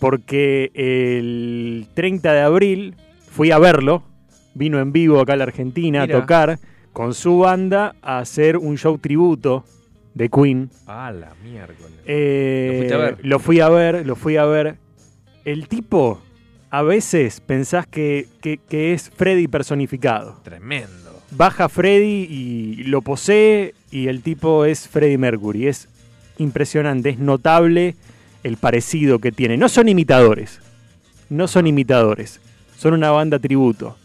porque 0.00 0.70
el 0.74 1.86
30 1.94 2.32
de 2.32 2.40
abril 2.40 2.94
fui 3.30 3.50
a 3.52 3.58
verlo, 3.58 4.02
vino 4.54 4.80
en 4.80 4.90
vivo 4.92 5.20
acá 5.20 5.34
a 5.34 5.36
la 5.36 5.44
Argentina 5.44 6.02
Mira. 6.02 6.16
a 6.16 6.20
tocar 6.20 6.58
con 6.92 7.14
su 7.14 7.38
banda 7.38 7.94
a 8.02 8.18
hacer 8.18 8.56
un 8.56 8.76
show 8.76 8.98
tributo 8.98 9.64
de 10.14 10.28
Queen. 10.28 10.70
Ah, 10.86 11.12
la 11.12 11.34
miércoles. 11.42 11.92
Eh, 12.06 12.68
¿Lo 12.70 12.78
fuiste 12.78 12.94
a 12.94 12.98
ver? 12.98 13.18
Lo 13.22 13.38
fui 13.38 13.60
a 13.60 13.68
ver, 13.68 14.06
lo 14.06 14.16
fui 14.16 14.36
a 14.36 14.44
ver. 14.44 14.76
El 15.44 15.68
tipo, 15.68 16.20
a 16.70 16.82
veces 16.82 17.40
pensás 17.40 17.86
que, 17.86 18.26
que- 18.40 18.58
que 18.68 18.92
es 18.92 19.10
Freddy 19.10 19.48
personificado. 19.48 20.40
Tremendo. 20.44 21.20
Baja 21.30 21.68
Freddy 21.68 22.26
y 22.28 22.84
lo 22.84 23.00
posee 23.02 23.74
y 23.90 24.08
el 24.08 24.22
tipo 24.22 24.64
es 24.66 24.86
Freddie 24.88 25.16
Mercury. 25.18 25.66
Es 25.66 25.88
impresionante, 26.38 27.08
es 27.10 27.18
notable 27.18 27.94
el 28.42 28.56
parecido 28.58 29.18
que 29.18 29.32
tiene. 29.32 29.56
No 29.56 29.68
son 29.70 29.88
imitadores, 29.88 30.60
no 31.30 31.48
son 31.48 31.66
imitadores, 31.66 32.40
son 32.76 32.92
una 32.94 33.10
banda 33.10 33.38
tributo. 33.38 33.96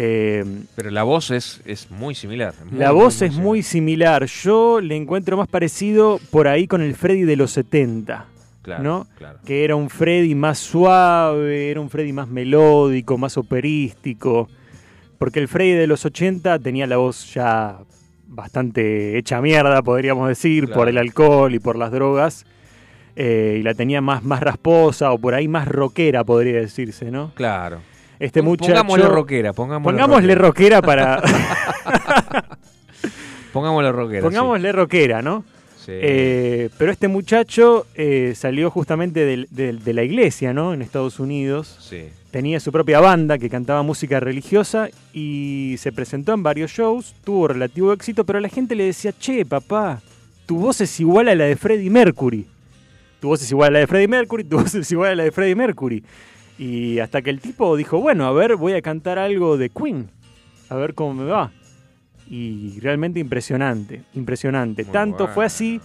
Eh, 0.00 0.44
Pero 0.76 0.90
la 0.92 1.02
voz 1.02 1.32
es, 1.32 1.60
es 1.64 1.90
muy 1.90 2.14
similar. 2.14 2.54
muy, 2.70 2.78
la 2.78 2.92
muy, 2.92 3.02
voz 3.02 3.20
muy 3.20 3.28
es 3.28 3.34
muy 3.36 3.62
similar. 3.64 4.26
Yo 4.26 4.80
le 4.80 4.94
encuentro 4.94 5.36
más 5.36 5.48
parecido 5.48 6.20
por 6.30 6.46
ahí 6.46 6.68
con 6.68 6.82
el 6.82 6.94
Freddy 6.94 7.22
de 7.22 7.34
los 7.36 7.50
70. 7.50 8.26
Claro, 8.62 8.82
¿no? 8.84 9.06
claro. 9.16 9.38
Que 9.44 9.64
era 9.64 9.74
un 9.74 9.90
Freddy 9.90 10.34
más 10.36 10.58
suave, 10.58 11.70
era 11.70 11.80
un 11.80 11.90
Freddy 11.90 12.12
más 12.12 12.28
melódico, 12.28 13.18
más 13.18 13.36
operístico. 13.36 14.48
Porque 15.18 15.40
el 15.40 15.48
Freddy 15.48 15.72
de 15.72 15.86
los 15.88 16.04
80 16.04 16.60
tenía 16.60 16.86
la 16.86 16.98
voz 16.98 17.34
ya 17.34 17.78
bastante 18.26 19.18
hecha 19.18 19.40
mierda, 19.40 19.82
podríamos 19.82 20.28
decir, 20.28 20.66
Claro. 20.66 20.80
por 20.80 20.88
el 20.88 20.98
alcohol 20.98 21.54
y 21.54 21.58
por 21.58 21.76
las 21.76 21.90
drogas. 21.90 22.44
Eh, 23.16 23.56
y 23.58 23.62
la 23.64 23.74
tenía 23.74 24.00
más, 24.00 24.22
más 24.22 24.40
rasposa 24.40 25.10
o 25.10 25.18
por 25.18 25.34
ahí 25.34 25.48
más 25.48 25.66
rockera, 25.66 26.22
podría 26.22 26.60
decirse, 26.60 27.10
¿no? 27.10 27.32
Claro. 27.34 27.80
Este 28.18 28.42
muchacho. 28.42 28.70
Pongámosle 28.72 29.06
rockera, 29.06 29.52
pongámosle, 29.52 29.92
Pongámosle 29.92 30.34
rockera 30.34 30.82
para. 30.82 31.22
Pongámosle 33.52 33.92
rockera. 33.92 34.22
Pongámosle 34.22 34.72
rockera, 34.72 35.22
¿no? 35.22 35.44
Sí. 35.76 35.92
Eh, 35.94 36.68
pero 36.76 36.92
este 36.92 37.08
muchacho 37.08 37.86
eh, 37.94 38.34
salió 38.36 38.70
justamente 38.70 39.46
de, 39.48 39.92
la 39.94 40.02
iglesia, 40.02 40.52
¿no? 40.52 40.74
En 40.74 40.82
Estados 40.82 41.18
Unidos. 41.18 41.76
Sí. 41.80 42.08
Tenía 42.30 42.60
su 42.60 42.72
propia 42.72 43.00
banda 43.00 43.38
que 43.38 43.48
cantaba 43.48 43.82
música 43.82 44.20
religiosa 44.20 44.90
y 45.14 45.76
se 45.78 45.92
presentó 45.92 46.34
en 46.34 46.42
varios 46.42 46.70
shows, 46.70 47.14
tuvo 47.24 47.48
relativo 47.48 47.92
éxito, 47.94 48.24
pero 48.24 48.38
la 48.38 48.50
gente 48.50 48.74
le 48.74 48.84
decía, 48.84 49.14
che, 49.18 49.46
papá, 49.46 50.02
tu 50.44 50.58
voz 50.58 50.82
es 50.82 51.00
igual 51.00 51.28
a 51.28 51.34
la 51.34 51.44
de 51.44 51.56
Freddie 51.56 51.88
Mercury. 51.88 52.46
Tu 53.20 53.28
voz 53.28 53.42
es 53.42 53.50
igual 53.50 53.70
a 53.70 53.72
la 53.72 53.78
de 53.80 53.86
Freddie 53.86 54.08
Mercury, 54.08 54.44
tu 54.44 54.58
voz 54.58 54.74
es 54.74 54.92
igual 54.92 55.12
a 55.12 55.14
la 55.14 55.24
de 55.24 55.32
Freddie 55.32 55.54
Mercury. 55.54 56.04
Y 56.58 56.98
hasta 56.98 57.22
que 57.22 57.30
el 57.30 57.40
tipo 57.40 57.76
dijo, 57.76 58.00
bueno, 58.00 58.26
a 58.26 58.32
ver, 58.32 58.56
voy 58.56 58.72
a 58.72 58.82
cantar 58.82 59.18
algo 59.18 59.56
de 59.56 59.70
Queen, 59.70 60.10
a 60.68 60.74
ver 60.74 60.94
cómo 60.94 61.14
me 61.14 61.24
va. 61.30 61.52
Y 62.28 62.78
realmente 62.80 63.20
impresionante, 63.20 64.02
impresionante. 64.14 64.84
Muy 64.84 64.92
Tanto 64.92 65.18
bueno. 65.18 65.34
fue 65.34 65.44
así 65.46 65.80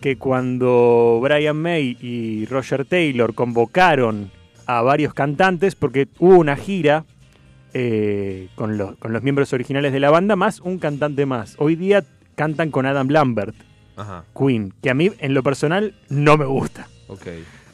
que 0.00 0.16
cuando 0.16 1.20
Brian 1.22 1.56
May 1.56 1.96
y 2.00 2.46
Roger 2.46 2.84
Taylor 2.84 3.34
convocaron 3.34 4.30
a 4.66 4.82
varios 4.82 5.14
cantantes, 5.14 5.74
porque 5.74 6.08
hubo 6.18 6.38
una 6.38 6.56
gira 6.56 7.04
eh, 7.74 8.48
con, 8.54 8.78
los, 8.78 8.96
con 8.96 9.12
los 9.12 9.22
miembros 9.22 9.52
originales 9.52 9.92
de 9.92 10.00
la 10.00 10.10
banda, 10.10 10.36
más 10.36 10.60
un 10.60 10.78
cantante 10.78 11.26
más. 11.26 11.54
Hoy 11.58 11.76
día 11.76 12.04
cantan 12.34 12.70
con 12.70 12.86
Adam 12.86 13.08
Lambert, 13.08 13.54
Ajá. 13.96 14.24
Queen, 14.38 14.72
que 14.82 14.90
a 14.90 14.94
mí 14.94 15.10
en 15.18 15.34
lo 15.34 15.42
personal 15.42 15.94
no 16.08 16.36
me 16.36 16.44
gusta. 16.44 16.88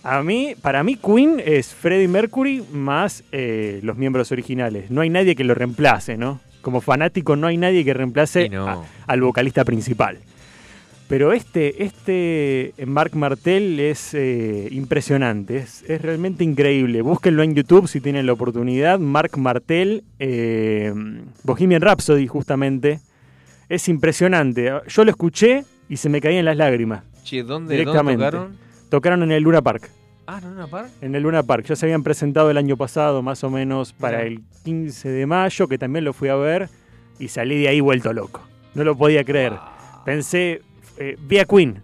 A 0.05 0.23
mí, 0.23 0.55
para 0.61 0.83
mí 0.85 0.97
Queen 0.97 1.41
es 1.45 1.69
Freddie 1.75 2.09
Mercury 2.09 2.63
más 2.73 3.25
eh, 3.33 3.81
los 3.83 3.97
miembros 3.97 4.31
originales. 4.33 4.91
No 4.91 5.01
hay 5.01 5.09
nadie 5.11 5.35
que 5.35 5.45
lo 5.45 5.55
reemplace, 5.55 6.17
¿no? 6.19 6.41
Como 6.61 6.81
fanático 6.83 7.37
no 7.37 7.47
hay 7.47 7.57
nadie 7.57 7.85
que 7.85 7.95
reemplace 7.95 8.47
Y 8.47 8.49
no. 8.51 8.69
a- 8.69 8.85
al 9.07 9.21
vocalista 9.23 9.65
principal. 9.65 10.19
Pero 11.09 11.33
este, 11.35 11.85
este 11.85 12.73
Mark 12.87 13.15
Martel 13.15 13.79
es 13.81 14.15
eh, 14.15 14.69
impresionante, 14.71 15.59
es, 15.59 15.83
es 15.89 16.01
realmente 16.01 16.45
increíble. 16.45 17.03
Búsquenlo 17.03 17.43
en 17.43 17.55
YouTube 17.55 17.89
si 17.89 18.01
tienen 18.01 18.25
la 18.27 18.33
oportunidad. 18.33 18.99
Mark 18.99 19.37
Martel, 19.37 20.03
eh, 20.19 20.93
Bohemian 21.45 21.83
Rhapsody 21.83 22.27
justamente. 22.27 23.01
Es 23.69 23.89
impresionante. 23.89 24.71
Yo 24.89 25.05
lo 25.05 25.11
escuché 25.11 25.65
y 25.89 25.97
se 25.99 26.09
me 26.09 26.21
caían 26.23 26.45
las 26.47 26.57
lágrimas. 26.57 27.03
Che, 27.23 27.39
¿dónde, 27.39 27.53
¿dónde 27.53 27.77
Directamente. 27.77 28.25
tocaron? 28.25 28.64
Tocaron 28.91 29.23
en 29.23 29.33
el 29.33 29.43
Luna 29.43 29.63
Park. 29.63 29.91
Ah, 30.27 30.41
¿no 30.41 30.51
una 30.51 30.67
par? 30.67 30.89
En 31.01 31.15
el 31.15 31.23
Luna 31.23 31.43
Park. 31.43 31.67
Ya 31.67 31.77
se 31.77 31.87
habían 31.87 32.03
presentado 32.03 32.51
el 32.51 32.57
año 32.57 32.77
pasado, 32.77 33.23
más 33.23 33.45
o 33.45 33.51
menos, 33.51 33.93
para 33.93 34.19
Mirá. 34.19 34.29
el 34.29 34.41
15 34.65 35.09
de 35.11 35.27
mayo, 35.27 35.69
que 35.69 35.77
también 35.79 36.05
lo 36.05 36.13
fui 36.13 36.29
a 36.29 36.35
ver, 36.37 36.69
y 37.19 37.29
salí 37.29 37.61
de 37.61 37.69
ahí 37.69 37.81
vuelto 37.81 38.13
loco. 38.13 38.41
No 38.75 38.85
lo 38.85 38.97
podía 38.97 39.25
creer. 39.25 39.53
Pensé, 40.05 40.63
eh, 40.99 41.17
vi 41.21 41.39
a 41.39 41.45
Queen 41.45 41.83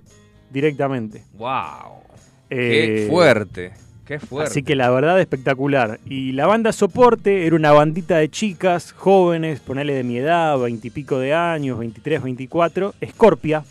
directamente. 0.50 1.24
¡Wow! 1.34 2.02
Eh, 2.48 3.04
¡Qué 3.04 3.06
fuerte! 3.10 3.72
¡Qué 4.04 4.18
fuerte! 4.18 4.50
Así 4.50 4.62
que 4.62 4.74
la 4.74 4.90
verdad 4.90 5.20
espectacular. 5.20 6.00
Y 6.04 6.32
la 6.32 6.46
banda 6.46 6.72
soporte 6.72 7.46
era 7.46 7.54
una 7.54 7.72
bandita 7.72 8.16
de 8.16 8.28
chicas, 8.30 8.92
jóvenes, 8.92 9.60
ponele 9.60 9.94
de 9.94 10.02
mi 10.02 10.16
edad, 10.16 10.58
veintipico 10.58 11.18
de 11.18 11.34
años, 11.34 11.78
23, 11.78 12.22
24, 12.22 12.94
Scorpia, 13.06 13.64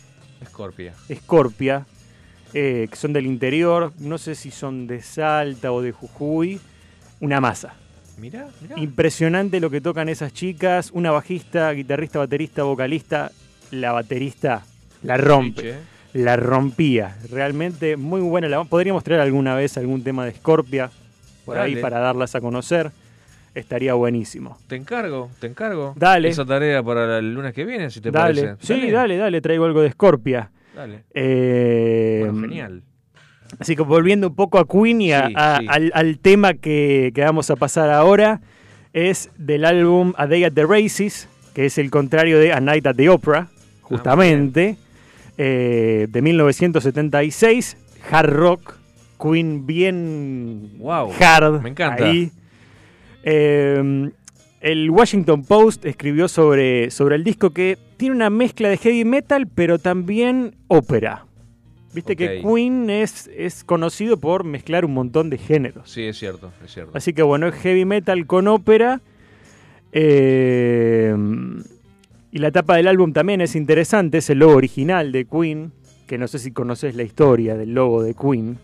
Scorpia. 0.46 0.94
Scorpia, 1.12 1.86
eh, 2.54 2.88
que 2.90 2.96
son 2.96 3.12
del 3.12 3.26
interior, 3.26 3.92
no 3.98 4.18
sé 4.18 4.34
si 4.34 4.50
son 4.50 4.86
de 4.86 5.02
Salta 5.02 5.72
o 5.72 5.82
de 5.82 5.92
Jujuy, 5.92 6.60
una 7.20 7.40
masa. 7.40 7.74
Mirá, 8.18 8.48
mirá. 8.60 8.78
Impresionante 8.78 9.60
lo 9.60 9.70
que 9.70 9.80
tocan 9.80 10.08
esas 10.08 10.32
chicas, 10.32 10.90
una 10.92 11.10
bajista, 11.10 11.70
guitarrista, 11.72 12.18
baterista, 12.18 12.62
vocalista, 12.64 13.32
la 13.70 13.92
baterista 13.92 14.64
la 15.02 15.16
rompe, 15.16 15.62
che. 15.62 15.74
la 16.14 16.36
rompía, 16.36 17.16
realmente 17.30 17.96
muy 17.96 18.20
buena. 18.20 18.48
La, 18.48 18.62
podríamos 18.64 19.04
traer 19.04 19.20
alguna 19.20 19.54
vez 19.54 19.76
algún 19.78 20.02
tema 20.02 20.24
de 20.24 20.32
Scorpia 20.32 20.90
por 21.44 21.58
ahí 21.58 21.72
Dale. 21.72 21.82
para 21.82 22.00
darlas 22.00 22.34
a 22.34 22.40
conocer, 22.40 22.90
estaría 23.54 23.94
buenísimo. 23.94 24.58
Te 24.66 24.76
encargo, 24.76 25.30
te 25.38 25.46
encargo. 25.46 25.94
Dale. 25.96 26.28
Esa 26.28 26.44
tarea 26.44 26.82
para 26.82 27.18
el 27.18 27.32
lunes 27.32 27.54
que 27.54 27.64
viene, 27.64 27.90
si 27.90 28.00
te 28.00 28.10
dale, 28.10 28.42
parece. 28.42 28.66
sí, 28.66 28.90
dale, 28.90 29.16
dale, 29.16 29.40
traigo 29.40 29.64
algo 29.64 29.80
de 29.80 29.90
Scorpia. 29.90 30.50
Dale. 30.80 31.04
Eh, 31.14 32.22
Bueno, 32.24 32.40
genial. 32.40 32.82
Así 33.58 33.76
que 33.76 33.82
volviendo 33.82 34.28
un 34.28 34.34
poco 34.34 34.58
a 34.58 34.66
Queen 34.66 35.00
y 35.02 35.12
a- 35.12 35.26
Sí, 35.28 35.34
a- 35.36 35.58
sí. 35.60 35.66
Al, 35.68 35.90
al 35.94 36.18
tema 36.18 36.54
que, 36.54 37.12
que 37.14 37.22
vamos 37.22 37.50
a 37.50 37.56
pasar 37.56 37.90
ahora, 37.90 38.40
es 38.92 39.30
del 39.36 39.64
álbum 39.64 40.14
A 40.16 40.26
Day 40.26 40.44
at 40.44 40.52
the 40.52 40.64
Races, 40.64 41.28
que 41.54 41.66
es 41.66 41.76
el 41.78 41.90
contrario 41.90 42.38
de 42.38 42.52
A 42.52 42.60
Night 42.60 42.86
at 42.86 42.94
the 42.96 43.08
Opera, 43.10 43.48
justamente, 43.82 44.76
eh, 45.36 46.06
de 46.08 46.22
1976, 46.22 47.76
hard 48.10 48.30
rock, 48.30 48.74
Queen 49.22 49.66
bien 49.66 50.78
Wow, 50.78 51.10
hard. 51.20 51.60
me 51.62 51.70
encanta. 51.70 52.04
ahí. 52.06 52.30
Eh, 53.22 54.10
el 54.60 54.90
Washington 54.90 55.42
Post 55.44 55.84
escribió 55.86 56.28
sobre, 56.28 56.90
sobre 56.90 57.16
el 57.16 57.24
disco 57.24 57.50
que 57.50 57.78
tiene 57.96 58.14
una 58.16 58.30
mezcla 58.30 58.68
de 58.68 58.76
heavy 58.76 59.04
metal, 59.04 59.46
pero 59.46 59.78
también 59.78 60.54
ópera. 60.68 61.26
Viste 61.92 62.14
que. 62.14 62.40
Queen 62.42 62.88
es, 62.88 63.28
es 63.36 63.64
conocido 63.64 64.18
por 64.18 64.44
mezclar 64.44 64.84
un 64.84 64.94
montón 64.94 65.28
de 65.28 65.38
géneros. 65.38 65.90
Sí, 65.90 66.02
es 66.04 66.18
cierto, 66.18 66.52
es 66.64 66.72
cierto. 66.72 66.92
Así 66.96 67.12
que 67.12 67.22
bueno, 67.22 67.48
es 67.48 67.54
heavy 67.56 67.84
metal 67.84 68.26
con 68.26 68.46
ópera. 68.48 69.00
Eh, 69.92 71.14
y 72.32 72.38
la 72.38 72.52
tapa 72.52 72.76
del 72.76 72.86
álbum 72.86 73.12
también 73.12 73.40
es 73.40 73.56
interesante, 73.56 74.18
es 74.18 74.30
el 74.30 74.38
logo 74.38 74.54
original 74.54 75.10
de 75.10 75.24
Queen, 75.24 75.72
que 76.06 76.16
no 76.16 76.28
sé 76.28 76.38
si 76.38 76.52
conoces 76.52 76.94
la 76.94 77.02
historia 77.02 77.56
del 77.56 77.74
logo 77.74 78.02
de 78.04 78.14
Queen. 78.14 78.58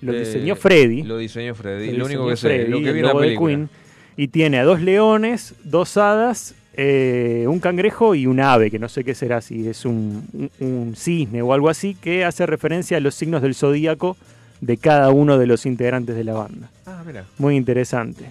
Lo 0.00 0.12
Eh, 0.12 0.20
diseñó 0.20 0.54
Freddy. 0.54 1.02
Lo 1.02 1.16
diseñó 1.18 1.54
Freddy. 1.56 1.90
Lo 1.92 1.98
Lo 1.98 2.04
único 2.06 2.28
que 2.28 2.36
sé, 2.36 2.48
Freddy, 2.48 2.70
lo 2.70 2.78
que 2.80 2.88
el 2.88 2.92
vi 2.92 3.00
en 3.00 3.06
la 3.06 3.12
logo 3.12 3.20
de. 3.22 3.36
Queen. 3.36 3.68
Y 4.16 4.28
tiene 4.28 4.58
a 4.58 4.64
dos 4.64 4.80
leones, 4.80 5.54
dos 5.64 5.96
hadas, 5.96 6.54
eh, 6.76 7.46
un 7.48 7.60
cangrejo 7.60 8.14
y 8.14 8.26
un 8.26 8.40
ave, 8.40 8.70
que 8.70 8.78
no 8.78 8.88
sé 8.88 9.04
qué 9.04 9.14
será, 9.14 9.40
si 9.40 9.68
es 9.68 9.84
un, 9.84 10.24
un- 10.32 10.50
un 10.60 10.94
cisne 10.96 11.42
o 11.42 11.52
algo 11.52 11.68
así, 11.68 11.94
que 11.94 12.24
hace 12.24 12.46
referencia 12.46 12.96
a 12.96 13.00
los 13.00 13.14
signos 13.14 13.42
del 13.42 13.54
zodíaco 13.54 14.16
de 14.60 14.76
cada 14.76 15.10
uno 15.10 15.36
de 15.38 15.46
los 15.46 15.66
integrantes 15.66 16.16
de 16.16 16.24
la 16.24 16.32
banda. 16.34 16.70
Ah, 16.86 17.02
mira, 17.06 17.24
Muy 17.38 17.56
interesante. 17.56 18.24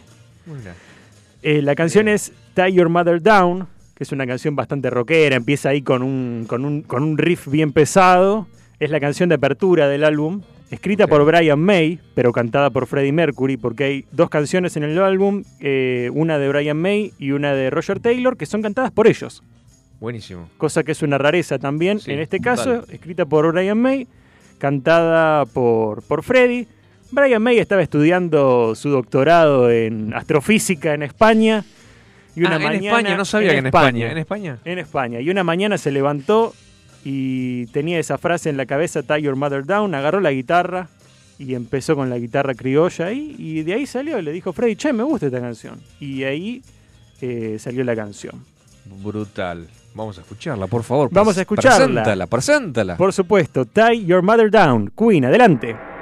mira. 0.46 0.74
Eh, 1.42 1.62
la 1.62 1.76
canción 1.76 2.08
es 2.08 2.32
Tie 2.54 2.72
Your 2.74 2.88
Mother 2.90 3.22
Down, 3.22 3.68
que 3.96 4.04
es 4.06 4.12
una 4.14 4.26
canción 4.26 4.56
bastante 4.56 4.90
rockera, 4.90 5.36
empieza 5.36 5.70
ahí 5.70 5.82
con 5.82 6.02
un, 6.02 6.46
con 6.48 6.64
un, 6.66 6.82
con 6.82 7.04
un 7.04 7.18
riff 7.18 7.48
bien 7.50 7.74
pesado. 7.74 8.48
Es 8.80 8.90
la 8.90 9.00
canción 9.02 9.28
de 9.30 9.36
apertura 9.36 9.88
del 9.90 10.04
álbum, 10.06 10.42
escrita 10.74 11.08
por 11.08 11.24
Brian 11.26 11.60
May, 11.60 12.00
pero 12.16 12.32
cantada 12.32 12.70
por 12.70 12.88
Freddie 12.88 13.12
Mercury, 13.12 13.58
porque 13.58 13.84
hay 13.84 14.06
dos 14.12 14.30
canciones 14.30 14.76
en 14.78 14.84
el 14.84 14.98
álbum, 15.00 15.44
eh, 15.60 16.10
una 16.14 16.38
de 16.40 16.48
Brian 16.50 16.78
May 16.78 17.14
y 17.20 17.32
una 17.32 17.54
de 17.54 17.70
Roger 17.70 18.00
Taylor, 18.00 18.36
que 18.38 18.46
son 18.46 18.62
cantadas 18.62 18.92
por 18.92 19.08
ellos, 19.08 19.44
Buenísimo. 20.00 20.50
cosa 20.58 20.84
que 20.84 20.92
es 20.92 21.02
una 21.02 21.18
rareza 21.18 21.60
también. 21.60 22.00
Sí, 22.00 22.12
en 22.12 22.20
este 22.20 22.40
caso, 22.40 22.86
escrita 22.90 23.26
por 23.26 23.52
Brian 23.54 23.78
May, 23.80 24.08
cantada 24.58 25.46
por, 25.46 26.04
por 26.04 26.24
Freddie. 26.24 26.68
Brian 27.12 27.42
May 27.44 27.60
estaba 27.60 27.82
estudiando 27.84 28.74
su 28.76 28.90
doctorado 28.90 29.70
en 29.70 30.14
astrofísica 30.14 30.94
en 30.94 31.04
España. 31.04 31.64
Y 32.36 32.40
una 32.42 32.54
Ah, 32.54 32.56
en 32.56 32.64
mañana, 32.64 32.88
España, 32.88 33.18
no 33.18 33.26
sabía 33.26 33.52
que 33.52 33.58
en 33.58 33.66
España. 33.68 34.12
¿En 34.12 34.18
España? 34.18 34.58
En 34.66 34.80
España. 34.80 35.20
Y 35.22 35.30
una 35.30 35.44
mañana 35.44 35.78
se 35.78 35.92
levantó 35.92 36.54
y 37.04 37.66
tenía 37.68 38.00
esa 38.00 38.18
frase 38.18 38.50
en 38.50 38.58
la 38.58 38.66
cabeza, 38.66 39.04
Tie 39.04 39.22
Your 39.22 39.36
Mother 39.36 39.66
Down, 39.66 39.94
agarró 39.96 40.20
la 40.20 40.32
guitarra 40.32 40.90
y 41.38 41.56
empezó 41.56 41.96
con 41.96 42.10
la 42.10 42.18
guitarra 42.18 42.54
criolla 42.54 43.08
ahí. 43.08 43.36
Y 43.38 43.64
de 43.64 43.74
ahí 43.74 43.86
salió, 43.86 44.22
le 44.22 44.32
dijo 44.32 44.54
Freddy, 44.54 44.76
che, 44.76 44.94
me 44.94 45.04
gusta 45.04 45.26
esta 45.26 45.42
canción. 45.42 45.82
Y 46.00 46.24
ahí 46.24 46.62
eh, 47.22 47.58
salió 47.60 47.84
la 47.84 47.96
canción. 47.96 48.44
Brutal. 49.04 49.68
Vamos 49.96 50.18
a 50.18 50.22
escucharla, 50.22 50.68
por 50.68 50.84
favor. 50.84 51.10
Vamos 51.12 51.38
a 51.38 51.42
escucharla. 51.42 51.86
Preséntala, 51.86 52.28
preséntala. 52.28 52.98
Por 52.98 53.14
supuesto, 53.14 53.66
Tie 53.66 54.06
Your 54.06 54.24
Mother 54.24 54.50
Down, 54.50 54.92
Queen, 54.98 55.26
adelante. 55.26 55.93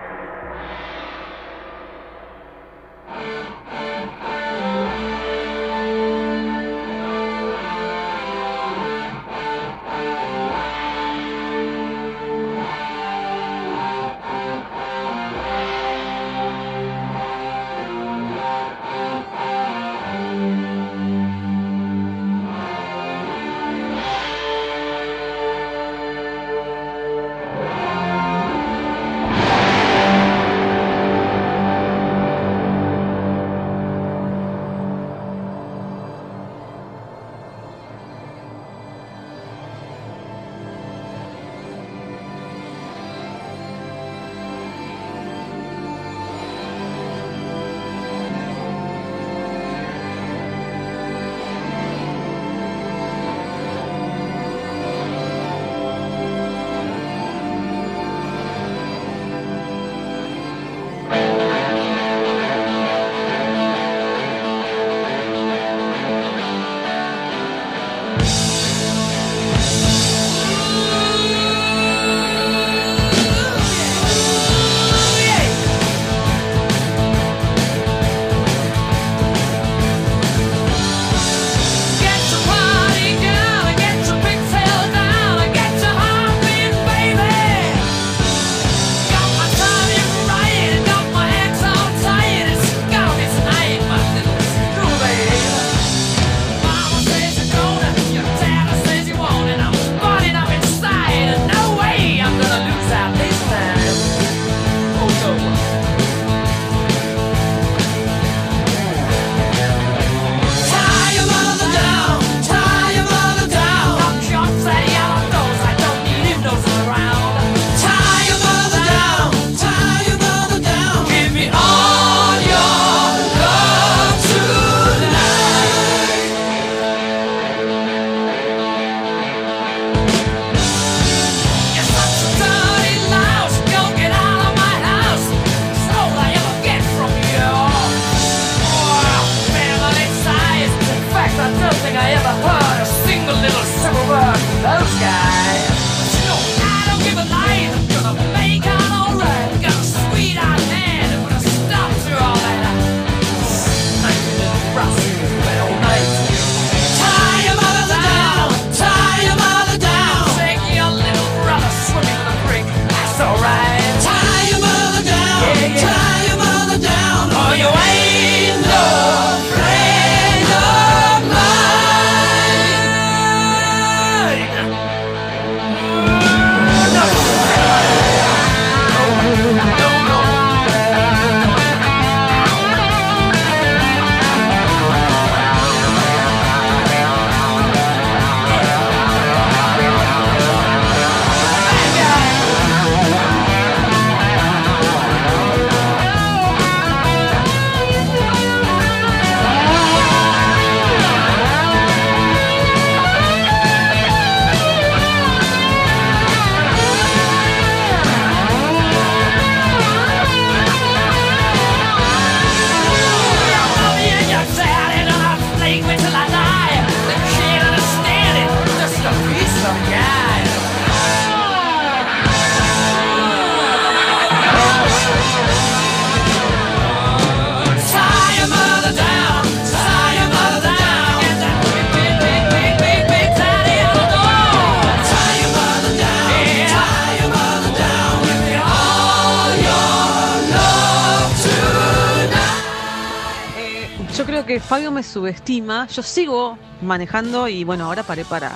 Subestima. 245.11 245.87
Yo 245.87 246.01
sigo 246.03 246.57
manejando 246.81 247.47
y 247.47 247.63
bueno, 247.63 247.85
ahora 247.85 248.03
paré 248.03 248.25
para 248.25 248.51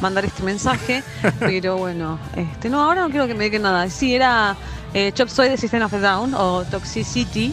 mandar 0.00 0.24
este 0.24 0.42
mensaje. 0.42 1.02
pero 1.38 1.76
bueno, 1.76 2.18
este 2.36 2.68
no, 2.68 2.82
ahora 2.82 3.02
no 3.02 3.10
quiero 3.10 3.26
que 3.26 3.34
me 3.34 3.44
digan 3.44 3.62
nada. 3.62 3.88
Sí, 3.88 4.14
era 4.14 4.56
eh, 4.94 5.12
Chop 5.14 5.28
Suey 5.28 5.48
de 5.50 5.56
System 5.56 5.82
of 5.82 5.94
a 5.94 5.98
Down 5.98 6.34
o 6.34 6.64
Toxicity. 6.64 7.52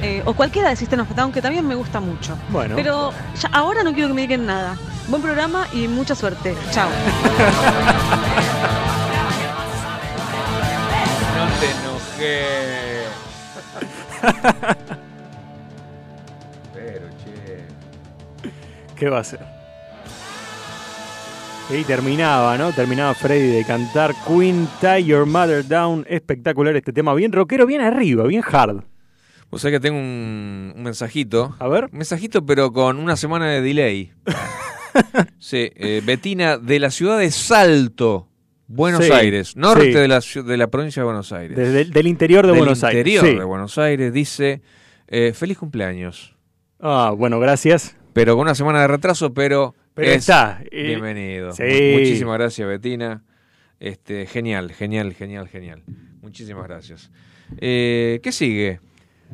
eh, 0.00 0.22
o 0.24 0.32
cualquiera 0.34 0.68
de 0.70 0.76
System 0.76 1.00
of 1.00 1.10
a 1.10 1.14
Down 1.14 1.32
que 1.32 1.42
también 1.42 1.66
me 1.66 1.74
gusta 1.74 2.00
mucho. 2.00 2.36
Bueno. 2.50 2.76
Pero 2.76 3.12
ya, 3.40 3.48
ahora 3.52 3.82
no 3.82 3.92
quiero 3.92 4.08
que 4.08 4.14
me 4.14 4.20
digan 4.22 4.46
nada. 4.46 4.76
Buen 5.08 5.22
programa 5.22 5.66
y 5.72 5.88
mucha 5.88 6.14
suerte. 6.14 6.54
Chao. 6.70 6.88
No 11.36 11.44
te 11.60 11.70
enojes. 11.70 13.08
¿Qué 18.98 19.08
va 19.08 19.18
a 19.18 19.20
hacer? 19.20 19.40
Y 21.70 21.84
terminaba, 21.84 22.56
¿no? 22.56 22.72
Terminaba 22.72 23.14
Freddy 23.14 23.48
de 23.48 23.64
cantar 23.64 24.14
Queen 24.26 24.66
Tie 24.80 25.04
Your 25.04 25.26
Mother 25.26 25.66
Down. 25.68 26.06
Espectacular 26.08 26.74
este 26.76 26.92
tema. 26.92 27.12
Bien 27.14 27.30
rockero, 27.30 27.66
bien 27.66 27.82
arriba, 27.82 28.24
bien 28.24 28.42
hard. 28.50 28.84
O 29.50 29.58
sea 29.58 29.70
que 29.70 29.78
tengo 29.78 29.98
un, 29.98 30.72
un 30.76 30.82
mensajito. 30.82 31.54
A 31.58 31.68
ver. 31.68 31.84
Un 31.92 31.98
mensajito, 31.98 32.44
pero 32.44 32.72
con 32.72 32.98
una 32.98 33.16
semana 33.16 33.48
de 33.50 33.60
delay. 33.60 34.12
sí, 35.38 35.70
eh, 35.76 36.02
Betina, 36.04 36.56
de 36.58 36.80
la 36.80 36.90
ciudad 36.90 37.18
de 37.18 37.30
Salto, 37.30 38.28
Buenos 38.66 39.04
Sí, 39.04 39.12
Aires, 39.12 39.54
norte 39.56 39.86
sí. 39.86 39.92
de, 39.92 40.08
la, 40.08 40.20
de 40.20 40.56
la 40.56 40.66
provincia 40.68 41.00
de 41.02 41.04
Buenos 41.04 41.32
Aires. 41.32 41.56
Desde 41.56 41.82
el- 41.82 41.90
del 41.90 42.06
interior 42.06 42.46
de 42.46 42.52
Del 42.52 42.58
Buenos 42.60 42.82
Aires. 42.84 43.00
interior 43.06 43.24
Sí. 43.26 43.38
de 43.38 43.44
Buenos 43.44 43.76
Aires, 43.78 44.12
dice, 44.12 44.62
eh, 45.06 45.32
feliz 45.34 45.56
cumpleaños. 45.58 46.34
Ah, 46.80 47.12
bueno, 47.16 47.38
gracias. 47.40 47.94
Pero 48.18 48.34
con 48.34 48.42
una 48.42 48.54
semana 48.56 48.80
de 48.80 48.88
retraso, 48.88 49.32
pero, 49.32 49.76
Pero 49.94 50.08
es 50.10 50.16
está, 50.16 50.60
eh, 50.72 50.86
bienvenido. 50.88 51.52
sí. 51.52 51.62
Muchísimas 51.94 52.36
gracias, 52.36 52.66
Betina. 52.66 53.22
Este, 53.78 54.26
genial, 54.26 54.72
genial, 54.72 55.14
genial, 55.14 55.46
genial. 55.46 55.84
Muchísimas 56.20 56.64
gracias. 56.66 57.12
Eh, 57.58 58.18
¿Qué 58.20 58.32
sigue? 58.32 58.80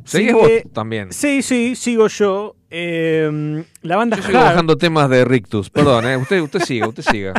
¿Seguís 0.05 0.33
Sigue- 0.33 0.63
vos 0.65 0.73
también? 0.75 1.13
Sí, 1.15 1.41
sí, 1.41 1.75
sigo 1.77 2.09
yo. 2.09 2.57
Eh, 2.69 3.65
la 3.81 3.97
banda 3.97 4.19
Yo 4.19 4.23
sigo 4.23 4.39
Hard- 4.39 4.77
temas 4.79 5.09
de 5.09 5.25
Rictus. 5.25 5.71
Perdón, 5.71 6.07
eh, 6.07 6.19
usted, 6.19 6.43
usted 6.43 6.61
siga, 6.61 6.87
usted 6.89 7.05
siga. 7.05 7.33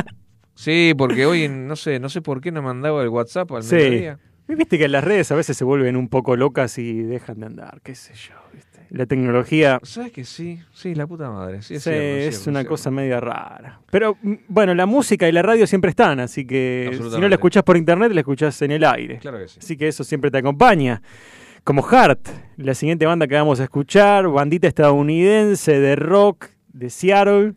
Sí, 0.56 0.94
porque 0.98 1.26
hoy 1.26 1.48
no 1.48 1.76
sé, 1.76 2.00
no 2.00 2.08
sé 2.08 2.22
por 2.22 2.40
qué 2.40 2.50
no 2.50 2.60
mandaba 2.60 3.04
el 3.04 3.08
WhatsApp 3.08 3.52
al 3.52 3.62
Sí. 3.62 3.76
mediodía. 3.76 4.18
Viste 4.48 4.78
que 4.78 4.88
las 4.88 5.04
redes 5.04 5.30
a 5.30 5.36
veces 5.36 5.56
se 5.56 5.64
vuelven 5.64 5.94
un 5.96 6.08
poco 6.08 6.34
locas 6.34 6.76
y 6.78 7.02
dejan 7.02 7.38
de 7.38 7.46
andar, 7.46 7.80
qué 7.84 7.94
sé 7.94 8.14
yo. 8.14 8.34
La 8.90 9.06
tecnología 9.06 9.80
¿Sabes 9.82 10.12
que 10.12 10.24
sí? 10.24 10.60
Sí, 10.72 10.94
la 10.94 11.06
puta 11.06 11.30
madre. 11.30 11.62
Sí, 11.62 11.74
es, 11.74 11.82
sí, 11.82 11.90
cierto, 11.90 12.06
es 12.06 12.34
cierto, 12.36 12.50
una 12.50 12.60
cierto. 12.60 12.70
cosa 12.70 12.90
media 12.90 13.20
rara. 13.20 13.80
Pero 13.90 14.16
mm, 14.22 14.34
bueno, 14.48 14.74
la 14.74 14.86
música 14.86 15.28
y 15.28 15.32
la 15.32 15.42
radio 15.42 15.66
siempre 15.66 15.90
están, 15.90 16.20
así 16.20 16.46
que 16.46 16.90
si 16.92 17.20
no 17.20 17.28
la 17.28 17.34
escuchás 17.34 17.62
por 17.62 17.76
internet, 17.76 18.12
la 18.12 18.20
escuchás 18.20 18.60
en 18.62 18.70
el 18.70 18.84
aire. 18.84 19.18
Claro 19.18 19.38
que 19.38 19.48
sí. 19.48 19.58
Así 19.60 19.76
que 19.76 19.88
eso 19.88 20.04
siempre 20.04 20.30
te 20.30 20.38
acompaña. 20.38 21.02
Como 21.64 21.82
Heart, 21.82 22.28
la 22.58 22.74
siguiente 22.74 23.06
banda 23.06 23.26
que 23.26 23.34
vamos 23.34 23.58
a 23.58 23.64
escuchar, 23.64 24.28
bandita 24.28 24.68
estadounidense 24.68 25.80
de 25.80 25.96
rock 25.96 26.46
de 26.72 26.90
Seattle, 26.90 27.54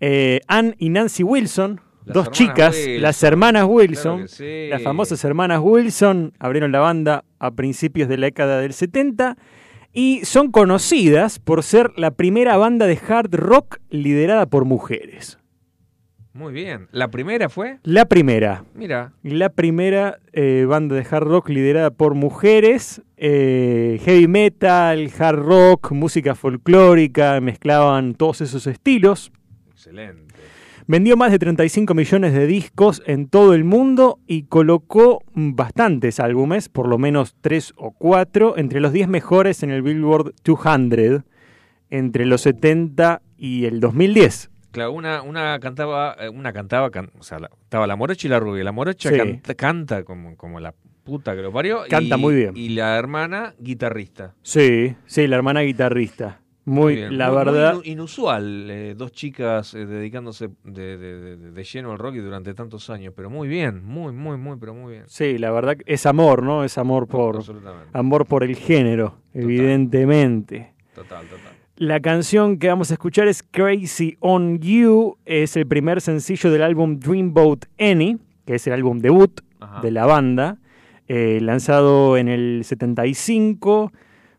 eh, 0.00 0.40
Ann 0.46 0.76
y 0.78 0.90
Nancy 0.90 1.24
Wilson, 1.24 1.80
Las 2.04 2.14
dos 2.14 2.30
chicas, 2.30 2.76
Wilson. 2.76 3.02
las 3.02 3.22
hermanas 3.24 3.64
Wilson, 3.66 4.16
Claro 4.18 4.28
que 4.28 4.28
sí. 4.28 4.68
las 4.70 4.82
famosas 4.82 5.24
hermanas 5.24 5.60
Wilson, 5.60 6.34
abrieron 6.38 6.70
la 6.70 6.78
banda 6.78 7.24
a 7.40 7.50
principios 7.50 8.08
de 8.08 8.18
la 8.18 8.26
década 8.26 8.60
del 8.60 8.72
70 8.72 9.36
y 9.92 10.20
son 10.24 10.50
conocidas 10.50 11.38
por 11.38 11.62
ser 11.62 11.90
la 11.96 12.10
primera 12.12 12.56
banda 12.56 12.86
de 12.86 12.98
hard 13.08 13.34
rock 13.34 13.78
liderada 13.90 14.46
por 14.46 14.64
mujeres. 14.64 15.38
Muy 16.34 16.52
bien. 16.52 16.86
¿La 16.92 17.08
primera 17.08 17.48
fue? 17.48 17.78
La 17.82 18.04
primera, 18.04 18.64
Mira, 18.74 19.12
la 19.24 19.48
primera 19.48 20.18
eh, 20.32 20.66
banda 20.68 20.94
de 20.94 21.04
hard 21.10 21.24
rock 21.24 21.48
liderada 21.48 21.90
por 21.90 22.14
mujeres, 22.14 23.02
eh, 23.16 23.98
heavy 24.04 24.28
metal, 24.28 25.10
hard 25.18 25.38
rock, 25.40 25.90
música 25.90 26.36
folclórica, 26.36 27.40
mezclaban 27.40 28.14
todos 28.14 28.40
esos 28.42 28.68
estilos. 28.68 29.32
excelente. 29.72 30.27
Vendió 30.90 31.18
más 31.18 31.30
de 31.30 31.38
35 31.38 31.92
millones 31.92 32.32
de 32.32 32.46
discos 32.46 33.02
en 33.04 33.28
todo 33.28 33.52
el 33.52 33.62
mundo 33.62 34.20
y 34.26 34.44
colocó 34.44 35.22
bastantes 35.34 36.18
álbumes, 36.18 36.70
por 36.70 36.88
lo 36.88 36.96
menos 36.96 37.36
3 37.42 37.74
o 37.76 37.90
4, 37.92 38.56
entre 38.56 38.80
los 38.80 38.94
10 38.94 39.06
mejores 39.06 39.62
en 39.62 39.70
el 39.70 39.82
Billboard 39.82 40.32
200 40.44 41.24
entre 41.90 42.24
los 42.24 42.40
70 42.40 43.20
y 43.36 43.66
el 43.66 43.80
2010. 43.80 44.50
Claro, 44.70 44.92
una, 44.92 45.20
una 45.20 45.58
cantaba, 45.60 46.16
eh, 46.20 46.30
una 46.30 46.54
cantaba, 46.54 46.90
can- 46.90 47.10
o 47.18 47.22
sea, 47.22 47.38
la- 47.38 47.50
estaba 47.64 47.86
la 47.86 47.96
morocha 47.96 48.26
y 48.26 48.30
la 48.30 48.40
rubia. 48.40 48.64
La 48.64 48.72
morocha 48.72 49.10
Sí. 49.10 49.16
canta, 49.18 49.54
canta 49.54 50.04
como, 50.04 50.36
como 50.38 50.58
la 50.58 50.74
puta 51.04 51.36
que 51.36 51.42
lo 51.42 51.52
parió. 51.52 51.80
Canta 51.90 52.16
y- 52.16 52.20
muy 52.20 52.34
bien. 52.34 52.56
Y 52.56 52.70
la 52.70 52.96
hermana, 52.98 53.54
guitarrista. 53.58 54.34
Sí, 54.42 54.96
sí, 55.04 55.26
la 55.26 55.36
hermana 55.36 55.60
guitarrista. 55.60 56.40
Muy, 56.68 56.94
bien. 56.96 57.18
la 57.18 57.28
Muy- 57.28 57.36
verdad. 57.36 57.74
inu- 57.76 57.86
inusual, 57.86 58.70
eh, 58.70 58.94
dos 58.96 59.12
chicas 59.12 59.74
eh, 59.74 59.86
dedicándose 59.86 60.50
de, 60.64 60.96
de- 60.98 61.20
de- 61.36 61.50
de 61.52 61.64
lleno 61.64 61.92
al 61.92 61.98
rock 61.98 62.16
y 62.16 62.18
durante 62.18 62.54
tantos 62.54 62.90
años, 62.90 63.12
pero 63.16 63.30
muy 63.30 63.48
bien, 63.48 63.84
muy, 63.84 64.12
muy, 64.12 64.36
muy, 64.36 64.56
pero 64.58 64.74
muy 64.74 64.92
bien. 64.92 65.04
Sí, 65.06 65.38
la 65.38 65.50
verdad 65.50 65.76
es 65.86 66.06
amor, 66.06 66.42
¿no? 66.42 66.64
Es 66.64 66.78
amor 66.78 67.06
por 67.08 67.42
amor 67.92 68.26
por 68.26 68.44
el 68.44 68.56
género, 68.56 69.18
evidentemente. 69.34 70.72
Total, 70.94 71.24
total. 71.26 71.52
La 71.76 72.00
canción 72.00 72.58
que 72.58 72.68
vamos 72.68 72.90
a 72.90 72.94
escuchar 72.94 73.28
es 73.28 73.42
Crazy 73.44 74.16
on 74.20 74.58
You, 74.58 75.16
es 75.24 75.56
el 75.56 75.66
primer 75.66 76.00
sencillo 76.00 76.50
del 76.50 76.62
álbum 76.62 76.98
Dreamboat 76.98 77.66
Annie, 77.78 78.18
que 78.44 78.56
es 78.56 78.66
el 78.66 78.72
álbum 78.72 78.98
debut 78.98 79.40
Ajá. 79.60 79.80
de 79.80 79.90
la 79.92 80.04
banda, 80.06 80.58
eh, 81.06 81.38
lanzado 81.40 82.16
en 82.16 82.28
el 82.28 82.62
75. 82.64 83.92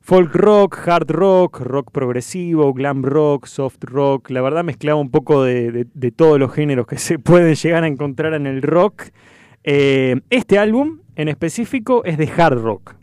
Folk 0.10 0.34
rock, 0.34 0.88
hard 0.88 1.11
rock, 1.11 1.60
rock 1.60 1.91
progresivo, 1.91 2.73
glam 2.73 3.03
rock, 3.03 3.45
soft 3.45 3.84
rock. 3.84 4.31
La 4.31 4.41
verdad 4.41 4.64
mezclaba 4.64 4.99
un 4.99 5.11
poco 5.11 5.44
de, 5.44 5.72
de- 5.72 5.88
de 5.94 6.11
todos 6.11 6.40
los 6.40 6.52
géneros 6.52 6.88
que 6.88 6.98
se 6.98 7.19
pueden 7.19 7.53
llegar 7.53 7.84
a 7.84 7.88
encontrar 7.88 8.34
en 8.34 8.48
el 8.48 8.64
rock. 8.64 9.03
Eh, 9.64 10.19
este 10.31 10.57
álbum 10.57 11.02
en 11.15 11.27
específico 11.27 12.03
es 12.06 12.18
de 12.18 12.27
hard 12.27 12.57
rock 12.60 12.95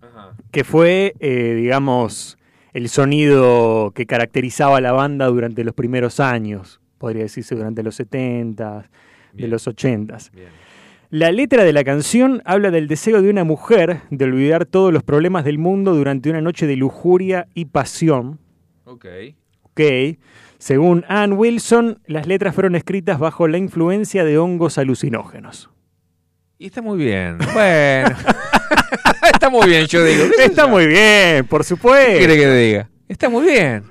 Ajá. 0.00 0.34
que 0.50 0.64
fue, 0.64 1.14
eh, 1.20 1.54
digamos, 1.56 2.36
el 2.72 2.88
sonido 2.88 3.92
que 3.94 4.04
caracterizaba 4.06 4.78
a 4.78 4.80
la 4.80 4.90
banda 4.90 5.26
durante 5.26 5.62
los 5.62 5.74
primeros 5.74 6.18
años, 6.18 6.80
podría 6.98 7.22
decirse 7.22 7.54
durante 7.54 7.84
los 7.84 7.94
70, 7.94 8.90
de 9.34 9.46
los 9.46 9.68
80. 9.68 10.16
Bien. 10.32 10.48
La 11.14 11.30
letra 11.30 11.62
de 11.62 11.72
la 11.72 11.84
canción 11.84 12.42
habla 12.44 12.72
del 12.72 12.88
deseo 12.88 13.22
de 13.22 13.30
una 13.30 13.44
mujer 13.44 14.00
de 14.10 14.24
olvidar 14.24 14.66
todos 14.66 14.92
los 14.92 15.04
problemas 15.04 15.44
del 15.44 15.58
mundo 15.58 15.94
durante 15.94 16.28
una 16.28 16.40
noche 16.40 16.66
de 16.66 16.74
lujuria 16.74 17.46
y 17.54 17.66
pasión. 17.66 18.40
Ok. 18.82 19.06
Ok. 19.62 19.80
Según 20.58 21.04
Ann 21.06 21.34
Wilson, 21.34 22.00
las 22.06 22.26
letras 22.26 22.52
fueron 22.52 22.74
escritas 22.74 23.20
bajo 23.20 23.46
la 23.46 23.58
influencia 23.58 24.24
de 24.24 24.38
hongos 24.38 24.76
alucinógenos. 24.76 25.70
Y 26.58 26.66
está 26.66 26.82
muy 26.82 26.98
bien. 26.98 27.38
Bueno. 27.52 28.08
está 29.32 29.50
muy 29.50 29.68
bien, 29.68 29.86
yo 29.86 30.02
digo. 30.02 30.24
¿Qué 30.36 30.46
Está 30.46 30.66
muy 30.66 30.88
bien, 30.88 31.46
por 31.46 31.60
¿Qué 31.60 31.68
supuesto. 31.68 32.18
quiere 32.18 32.36
que 32.36 32.50
diga? 32.50 32.90
Está 33.06 33.28
muy 33.28 33.46
bien. 33.46 33.84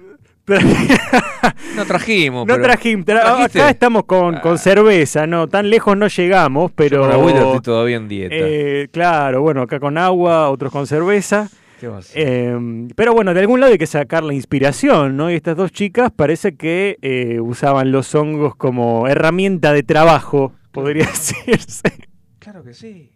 No 1.76 1.86
trajimos. 1.86 2.46
No 2.48 2.54
pero- 2.54 2.64
trajimos, 2.64 3.06
acá 3.10 3.70
estamos 3.70 4.04
con, 4.06 4.40
con 4.40 4.54
Ah. 4.56 4.58
cerveza, 4.58 5.26
no, 5.28 5.48
tan 5.48 5.70
lejos 5.70 5.98
no 5.98 6.08
llegamos, 6.08 6.72
Yo 6.72 6.76
pero... 6.76 7.02
con 7.10 7.22
estoy 7.48 7.62
todavía 7.62 7.98
en 7.98 8.08
dieta. 8.08 8.36
eh, 8.38 8.88
claro, 8.92 9.42
bueno, 9.42 9.62
acá 9.64 9.80
con 9.80 9.98
agua, 9.98 10.50
otros 10.50 10.72
con 10.72 10.86
cerveza. 10.88 11.50
¿Qué 11.80 11.90
eh, 12.16 12.88
pero 12.96 13.14
bueno, 13.14 13.34
de 13.34 13.42
algún 13.42 13.60
lado 13.60 13.74
hay 13.74 13.78
que 13.78 13.88
sacar 13.88 14.24
la 14.24 14.34
inspiración, 14.34 15.18
¿no? 15.18 15.30
Y 15.30 15.36
estas 15.36 15.58
dos 15.58 15.72
chicas 15.72 16.12
parece 16.16 16.56
que 16.56 16.98
eh, 17.02 17.40
usaban 17.42 17.92
los 17.92 18.14
hongos 18.16 18.56
como 18.56 19.08
herramienta 19.08 19.74
de 19.74 19.84
trabajo, 19.84 20.54
podría 20.72 21.06
decirse. 21.08 21.92
Claro 22.40 22.64
que 22.64 22.74
sí. 22.74 23.12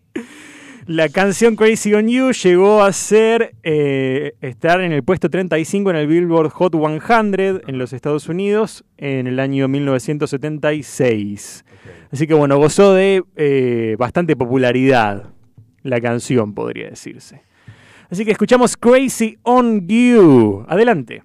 La 0.88 1.09
canción 1.09 1.57
Crazy 1.57 1.93
on 1.93 2.07
You 2.07 2.31
llegó 2.31 2.81
a 2.81 2.93
ser 2.93 3.53
eh, 3.64 4.35
estar 4.39 4.80
en 4.80 4.93
el 4.93 5.03
puesto 5.03 5.30
35 5.30 5.89
en 5.89 5.97
el 5.97 6.07
Billboard 6.07 6.49
Hot 6.51 6.73
100 6.73 7.64
en 7.68 7.77
los 7.77 7.91
Estados 7.91 8.30
Unidos 8.30 8.85
en 8.95 9.27
el 9.27 9.41
año 9.41 9.68
1976. 9.68 11.65
Así 12.09 12.26
que 12.26 12.34
bueno, 12.34 12.57
gozó 12.57 12.93
de 12.93 13.22
eh, 13.35 13.97
bastante 13.99 14.38
popularidad 14.38 15.34
la 15.84 15.99
canción, 15.99 16.53
podría 16.53 16.89
decirse. 16.89 17.41
Así 18.09 18.23
que 18.23 18.31
escuchamos 18.31 18.77
Crazy 18.77 19.38
on 19.43 19.85
You. 19.89 20.64
Adelante. 20.69 21.22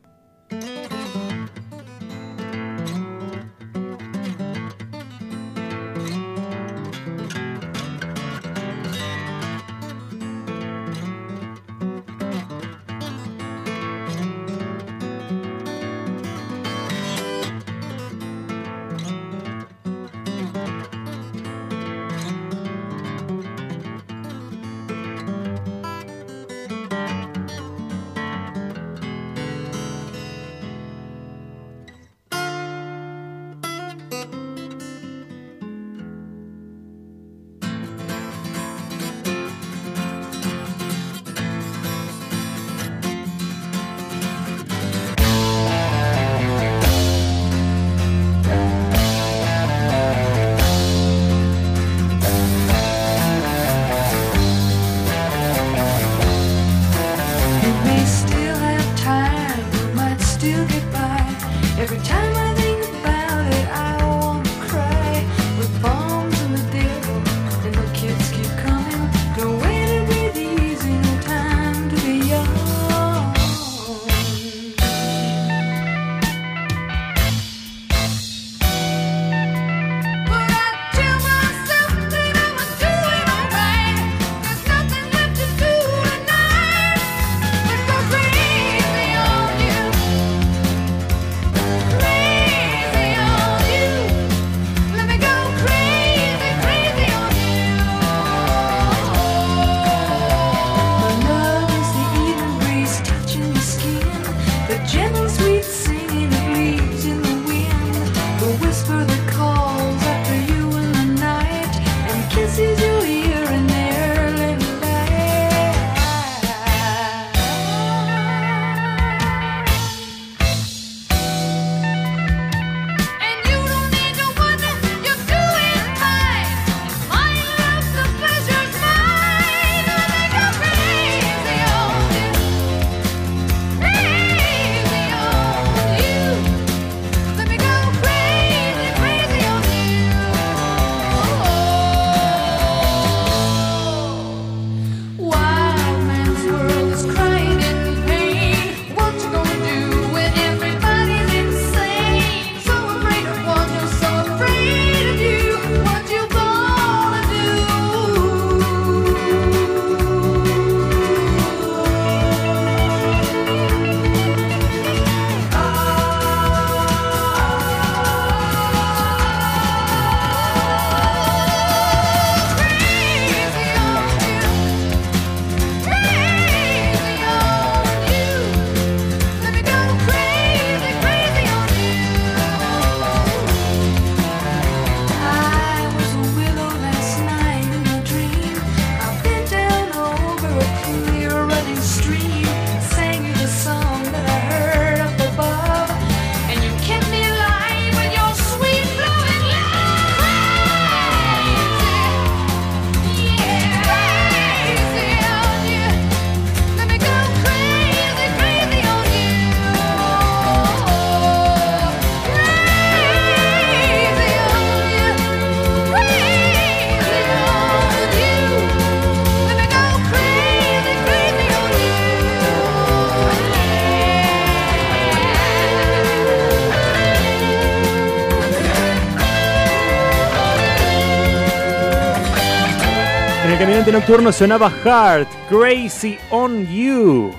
Nocturno 233.91 234.31
sonaba 234.33 234.71
Heart, 234.71 235.29
Crazy 235.49 236.17
on 236.31 236.67
You. 236.69 237.33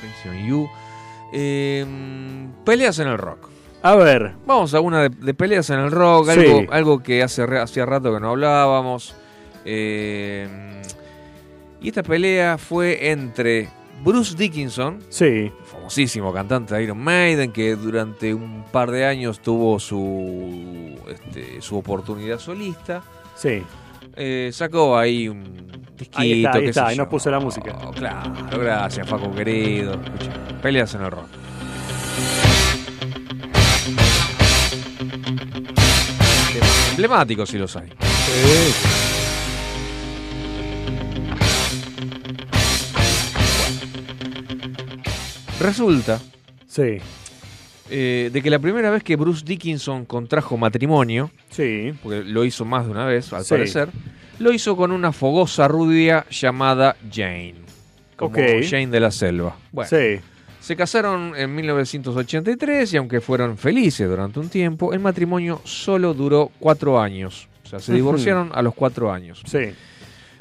Crazy 0.00 0.28
on 0.28 0.46
You. 0.46 0.68
Eh, 1.32 1.86
peleas 2.64 2.98
en 2.98 3.08
el 3.08 3.18
rock. 3.18 3.48
A 3.82 3.94
ver, 3.96 4.34
Vamos 4.46 4.72
a 4.74 4.80
una 4.80 5.02
de, 5.02 5.08
de 5.10 5.34
peleas 5.34 5.68
en 5.70 5.78
el 5.80 5.90
rock, 5.90 6.30
Sí. 6.30 6.40
algo, 6.40 6.72
algo 6.72 7.02
que 7.02 7.22
hace 7.22 7.42
hacía 7.58 7.86
rato 7.86 8.12
que 8.12 8.20
no 8.20 8.30
hablábamos. 8.30 9.14
Eh, 9.64 10.82
y 11.80 11.88
esta 11.88 12.02
pelea 12.02 12.56
fue 12.58 13.10
entre 13.10 13.68
Bruce 14.02 14.34
Dickinson, 14.36 15.00
sí, 15.10 15.52
famosísimo 15.64 16.32
cantante 16.32 16.74
de 16.74 16.82
Iron 16.84 16.98
Maiden, 16.98 17.52
que 17.52 17.76
durante 17.76 18.32
un 18.34 18.64
par 18.72 18.90
de 18.90 19.04
años 19.06 19.40
tuvo 19.40 19.78
su, 19.78 20.98
este, 21.08 21.60
su 21.62 21.76
oportunidad 21.78 22.38
solista. 22.38 23.02
sí. 23.36 23.62
Eh, 24.16 24.50
sacó 24.52 24.96
ahí 24.96 25.28
un 25.28 25.66
disquito. 25.96 26.18
Ahí 26.18 26.44
está, 26.44 26.58
ahí 26.58 26.66
está, 26.66 26.86
ahí 26.88 26.96
nos 26.96 27.08
puso 27.08 27.30
la 27.30 27.40
música. 27.40 27.76
Oh, 27.84 27.90
claro, 27.90 28.58
gracias, 28.58 29.08
Paco 29.08 29.32
querido. 29.34 29.94
Escucha, 29.94 30.32
peleas 30.62 30.94
en 30.94 31.02
el 31.02 31.10
rock. 31.10 31.26
Emblemáticos 36.90 37.50
si 37.50 37.58
los 37.58 37.74
hay. 37.76 37.90
Resulta 45.60 46.20
Sí, 46.68 46.98
eh, 47.90 48.30
de 48.32 48.42
que 48.42 48.50
la 48.50 48.58
primera 48.58 48.90
vez 48.90 49.02
que 49.02 49.16
Bruce 49.16 49.44
Dickinson 49.44 50.04
contrajo 50.04 50.56
matrimonio, 50.56 51.30
sí. 51.50 51.92
porque 52.02 52.22
lo 52.24 52.44
hizo 52.44 52.64
más 52.64 52.86
de 52.86 52.92
una 52.92 53.04
vez, 53.06 53.32
al 53.32 53.44
Sí. 53.44 53.50
parecer, 53.54 53.88
lo 54.38 54.52
hizo 54.52 54.76
con 54.76 54.90
una 54.92 55.12
fogosa 55.12 55.68
rubia 55.68 56.24
llamada 56.30 56.96
Jane. 57.12 57.54
Como. 58.16 58.36
Jane 58.36 58.86
de 58.88 59.00
la 59.00 59.10
Selva. 59.10 59.56
Bueno, 59.72 59.88
Sí. 59.90 60.20
se 60.60 60.76
casaron 60.76 61.34
en 61.36 61.54
1983 61.54 62.92
y 62.94 62.96
aunque 62.96 63.20
fueron 63.20 63.58
felices 63.58 64.08
durante 64.08 64.38
un 64.40 64.48
tiempo, 64.48 64.92
el 64.92 65.00
matrimonio 65.00 65.60
solo 65.64 66.14
duró 66.14 66.50
cuatro 66.58 67.00
años. 67.00 67.48
O 67.64 67.68
sea, 67.68 67.78
se 67.80 67.92
divorciaron 67.92 68.50
a 68.54 68.62
los 68.62 68.74
cuatro 68.74 69.12
años. 69.12 69.42
Sí. 69.46 69.70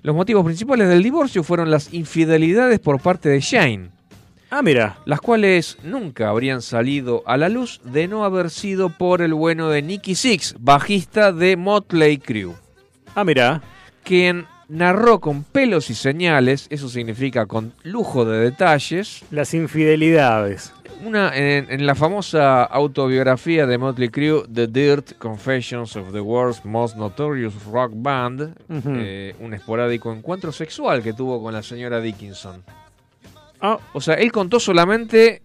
Los 0.01 0.15
motivos 0.15 0.43
principales 0.45 0.87
del 0.89 1.01
divorcio 1.01 1.43
fueron 1.43 1.71
las 1.71 1.93
infidelidades 1.93 2.79
por 2.79 2.99
parte 3.01 3.29
de 3.29 3.41
Jane, 3.41 3.89
Ah, 4.55 4.61
mira. 4.61 4.97
las 5.05 5.19
cuales 5.19 5.77
nunca 5.83 6.29
habrían 6.29 6.61
salido 6.61 7.23
a 7.25 7.37
la 7.37 7.49
luz 7.49 7.81
de 7.83 8.07
no 8.07 8.23
haber 8.23 8.51
sido 8.51 8.89
por 8.89 9.23
el 9.23 9.33
bueno 9.33 9.69
de 9.69 9.81
Nicky 9.81 10.13
Six, 10.13 10.55
bajista 10.59 11.31
de 11.31 11.57
Motley 11.57 12.19
Crue, 12.19 12.53
Ah, 13.15 13.23
mira. 13.23 13.63
quien 14.03 14.45
narró 14.69 15.19
con 15.19 15.43
pelos 15.43 15.89
y 15.89 15.95
señales, 15.95 16.67
eso 16.69 16.87
significa 16.87 17.47
con 17.47 17.73
lujo 17.81 18.25
de 18.25 18.37
detalles, 18.41 19.23
Las 19.31 19.55
infidelidades. 19.55 20.71
una 21.03 21.35
en, 21.35 21.65
en 21.71 21.87
la 21.87 21.95
famosa 21.95 22.63
autobiografía 22.63 23.65
de 23.65 23.77
Motley 23.79 24.09
Crue, 24.09 24.43
The 24.53 24.67
Dirt 24.67 25.17
Confessions 25.17 25.95
of 25.95 26.11
the 26.13 26.21
World's 26.21 26.63
Most 26.63 26.95
Notorious 26.95 27.55
Rock 27.65 27.91
Band, 27.95 28.53
eh, 28.69 29.35
un 29.39 29.55
esporádico 29.55 30.13
encuentro 30.13 30.51
sexual 30.51 31.01
que 31.01 31.13
tuvo 31.13 31.41
con 31.41 31.53
la 31.53 31.63
señora 31.63 31.99
Dickinson. 31.99 32.63
Ah, 33.63 33.79
O 33.93 34.01
sea, 34.01 34.15
él 34.15 34.31
contó 34.31 34.59
solamente 34.59 35.41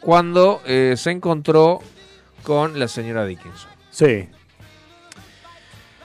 cuando 0.00 0.60
eh, 0.66 0.94
se 0.96 1.10
encontró 1.10 1.80
con 2.44 2.78
la 2.78 2.86
señora 2.86 3.24
Dickinson. 3.26 3.70
sí. 3.90 4.28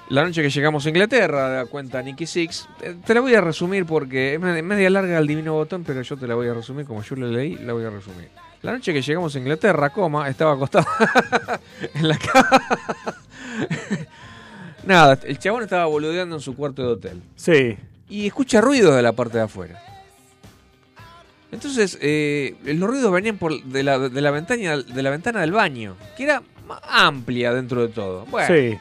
La 0.09 0.23
noche 0.23 0.41
que 0.41 0.49
llegamos 0.49 0.85
a 0.85 0.89
Inglaterra, 0.89 1.49
da 1.49 1.65
cuenta 1.65 2.01
Nicky 2.01 2.25
Six, 2.25 2.69
eh, 2.81 2.95
te 3.05 3.13
la 3.13 3.19
voy 3.19 3.35
a 3.35 3.41
resumir 3.41 3.85
porque 3.85 4.35
es 4.35 4.39
me- 4.39 4.61
media 4.61 4.89
larga 4.89 5.17
el 5.17 5.27
divino 5.27 5.51
botón, 5.53 5.83
pero 5.83 6.01
yo 6.01 6.15
te 6.15 6.25
la 6.27 6.33
voy 6.35 6.47
a 6.47 6.53
resumir 6.53 6.85
como 6.85 7.03
yo 7.03 7.17
la 7.17 7.27
leí, 7.27 7.55
la 7.57 7.73
voy 7.73 7.83
a 7.83 7.89
resumir. 7.89 8.29
La 8.61 8.71
noche 8.71 8.93
que 8.93 9.01
llegamos 9.01 9.35
a 9.35 9.39
Inglaterra, 9.39 9.89
coma, 9.89 10.29
estaba 10.29 10.53
acostado 10.53 10.85
en 11.93 12.07
la 12.07 12.17
cama. 12.17 12.61
Nada, 14.85 15.19
el 15.25 15.37
chabón 15.39 15.63
estaba 15.63 15.85
boludeando 15.87 16.35
en 16.37 16.41
su 16.41 16.55
cuarto 16.55 16.83
de 16.83 16.87
hotel. 16.87 17.21
Sí. 17.35 17.77
y 18.07 18.27
escucha 18.27 18.61
ruidos 18.61 18.95
de 18.95 19.01
la 19.01 19.11
parte 19.11 19.37
de 19.39 19.43
afuera. 19.43 19.81
Entonces, 21.51 21.97
eh, 22.01 22.55
los 22.65 22.89
ruidos 22.89 23.11
venían 23.11 23.37
por 23.37 23.61
de 23.63 23.83
la, 23.83 23.97
de 23.99 24.21
la 24.21 24.31
ventana, 24.31 24.77
de 24.77 25.03
la 25.03 25.09
ventana 25.09 25.41
del 25.41 25.51
baño, 25.53 25.95
que 26.17 26.23
era 26.25 26.41
amplia 26.89 27.53
dentro 27.53 27.81
de 27.81 27.87
todo. 27.87 28.25
Bueno, 28.25 28.47
Sí. 28.53 28.77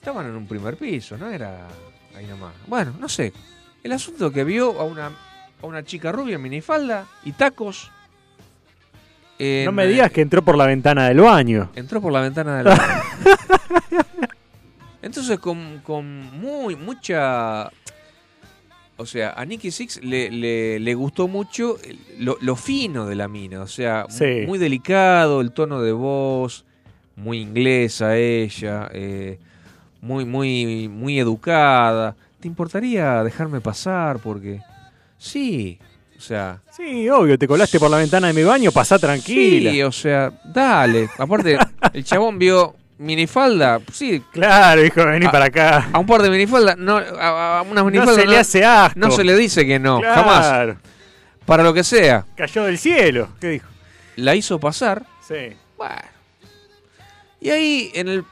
estaban 0.00 0.26
en 0.26 0.34
un 0.34 0.46
primer 0.48 0.76
piso, 0.76 1.16
no 1.16 1.30
era 1.30 1.68
ahí 2.16 2.26
nomás. 2.26 2.54
Bueno, 2.66 2.94
no 2.98 3.08
sé. 3.08 3.32
El 3.84 3.92
asunto 3.92 4.32
que 4.32 4.42
vio 4.44 4.80
a 4.80 4.84
una, 4.84 5.06
a 5.62 5.66
una 5.66 5.84
chica 5.84 6.10
rubia 6.10 6.34
en 6.36 6.42
minifalda 6.42 7.06
y 7.24 7.32
tacos. 7.32 7.90
en- 9.38 9.64
No 9.66 9.72
me 9.72 9.86
digas 9.86 10.10
que 10.10 10.22
entró 10.22 10.42
por 10.42 10.56
la 10.56 10.66
ventana 10.66 11.06
del 11.08 11.20
baño. 11.20 11.70
Entró 11.76 12.00
por 12.00 12.12
la 12.12 12.20
ventana 12.20 12.56
del 12.58 12.64
baño. 12.76 13.02
Entonces, 15.02 15.38
con, 15.38 15.80
con 15.84 16.40
muy 16.40 16.76
mucha. 16.76 17.70
O 19.04 19.06
sea, 19.06 19.34
a 19.36 19.44
Nicky 19.44 19.70
Six 19.70 20.02
le, 20.02 20.30
le- 20.30 20.80
le 20.80 20.94
gustó 20.94 21.28
mucho 21.28 21.76
lo, 22.18 22.38
lo 22.40 22.56
fino 22.56 23.04
de 23.06 23.14
la 23.14 23.28
mina. 23.28 23.60
O 23.60 23.66
sea, 23.68 24.06
Sí. 24.08 24.44
muy 24.46 24.58
delicado, 24.58 25.42
el 25.42 25.52
tono 25.52 25.82
de 25.82 25.92
voz, 25.92 26.64
muy 27.16 27.38
inglesa 27.40 28.16
ella, 28.16 28.88
eh, 28.94 29.38
muy, 30.00 30.24
muy, 30.24 30.88
muy 30.88 31.18
educada. 31.18 32.16
¿Te 32.40 32.48
importaría 32.48 33.22
dejarme 33.22 33.60
pasar? 33.60 34.18
Porque. 34.20 34.60
Sí, 35.18 35.78
o 36.16 36.20
sea. 36.20 36.62
Sí, 36.74 37.08
obvio, 37.10 37.38
te 37.38 37.46
colaste 37.46 37.78
por 37.78 37.90
la 37.90 37.98
ventana 37.98 38.28
de 38.28 38.32
mi 38.32 38.42
baño, 38.42 38.72
pasá 38.72 38.98
tranquila. 38.98 39.70
Sí, 39.70 39.82
o 39.82 39.92
sea, 39.92 40.32
dale. 40.44 41.08
Aparte, 41.18 41.58
el 41.92 42.04
chabón 42.04 42.38
vio 42.38 42.74
minifalda, 43.04 43.80
sí. 43.92 44.22
Claro, 44.32 44.84
hijo, 44.84 45.04
vení 45.06 45.26
A- 45.26 45.30
para 45.30 45.44
acá. 45.46 45.88
A 45.92 45.98
un 45.98 46.06
par 46.06 46.22
de 46.22 46.30
minifaldas, 46.30 46.76
no, 46.76 46.96
a, 46.98 47.58
a 47.58 47.62
unas 47.62 47.84
No 47.84 47.90
minifaldas 47.90 48.16
se 48.16 48.26
le 48.26 48.38
hace 48.38 48.64
asco. 48.64 48.98
no 48.98 49.10
se 49.10 49.22
le 49.24 49.36
dice 49.36 49.66
que 49.66 49.78
no, 49.78 50.00
jamás. 50.02 50.76
Para 51.46 51.62
lo 51.62 51.72
que 51.74 51.84
sea. 51.84 52.24
Cayó 52.36 52.64
del 52.64 52.78
cielo. 52.78 53.28
¿Qué 53.40 53.48
dijo? 53.48 53.66
La 54.16 54.34
hizo 54.34 54.58
pasar. 54.58 55.04
Sí. 55.26 55.54
Bueno. 55.76 55.94
Y 57.40 57.50
ahí, 57.50 57.90
en 57.94 58.08
el 58.08 58.24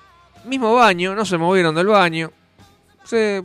mismo 0.45 0.75
baño, 0.75 1.15
no 1.15 1.25
se 1.25 1.37
movieron 1.37 1.75
del 1.75 1.89
baño. 1.89 2.31
Se 3.05 3.43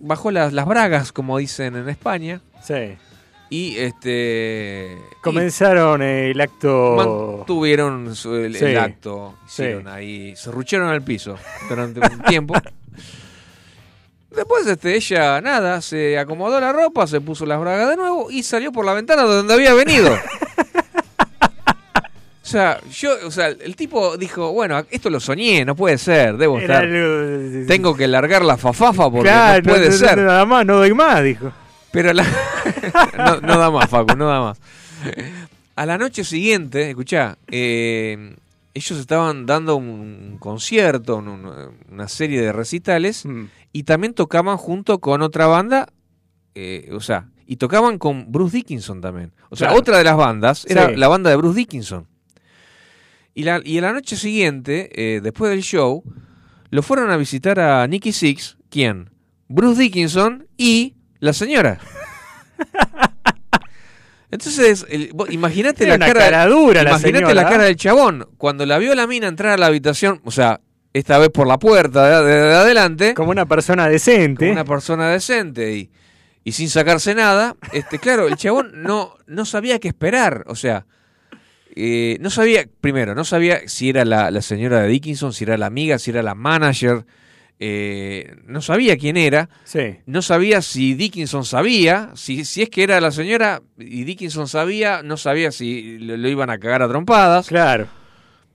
bajó 0.00 0.30
las, 0.30 0.52
las 0.52 0.64
bragas, 0.66 1.12
como 1.12 1.36
dicen 1.38 1.76
en 1.76 1.88
España. 1.90 2.40
Sí. 2.62 2.96
Y 3.50 3.76
este. 3.78 4.96
y 5.10 5.20
Comenzaron 5.22 6.02
el 6.02 6.40
acto. 6.40 6.94
mantuvieron 6.96 8.14
su- 8.14 8.34
el, 8.36 8.54
el 8.54 8.70
Sí. 8.72 8.76
acto. 8.76 9.34
Sí. 9.46 9.62
Hicieron 9.64 9.88
ahí. 9.88 10.34
Se 10.36 10.50
rucharon 10.52 10.88
al 10.88 11.02
piso 11.02 11.36
durante 11.68 11.98
un 12.00 12.22
tiempo. 12.28 12.54
Después 14.30 14.64
este, 14.68 14.94
ella, 14.94 15.40
nada, 15.40 15.80
se 15.80 16.16
acomodó 16.16 16.60
la 16.60 16.72
ropa, 16.72 17.08
se 17.08 17.20
puso 17.20 17.44
las 17.44 17.58
bragas 17.58 17.90
de 17.90 17.96
nuevo 17.96 18.30
y 18.30 18.44
salió 18.44 18.70
por 18.70 18.84
la 18.86 18.92
ventana 18.94 19.24
de 19.24 19.34
donde 19.34 19.54
había 19.54 19.74
venido. 19.74 20.16
O 22.42 22.52
sea, 22.52 22.80
yo, 22.90 23.12
o 23.26 23.30
sea, 23.30 23.46
el 23.46 23.76
tipo 23.76 24.16
dijo, 24.16 24.50
bueno, 24.52 24.84
esto 24.90 25.08
lo 25.08 25.20
soñé, 25.20 25.64
no 25.64 25.76
puede 25.76 25.98
ser, 25.98 26.36
debo 26.36 26.58
Era 26.58 26.80
estar. 26.80 26.84
algo- 26.88 27.66
Tengo 27.68 27.96
que 27.96 28.08
largar 28.08 28.44
la 28.44 28.56
fafafa 28.56 29.08
porque 29.08 29.28
Claro, 29.28 29.62
no 29.62 29.70
puede 29.72 29.84
no- 29.86 29.92
no- 29.92 29.96
ser. 29.96 30.18
Nada 30.18 30.44
más, 30.46 30.66
no 30.66 30.76
doy 30.78 30.92
más, 30.92 31.22
dijo. 31.22 31.52
Pero 31.92 32.12
la... 32.12 32.24
no, 33.18 33.40
no 33.40 33.58
da 33.58 33.70
más, 33.70 33.88
Facu, 33.88 34.16
no 34.16 34.26
da 34.26 34.40
más. 34.40 34.60
A 35.76 35.86
la 35.86 35.98
noche 35.98 36.24
siguiente, 36.24 36.90
escuchá, 36.90 37.38
eh, 37.50 38.36
ellos 38.74 38.98
estaban 38.98 39.46
dando 39.46 39.76
un 39.76 40.36
concierto, 40.38 41.16
un- 41.16 41.28
un- 41.28 41.70
una 41.90 42.08
serie 42.08 42.40
de 42.40 42.52
recitales, 42.52 43.24
Mm. 43.24 43.44
y 43.72 43.82
también 43.84 44.14
tocaban 44.14 44.56
junto 44.56 44.98
con 45.00 45.22
otra 45.22 45.46
banda, 45.46 45.88
eh, 46.54 46.90
o 46.92 47.00
sea, 47.00 47.28
y 47.46 47.56
tocaban 47.56 47.98
con 47.98 48.30
Bruce 48.30 48.56
Dickinson 48.58 49.00
también. 49.00 49.32
O 49.48 49.56
sea, 49.56 49.68
Claro. 49.68 49.80
otra 49.80 49.98
de 49.98 50.04
las 50.04 50.16
bandas 50.16 50.66
era 50.68 50.88
Sí. 50.90 50.96
la 50.96 51.08
banda 51.08 51.30
de 51.30 51.36
Bruce 51.36 51.56
Dickinson. 51.58 52.06
Y, 53.34 53.44
la, 53.44 53.60
y 53.64 53.78
a 53.78 53.82
la 53.82 53.92
noche 53.92 54.16
siguiente, 54.16 54.90
eh, 54.94 55.20
después 55.20 55.50
del 55.50 55.62
show, 55.62 56.02
lo 56.70 56.82
fueron 56.82 57.10
a 57.10 57.16
visitar 57.16 57.58
a 57.58 57.86
Nicky 57.86 58.12
Six, 58.12 58.56
¿quién? 58.68 59.10
Bruce 59.48 59.80
Dickinson 59.82 60.46
y 60.56 60.94
la 61.20 61.32
señora. 61.32 61.78
Entonces, 64.32 64.86
imagínate 65.30 65.86
la 65.88 65.98
cara, 65.98 66.12
cara 66.20 66.46
dura 66.46 66.82
imagínate 66.82 67.34
la 67.34 67.48
cara 67.48 67.64
del 67.64 67.74
chabón. 67.76 68.28
Cuando 68.38 68.64
la 68.64 68.78
vio 68.78 68.94
la 68.94 69.06
mina 69.08 69.26
entrar 69.26 69.52
a 69.52 69.56
la 69.56 69.66
habitación, 69.66 70.20
o 70.24 70.30
sea, 70.30 70.60
esta 70.92 71.18
vez 71.18 71.30
por 71.30 71.48
la 71.48 71.58
puerta 71.58 72.22
de, 72.22 72.30
de- 72.32 72.40
de 72.48 72.54
adelante, 72.54 73.14
Como 73.14 73.32
una 73.32 73.46
persona 73.46 73.88
decente. 73.88 74.46
como 74.46 74.52
una 74.52 74.64
persona 74.64 75.08
decente 75.08 75.72
y, 75.76 75.90
y 76.44 76.52
sin 76.52 76.68
sacarse 76.68 77.14
nada, 77.14 77.56
este, 77.72 77.98
claro, 77.98 78.28
el 78.28 78.36
chabón 78.36 78.70
no, 78.82 79.14
no 79.26 79.44
sabía 79.44 79.80
qué 79.80 79.88
esperar, 79.88 80.44
o 80.46 80.54
sea, 80.54 80.86
eh, 81.74 82.16
no 82.20 82.30
sabía, 82.30 82.64
primero, 82.80 83.16
no 83.16 83.24
sabía 83.24 83.60
si 83.66 83.88
era 83.88 84.04
la, 84.04 84.30
la 84.30 84.42
señora 84.42 84.80
de 84.82 84.88
Dickinson, 84.88 85.32
si 85.32 85.42
era 85.42 85.56
la 85.58 85.66
amiga, 85.66 85.98
si 85.98 86.10
era 86.10 86.22
la 86.22 86.34
manager, 86.36 87.04
eh, 87.62 88.34
no 88.46 88.62
sabía 88.62 88.96
quién 88.96 89.16
era, 89.18 89.50
Sí. 89.64 89.98
no 90.06 90.22
sabía 90.22 90.62
si 90.62 90.94
Dickinson 90.94 91.44
sabía, 91.44 92.10
si, 92.14 92.44
si 92.46 92.62
es 92.62 92.70
que 92.70 92.82
era 92.82 93.00
la 93.00 93.10
señora 93.10 93.60
y 93.78 94.04
Dickinson 94.04 94.48
sabía, 94.48 95.02
no 95.02 95.18
sabía 95.18 95.52
si 95.52 95.98
lo, 95.98 96.16
lo 96.16 96.28
iban 96.28 96.48
a 96.50 96.58
cagar 96.58 96.82
a 96.82 96.88
trompadas. 96.88 97.48
Claro. 97.48 97.86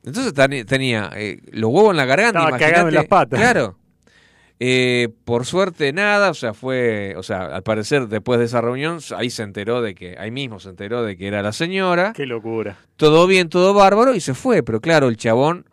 Entonces 0.04 0.34
tenía 0.66 1.12
eh, 1.16 1.40
los 1.52 1.72
huevos 1.72 1.92
en 1.92 1.98
la 1.98 2.06
garganta. 2.06 2.40
Estaba 2.40 2.58
cagado 2.58 2.88
en 2.90 2.96
las 2.96 3.06
patas. 3.06 3.40
Claro. 3.40 3.78
Eh, 4.60 5.10
por 5.26 5.46
suerte 5.46 5.92
nada, 5.92 6.30
o 6.30 6.34
sea, 6.34 6.54
fue, 6.54 7.14
o 7.18 7.24
sea, 7.24 7.48
al 7.48 7.62
parecer 7.64 8.08
después 8.08 8.40
de 8.40 8.46
esa 8.46 8.62
reunión, 8.62 9.00
ahí 9.18 9.30
se 9.30 9.44
enteró 9.44 9.82
de 9.82 9.96
que, 9.96 10.16
ahí 10.18 10.32
mismo 10.32 10.60
se 10.60 10.70
enteró 10.70 11.04
de 11.04 11.18
que 11.18 11.28
era 11.28 11.42
la 11.42 11.52
señora. 11.52 12.14
Qué 12.16 12.26
locura. 12.26 12.78
Todo 12.96 13.28
bien, 13.28 13.50
todo 13.50 13.74
bárbaro 13.74 14.16
y 14.16 14.22
se 14.22 14.34
fue, 14.34 14.64
pero 14.64 14.80
claro, 14.80 15.10
el 15.10 15.18
chabón 15.18 15.66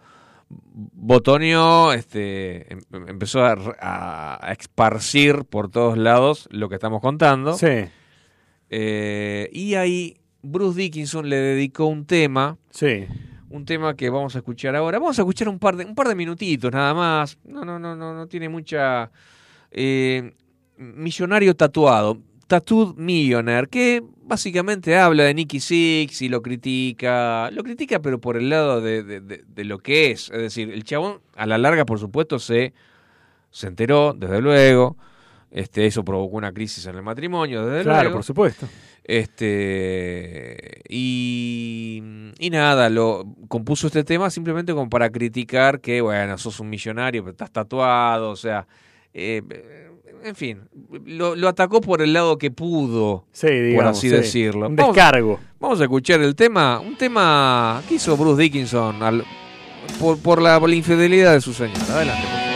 botoneó, 0.74 1.92
este, 1.92 2.72
em- 2.72 2.80
em- 2.92 3.08
empezó 3.08 3.44
a, 3.44 3.52
r- 3.52 3.76
a- 3.80 4.38
a 4.46 4.52
esparcir 4.52 5.44
por 5.44 5.70
todos 5.70 5.98
lados 5.98 6.48
lo 6.50 6.68
que 6.68 6.76
estamos 6.76 7.00
contando. 7.00 7.54
Sí. 7.54 7.84
Eh, 8.70 9.50
y 9.52 9.74
ahí 9.74 10.16
Bruce 10.42 10.78
Dickinson 10.80 11.28
le 11.28 11.36
dedicó 11.36 11.86
un 11.86 12.06
tema. 12.06 12.56
Sí. 12.70 13.06
Un 13.50 13.66
tema 13.66 13.94
que 13.96 14.08
vamos 14.08 14.34
a 14.34 14.38
escuchar 14.38 14.74
ahora. 14.74 14.98
Vamos 14.98 15.18
a 15.18 15.22
escuchar 15.22 15.48
un 15.48 15.58
par 15.58 15.76
de, 15.76 15.84
un 15.84 15.94
par 15.94 16.08
de 16.08 16.14
minutitos 16.14 16.72
nada 16.72 16.94
más. 16.94 17.38
No, 17.44 17.64
no, 17.64 17.78
no, 17.78 17.94
no, 17.94 18.14
no 18.14 18.26
tiene 18.26 18.48
mucha. 18.48 19.10
eh, 19.70 20.32
millonario 20.78 21.54
tatuado. 21.54 22.18
Tattooed 22.52 22.96
Millionaire, 22.98 23.66
que 23.66 24.02
básicamente 24.24 24.94
habla 24.98 25.24
de 25.24 25.32
Nicky 25.32 25.58
Six 25.58 26.20
y 26.20 26.28
lo 26.28 26.42
critica. 26.42 27.50
Lo 27.50 27.62
critica, 27.64 28.00
pero 28.02 28.20
por 28.20 28.36
el 28.36 28.50
lado 28.50 28.82
de, 28.82 29.02
de- 29.02 29.20
de- 29.22 29.42
de 29.46 29.64
lo 29.64 29.78
que 29.78 30.10
es. 30.10 30.28
Es 30.30 30.38
decir, 30.42 30.70
el 30.70 30.84
chabón, 30.84 31.20
a 31.34 31.46
la 31.46 31.56
larga, 31.56 31.86
por 31.86 31.98
supuesto, 31.98 32.38
se, 32.38 32.74
se 33.50 33.68
enteró, 33.68 34.12
desde 34.12 34.42
luego. 34.42 34.98
Este, 35.50 35.86
eso 35.86 36.04
provocó 36.04 36.36
una 36.36 36.52
crisis 36.52 36.84
en 36.86 36.96
el 36.96 37.02
matrimonio, 37.02 37.64
desde 37.64 37.84
Claro, 37.84 38.02
luego. 38.02 38.16
por 38.18 38.24
supuesto. 38.24 38.68
Este 39.04 40.82
y, 40.88 42.02
y 42.38 42.50
nada, 42.50 42.90
lo 42.90 43.24
compuso 43.48 43.86
este 43.86 44.04
tema 44.04 44.28
simplemente 44.30 44.72
como 44.74 44.90
para 44.90 45.10
criticar 45.10 45.80
que, 45.80 46.00
bueno, 46.02 46.36
sos 46.38 46.60
un 46.60 46.68
millonario, 46.68 47.22
pero 47.22 47.32
estás 47.32 47.50
tatuado, 47.50 48.30
o 48.30 48.36
sea, 48.36 48.66
eh, 49.14 49.42
en 50.24 50.34
fin, 50.34 50.60
lo, 51.04 51.34
lo 51.36 51.48
atacó 51.48 51.80
por 51.80 52.02
el 52.02 52.12
lado 52.12 52.38
que 52.38 52.50
pudo, 52.50 53.24
Sí, 53.32 53.46
por 53.74 53.84
así 53.84 54.08
sí. 54.08 54.14
decirlo. 54.14 54.68
Un 54.68 54.76
Vamos- 54.76 54.94
descargo. 54.94 55.40
Vamos 55.60 55.80
a 55.80 55.84
escuchar 55.84 56.20
el 56.22 56.34
tema, 56.34 56.80
un 56.80 56.96
tema 56.96 57.82
que 57.88 57.94
hizo 57.96 58.16
Bruce 58.16 58.42
Dickinson 58.42 59.02
al- 59.02 59.24
por, 60.00 60.18
por 60.18 60.40
la, 60.42 60.58
por 60.60 60.68
la 60.68 60.74
infidelidad 60.76 61.32
de 61.34 61.40
su 61.40 61.52
señora. 61.52 61.80
Adelante. 61.90 62.51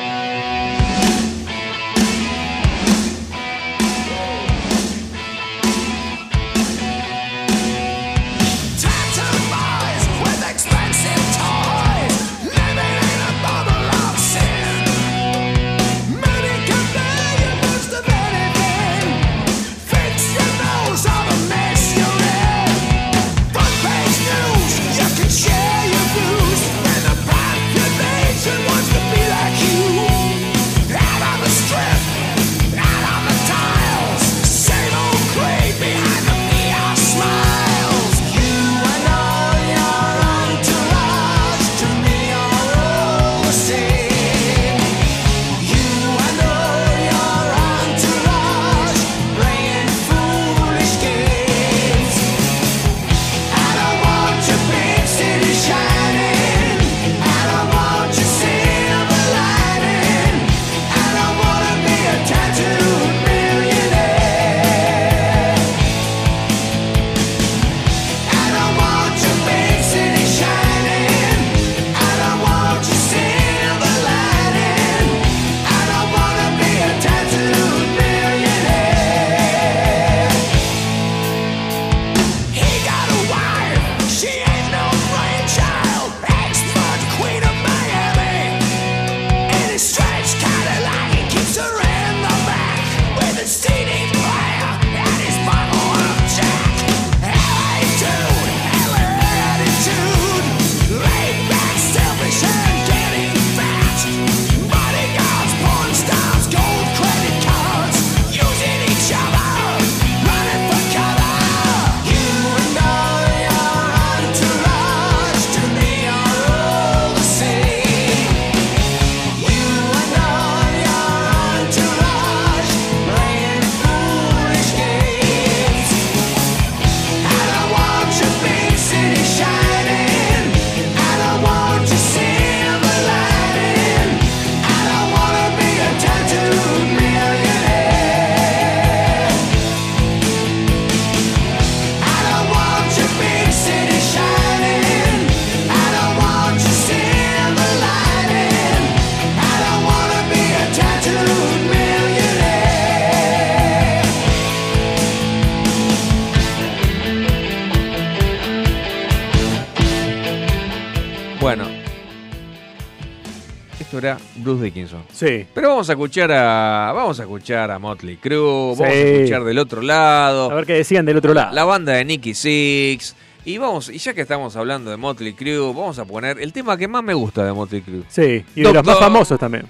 Esto 163.97 164.07
era 164.07 164.19
Bruce 164.37 164.65
Dickinson. 164.65 165.03
Sí. 165.13 165.47
Pero 165.55 165.69
vamos 165.71 165.89
a 165.89 165.93
escuchar 165.93 166.31
a 166.33 166.93
vamos 166.95 167.19
a 167.19 167.23
escuchar 167.23 167.71
a 167.71 167.79
Motley 167.79 168.17
Crue, 168.17 168.39
vamos 168.73 168.81
a 168.81 168.91
Sí. 168.91 168.97
escuchar 168.99 169.45
del 169.45 169.59
otro 169.59 169.83
lado. 169.83 170.51
A 170.51 170.55
ver 170.55 170.67
qué 170.67 170.75
decían 170.75 171.05
del 171.07 171.17
otro 171.19 171.35
lado. 171.35 171.55
La 171.55 171.65
banda 171.65 171.93
de 171.93 172.05
Nicky 172.05 172.35
Six. 172.35 173.15
Y 173.45 173.59
vamos, 173.59 173.89
y 173.91 173.99
ya 173.99 174.13
que 174.13 174.23
estamos 174.23 174.57
hablando 174.57 174.91
de 174.91 174.97
Motley 174.97 175.33
Crue, 175.35 175.59
vamos 175.73 175.99
a 176.01 176.05
poner 176.05 176.41
el 176.41 176.53
tema 176.53 176.77
que 176.77 176.89
más 176.89 177.03
me 177.05 177.15
gusta 177.15 177.45
de 177.45 177.53
Motley 177.53 177.81
Crue. 177.83 178.03
Sí, 178.09 178.45
y 178.57 178.63
de 178.63 178.73
los 178.73 178.85
más 178.85 178.99
famosos 178.99 179.39
también. 179.39 179.67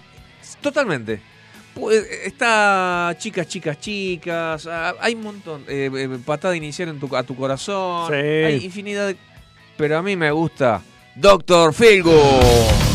Totalmente. 0.62 1.20
Pues, 1.74 2.06
está 2.24 3.14
chicas, 3.18 3.46
chicas, 3.46 3.78
chicas. 3.78 4.66
ah, 4.66 4.94
Hay 5.00 5.14
un 5.14 5.22
montón. 5.24 5.62
eh, 5.68 5.90
eh, 5.94 6.18
patada 6.24 6.56
inicial 6.56 6.88
en 6.88 6.98
tu, 6.98 7.14
a 7.14 7.22
tu 7.22 7.36
corazón. 7.36 8.08
Sí. 8.08 8.14
Hay 8.16 8.64
infinidad. 8.64 9.08
de- 9.08 9.16
pero 9.76 9.98
a 9.98 10.02
mí 10.02 10.16
me 10.16 10.30
gusta 10.30 10.80
Doctor 11.14 11.74
Feelgood. 11.74 12.85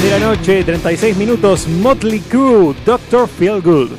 10 0.00 0.12
de 0.12 0.18
la 0.18 0.26
noche, 0.26 0.64
36 0.64 1.16
minutos, 1.16 1.68
Motley 1.68 2.18
Crue, 2.20 2.74
Doctor 2.86 3.28
Feel 3.28 3.60
Good. 3.60 3.90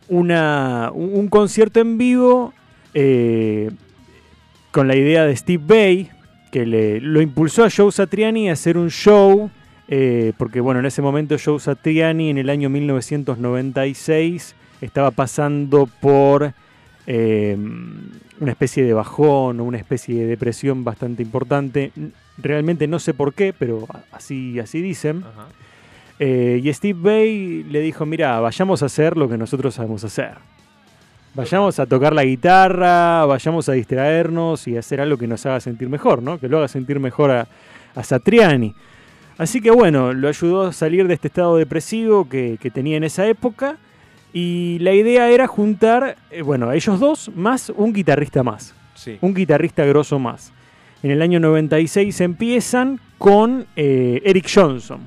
una, 0.09 0.91
un 0.93 1.29
concierto 1.29 1.81
en 1.81 1.99
vivo 1.99 2.53
eh, 2.95 3.71
con 4.73 4.89
la 4.89 4.97
idea 4.97 5.25
de 5.27 5.37
Steve 5.37 5.63
Bay, 5.67 6.11
que 6.53 6.67
le, 6.67 7.01
lo 7.01 7.23
impulsó 7.23 7.65
a 7.65 7.71
Joe 7.75 7.91
Satriani 7.91 8.51
a 8.51 8.53
hacer 8.53 8.77
un 8.77 8.91
show, 8.91 9.51
eh, 9.89 10.35
porque 10.37 10.61
bueno, 10.61 10.81
en 10.81 10.87
ese 10.87 11.01
momento 11.01 11.37
Joe 11.43 11.59
Satriani 11.59 12.29
en 12.29 12.37
el 12.37 12.51
año 12.51 12.69
1996 12.69 14.55
estaba 14.83 15.11
pasando 15.13 15.89
por 16.01 16.53
eh, 17.07 17.57
una 18.39 18.51
especie 18.51 18.85
de 18.85 18.93
bajón 18.93 19.61
o 19.61 19.65
una 19.65 19.79
especie 19.79 20.15
de 20.15 20.27
depresión 20.27 20.85
bastante 20.85 21.23
importante. 21.23 21.91
Realmente 22.37 22.87
no 22.87 22.99
sé 22.99 23.15
por 23.15 23.33
qué, 23.33 23.55
pero 23.59 23.89
así, 24.13 24.61
así 24.61 24.83
dicen. 24.83 25.25
Ajá. 25.25 25.49
Eh, 26.19 26.61
y 26.63 26.73
Steve 26.73 26.99
Bay 27.01 27.63
le 27.65 27.81
dijo, 27.81 28.05
mira, 28.05 28.39
vayamos 28.41 28.83
a 28.83 28.87
hacer 28.87 29.17
lo 29.17 29.29
que 29.29 29.39
nosotros 29.39 29.75
sabemos 29.75 30.05
hacer. 30.05 30.35
Vayamos 31.35 31.79
a 31.79 31.87
tocar 31.87 32.13
la 32.13 32.25
guitarra, 32.25 33.25
vayamos 33.25 33.69
a 33.69 33.73
distraernos 33.73 34.69
y 34.69 34.77
hacer 34.77 35.01
algo 35.01 35.17
que 35.17 35.27
nos 35.27 35.45
haga 35.47 35.61
sentir 35.61 35.89
mejor, 35.89 36.23
¿no? 36.23 36.39
Que 36.39 36.49
lo 36.49 36.59
haga 36.59 36.69
sentir 36.69 37.01
mejor 37.01 37.31
a, 37.31 37.49
a 37.95 38.03
Satriani. 38.05 38.75
Así 39.39 39.63
que 39.63 39.71
bueno, 39.71 40.13
lo 40.13 40.29
ayudó 40.29 40.67
a 40.67 40.73
salir 40.75 41.09
de 41.09 41.15
este 41.15 41.29
estado 41.29 41.57
depresivo 41.57 42.29
que, 42.29 42.59
que 42.61 42.71
tenía 42.71 42.99
en 42.99 43.05
esa 43.05 43.27
época. 43.27 43.79
Y 44.35 44.79
la 44.81 44.93
idea 44.93 45.31
era 45.31 45.47
juntar, 45.47 46.17
eh, 46.31 46.43
bueno, 46.43 46.69
a 46.69 46.75
ellos 46.75 47.01
dos 47.01 47.31
más 47.35 47.71
un 47.75 47.93
guitarrista 47.93 48.43
más 48.43 48.75
Sí. 48.95 49.19
un 49.21 49.35
guitarrista 49.35 49.85
grosso 49.85 50.19
más. 50.19 50.53
En 51.03 51.11
el 51.11 51.21
año 51.23 51.41
96 51.41 52.21
empiezan 52.21 53.01
con 53.19 53.67
eh, 53.75 54.21
Eric 54.25 54.49
Johnson. 54.55 55.01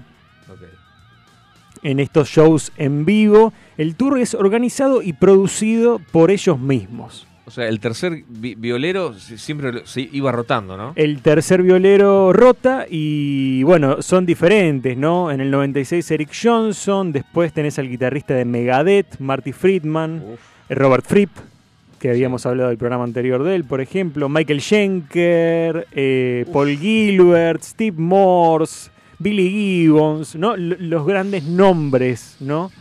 En 1.86 1.99
estos 2.02 2.28
shows 2.30 2.72
en 2.78 3.06
vivo. 3.06 3.53
El 3.78 3.95
tour 3.95 4.20
es 4.20 4.34
organizado 4.34 5.02
y 5.02 5.14
producido 5.14 5.99
por 6.12 6.32
ellos 6.32 6.60
mismos. 6.60 7.28
O 7.48 7.52
sea, 7.52 7.68
el 7.68 7.80
tercer 7.80 8.24
vi- 8.28 8.56
violero 8.56 9.14
si- 9.14 9.38
siempre 9.38 9.86
se 9.86 10.02
iba 10.12 10.32
rotando, 10.32 10.76
¿no? 10.78 10.94
El 10.95 11.22
tercer 11.22 11.62
violero 11.62 12.34
rota 12.34 12.88
y 12.90 13.62
bueno, 13.62 14.02
son 14.02 14.26
diferentes, 14.26 14.98
¿no? 14.98 15.30
En 15.32 15.41
el 15.41 15.52
96 15.52 16.10
Eric 16.10 16.32
Johnson, 16.44 17.12
después 17.12 17.53
tenés 17.53 17.78
al 17.78 17.88
guitarrista 17.88 18.34
de 18.34 18.45
Megadeth, 18.45 19.20
Marty 19.20 19.52
Friedman, 19.52 20.24
Uf. 20.34 20.40
Robert 20.72 21.06
Fripp, 21.06 21.30
que 21.99 22.10
habíamos 22.10 22.48
hablado 22.48 22.70
del 22.70 22.80
programa 22.80 23.03
anterior 23.03 23.44
de 23.44 23.53
él, 23.56 23.64
por 23.64 23.80
ejemplo, 23.80 24.28
Michael 24.28 24.62
Schenker, 24.62 25.88
eh, 25.91 26.45
Paul 26.52 26.78
Gilbert, 26.78 27.62
Steve 27.62 27.95
Morse, 27.99 28.90
Billy 29.20 29.50
Gibbons, 29.50 30.36
¿no? 30.36 30.56
L- 30.56 30.78
los 30.80 31.06
grandes 31.06 31.44
nombres, 31.44 32.38
¿no? 32.40 32.72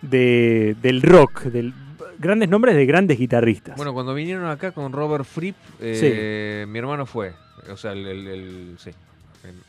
De, 0.00 0.76
del 0.82 1.02
rock, 1.02 1.42
del, 1.44 1.72
grandes 2.18 2.48
nombres 2.48 2.74
de 2.74 2.86
grandes 2.86 3.18
guitarristas. 3.18 3.76
Bueno, 3.76 3.92
cuando 3.94 4.14
vinieron 4.14 4.46
acá 4.46 4.72
con 4.72 4.92
Robert 4.92 5.24
Fripp, 5.24 5.56
eh, 5.80 6.64
mi 6.68 6.78
hermano 6.78 7.06
fue. 7.06 7.32
O 7.70 7.76
sea, 7.76 7.92
el, 7.92 8.06
el- 8.06 8.26
el- 8.26 8.76
sí, 8.78 8.90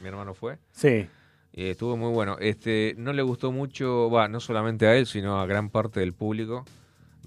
mi- 0.02 0.07
hermano 0.07 0.34
fue. 0.34 0.57
sí. 0.72 1.07
Y 1.56 1.65
estuvo 1.65 1.95
muy 1.95 2.11
bueno. 2.11 2.38
Este, 2.40 2.95
no 2.98 3.14
le 3.14 3.22
gustó 3.22 3.52
mucho, 3.52 4.10
va, 4.10 4.28
no 4.28 4.40
solamente 4.40 4.88
a 4.88 4.95
él, 4.95 5.06
sino 5.06 5.40
a 5.40 5.45
gran 5.45 5.70
parte 5.70 5.99
del 5.99 6.11
público, 6.14 6.65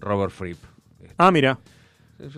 Robert 0.00 0.32
Fripp. 0.32 0.58
Este, 1.00 1.14
Ah, 1.16 1.30
mira. 1.30 1.58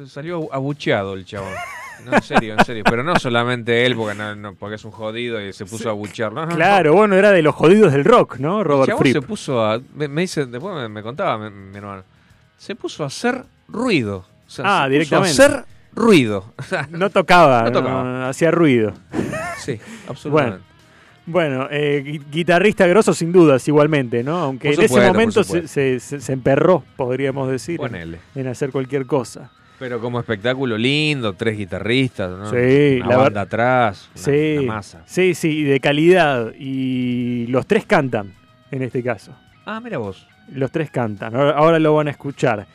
Salió 0.07 0.37
abu- 0.37 0.49
abucheado 0.53 1.15
el 1.15 1.25
chabón. 1.25 1.55
No, 2.05 2.13
en 2.15 2.23
serio, 2.23 2.55
en 2.59 2.65
serio. 2.65 2.85
Pero 2.89 3.03
no 3.03 3.17
solamente 3.17 3.85
él, 3.87 3.95
porque, 3.97 4.15
no, 4.17 4.35
no- 4.37 4.55
porque 4.55 4.77
es 4.77 4.85
un 4.85 4.91
jodido 4.93 5.41
y 5.41 5.53
se 5.53 5.67
puso 5.67 5.89
a 5.89 5.93
abuchear. 5.93 6.33
No. 6.33 6.47
Claro, 6.49 6.95
bueno, 6.95 7.15
era 7.17 7.31
de 7.33 7.43
los 7.43 7.55
jodidos 7.55 7.93
del 7.93 8.05
rock, 8.05 8.37
¿no? 8.39 8.63
Robert 8.65 8.97
Fripp. 8.99 9.13
se 9.15 9.23
puso 9.23 9.65
a. 9.65 9.81
Me, 9.95 10.09
me 10.09 10.23
dice, 10.23 10.47
después 10.47 10.75
me, 10.75 10.89
me 10.89 11.03
contaba 11.03 11.39
mi, 11.39 11.51
mi 11.55 11.77
hermano. 11.79 12.03
Se 12.57 12.75
puso 12.75 13.05
a 13.05 13.09
hacer 13.09 13.45
ruido. 13.69 14.25
O 14.47 14.51
sea, 14.51 14.65
Ah, 14.67 14.85
se 14.87 14.93
directamente. 14.93 15.31
Puso 15.37 15.43
a 15.43 15.47
hacer 15.47 15.65
ruido. 15.95 16.55
No 16.91 17.11
tocaba, 17.11 17.65
tocaba. 17.73 18.29
hacía 18.29 18.51
ruido. 18.51 18.93
sí, 19.59 19.79
absolutamente. 20.09 20.67
Bueno, 21.27 21.69
eh, 21.71 22.03
gui- 22.07 22.25
guitarrista 22.31 22.87
grosso 22.87 23.13
sin 23.13 23.33
dudas, 23.33 23.69
igualmente, 23.69 24.23
¿no? 24.23 24.39
Aunque 24.39 24.71
Por 24.71 24.81
en 24.85 24.89
supuesto, 24.89 24.99
ese 25.03 25.13
momento 25.13 25.45
se, 25.45 25.69
se- 26.01 26.21
se- 26.21 26.33
emperró, 26.33 26.83
podríamos 26.97 27.51
decir, 27.51 27.79
en, 27.83 28.19
en 28.35 28.47
hacer 28.47 28.71
cualquier 28.71 29.05
cosa. 29.05 29.51
Pero 29.79 30.01
como 30.01 30.19
espectáculo 30.19 30.77
lindo, 30.77 31.35
tres 31.35 31.57
guitarristas, 31.57 32.31
¿no? 32.31 32.51
Sí, 32.51 32.99
una 33.01 33.09
la 33.09 33.17
banda 33.17 33.41
atrás, 33.43 34.09
una, 34.15 34.25
sí, 34.25 34.57
una 34.59 34.75
masa. 34.75 35.03
sí, 35.07 35.35
sí, 35.35 35.59
y 35.59 35.63
de 35.65 35.79
calidad. 35.79 36.53
Y 36.59 37.47
los 37.47 37.67
tres 37.67 37.87
cantan, 37.87 38.33
en 38.71 38.83
este 38.83 39.03
caso. 39.03 39.33
Ah, 39.65 39.81
mira 39.81 39.99
vos. 39.99 40.27
Los 40.53 40.73
tres 40.73 40.91
cantan, 40.91 41.37
ahora, 41.37 41.51
ahora 41.53 41.79
lo 41.79 41.95
van 41.95 42.09
a 42.09 42.11
escuchar. 42.11 42.67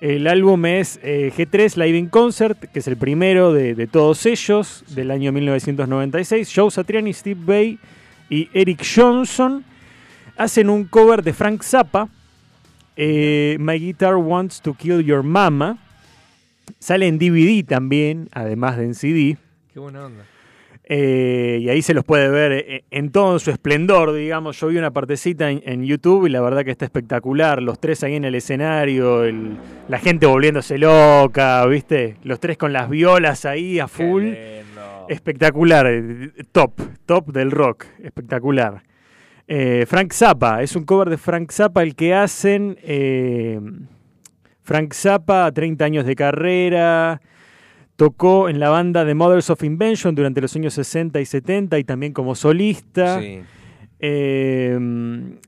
El 0.00 0.26
álbum 0.26 0.66
es 0.66 1.00
eh, 1.02 1.32
G3 1.34 1.76
Live 1.76 1.96
in 1.96 2.08
Concert, 2.08 2.58
que 2.58 2.80
es 2.80 2.86
el 2.88 2.98
primero 2.98 3.52
de, 3.52 3.74
de 3.74 3.86
todos 3.86 4.26
ellos, 4.26 4.84
del 4.88 5.10
año 5.10 5.32
1996. 5.32 6.52
Joe 6.54 6.70
Satriani, 6.70 7.12
Steve 7.14 7.40
Bay 7.42 7.78
y 8.28 8.50
Eric 8.52 8.84
Johnson 8.94 9.64
hacen 10.36 10.68
un 10.68 10.84
cover 10.84 11.22
de 11.22 11.32
Frank 11.32 11.62
Zappa, 11.62 12.08
eh, 12.96 13.56
My 13.58 13.78
Guitar 13.78 14.16
Wants 14.16 14.60
to 14.60 14.74
Kill 14.74 15.02
Your 15.02 15.22
Mama. 15.22 15.78
Sale 16.78 17.06
en 17.06 17.18
DVD 17.18 17.64
también, 17.66 18.28
además 18.32 18.76
de 18.76 18.84
en 18.84 18.94
CD. 18.94 19.36
Qué 19.72 19.80
buena 19.80 20.06
onda. 20.06 20.24
Eh, 20.86 21.60
y 21.62 21.68
ahí 21.70 21.80
se 21.80 21.94
los 21.94 22.04
puede 22.04 22.28
ver 22.28 22.52
eh, 22.52 22.84
en 22.90 23.10
todo 23.10 23.38
su 23.38 23.50
esplendor, 23.50 24.12
digamos. 24.12 24.60
Yo 24.60 24.66
vi 24.68 24.76
una 24.76 24.90
partecita 24.90 25.50
en, 25.50 25.62
en 25.64 25.84
YouTube 25.84 26.26
y 26.26 26.28
la 26.28 26.42
verdad 26.42 26.62
que 26.62 26.70
está 26.70 26.84
espectacular. 26.84 27.62
Los 27.62 27.80
tres 27.80 28.04
ahí 28.04 28.16
en 28.16 28.26
el 28.26 28.34
escenario, 28.34 29.24
el- 29.24 29.56
la 29.88 29.98
gente 29.98 30.26
volviéndose 30.26 30.76
loca, 30.76 31.64
¿viste? 31.66 32.16
Los 32.22 32.38
tres 32.38 32.58
con 32.58 32.74
las 32.74 32.90
violas 32.90 33.46
ahí 33.46 33.78
a 33.78 33.88
full. 33.88 34.24
Espectacular, 35.08 35.86
eh, 35.88 36.30
top, 36.52 36.72
top 37.06 37.32
del 37.32 37.50
rock, 37.50 37.86
espectacular. 38.02 38.82
Eh, 39.48 39.84
Frank 39.86 40.12
Zappa, 40.12 40.62
es 40.62 40.74
un 40.76 40.84
cover 40.84 41.08
de 41.10 41.18
Frank 41.18 41.50
Zappa 41.50 41.82
el 41.82 41.94
que 41.94 42.14
hacen. 42.14 42.76
eh, 42.82 43.58
Frank 44.64 44.92
Zappa, 44.94 45.52
30 45.52 45.84
años 45.84 46.04
de 46.06 46.16
carrera, 46.16 47.20
tocó 47.96 48.48
en 48.48 48.58
la 48.58 48.70
banda 48.70 49.04
de 49.04 49.14
Mothers 49.14 49.50
of 49.50 49.62
Invention 49.62 50.14
durante 50.14 50.40
los 50.40 50.56
años 50.56 50.74
60 50.74 51.20
y 51.20 51.26
70 51.26 51.78
y 51.78 51.84
también 51.84 52.12
como 52.12 52.34
solista. 52.34 53.20
Sí. 53.20 53.42
Eh, 54.00 54.78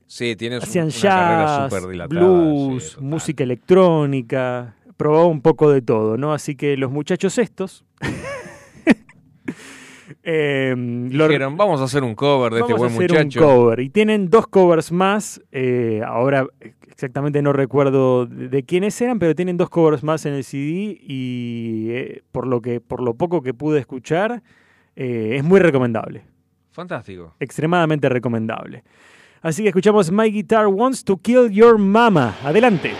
Sí, 0.06 0.36
tienes 0.36 0.62
un- 0.62 0.68
hacían 0.68 0.84
una 0.86 0.94
carrera 1.02 1.46
jazz, 1.58 1.70
súper 1.72 1.90
dilatada. 1.90 2.20
blues, 2.20 2.92
sí, 2.92 3.04
música 3.04 3.42
electrónica, 3.44 4.76
probaba 4.96 5.26
un 5.26 5.42
poco 5.42 5.70
de 5.70 5.82
todo, 5.82 6.16
¿no? 6.16 6.32
Así 6.32 6.54
que 6.54 6.76
los 6.76 6.90
muchachos 6.90 7.36
estos 7.38 7.84
Eh, 10.28 10.74
lo- 11.10 11.26
Dijeron, 11.28 11.56
vamos 11.56 11.80
a 11.80 11.84
hacer 11.84 12.02
un 12.02 12.14
cover 12.14 12.52
de 12.52 12.60
vamos 12.60 12.70
este 12.70 12.78
buen 12.80 12.92
a 12.92 12.94
hacer 12.96 13.10
muchacho. 13.24 13.40
un 13.48 13.54
cover. 13.56 13.80
Y 13.80 13.90
tienen 13.90 14.28
dos 14.30 14.46
covers 14.48 14.90
más. 14.92 15.40
eh, 15.52 16.00
ahora 16.04 16.46
exactamente 16.96 17.42
no 17.42 17.52
recuerdo 17.52 18.24
de, 18.24 18.48
de 18.48 18.62
quiénes 18.62 18.98
eran, 19.02 19.18
pero 19.18 19.34
tienen 19.34 19.58
dos 19.58 19.68
covers 19.68 20.02
más 20.02 20.24
en 20.24 20.32
el 20.32 20.44
CD 20.44 20.98
y 20.98 21.88
eh, 21.90 22.22
por 22.32 22.46
lo 22.46 22.62
que 22.62 22.80
por 22.80 23.02
lo 23.02 23.12
poco 23.12 23.42
que 23.42 23.52
pude 23.52 23.78
escuchar 23.78 24.42
eh, 24.96 25.34
es 25.36 25.44
muy 25.44 25.60
recomendable. 25.60 26.24
Fantástico. 26.72 27.34
Extremadamente 27.38 28.08
recomendable. 28.08 28.82
Así 29.42 29.62
que 29.62 29.68
escuchamos 29.68 30.10
My 30.10 30.30
Guitar 30.30 30.68
Wants 30.68 31.04
to 31.04 31.18
Kill 31.18 31.50
Your 31.50 31.76
Mama. 31.76 32.34
Adelante. 32.42 32.92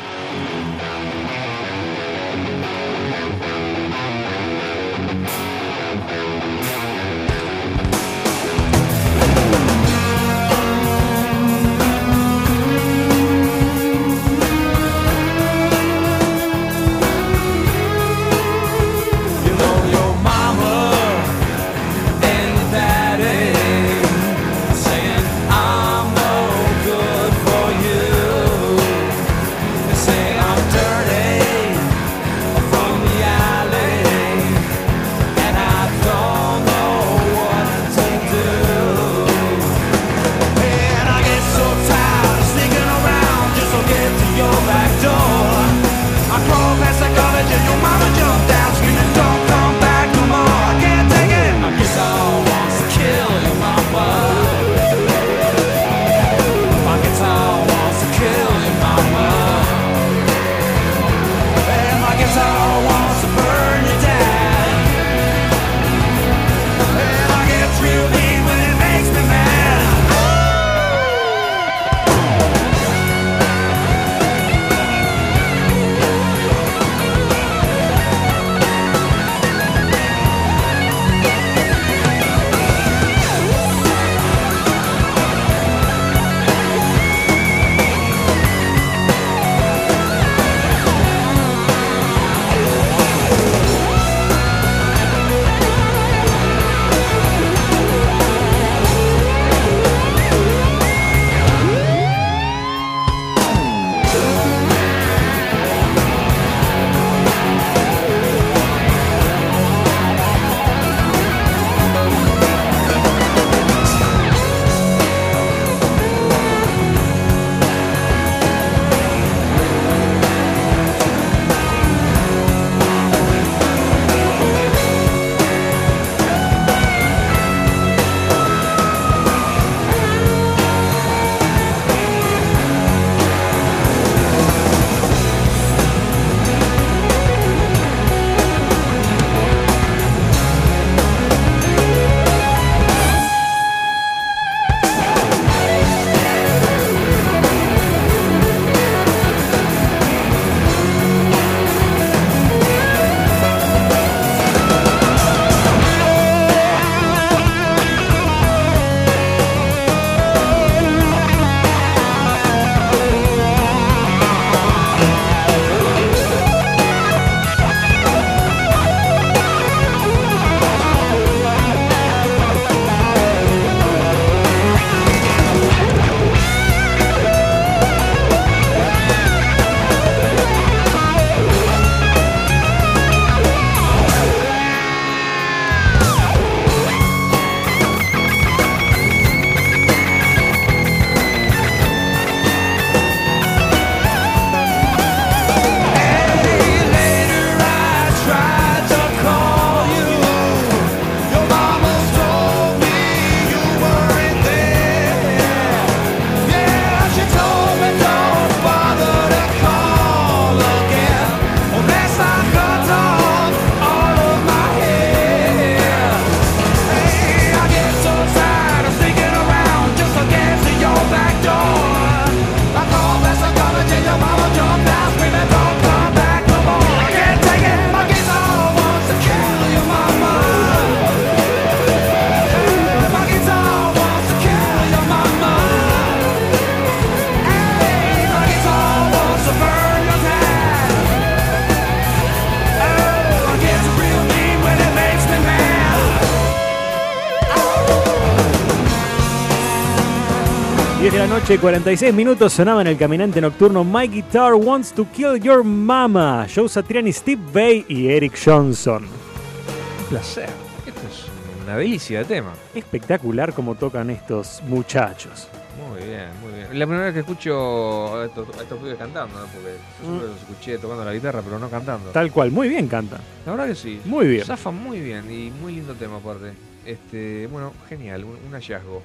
Noche, 251.47 251.61
46 251.61 252.13
minutos, 252.13 252.53
sonaba 252.55 252.81
en 252.81 252.89
el 252.89 252.97
caminante 252.97 253.41
nocturno 253.41 253.85
My 253.85 254.09
Guitar 254.09 254.55
Wants 254.55 254.93
to 254.93 255.07
Kill 255.13 255.41
Your 255.41 255.63
Mama. 255.63 256.45
Joe 256.53 256.69
Satriani, 256.69 257.13
Steve 257.13 257.41
Vai 257.53 257.85
y 257.87 258.09
Eric 258.09 258.37
Johnson. 258.45 259.05
Un 259.05 260.07
placer. 260.09 260.49
Esto 260.85 261.01
es 261.09 261.27
una 261.63 261.77
delicia 261.77 262.19
de 262.19 262.25
tema. 262.25 262.53
Espectacular 262.75 263.53
como 263.53 263.77
tocan 263.77 264.11
estos 264.11 264.61
muchachos. 264.67 265.47
Muy 265.89 266.05
bien, 266.09 266.31
muy 266.43 266.53
bien. 266.53 266.67
La 266.81 266.85
primera 266.85 267.05
vez 267.05 267.15
que 267.15 267.21
escucho 267.21 268.17
a 268.17 268.25
estos, 268.25 268.49
a 268.59 268.63
estos 268.63 268.79
pibes 268.81 268.99
cantando, 268.99 269.39
¿no? 269.39 269.47
Porque 269.47 269.77
yo 270.03 270.09
siempre 270.09 270.27
los 270.27 270.39
escuché 270.39 270.79
tocando 270.79 271.05
la 271.05 271.13
guitarra, 271.13 271.43
pero 271.43 271.61
no 271.61 271.71
cantando. 271.71 272.11
Tal 272.11 272.33
cual, 272.33 272.51
muy 272.51 272.69
bien 272.69 272.89
cantan. 272.89 273.21
La 273.45 273.53
verdad 273.53 273.69
que 273.69 273.77
sí. 273.77 274.01
Muy 274.05 274.27
bien. 274.27 274.45
Zafan 274.45 274.75
muy 274.75 274.99
bien 274.99 275.31
y 275.31 275.53
muy 275.53 275.77
lindo 275.77 275.95
tema 275.95 276.17
aparte. 276.17 276.55
Este, 276.85 277.47
bueno, 277.47 277.73
genial, 277.89 278.25
un, 278.25 278.37
un 278.49 278.53
hallazgo. 278.53 279.01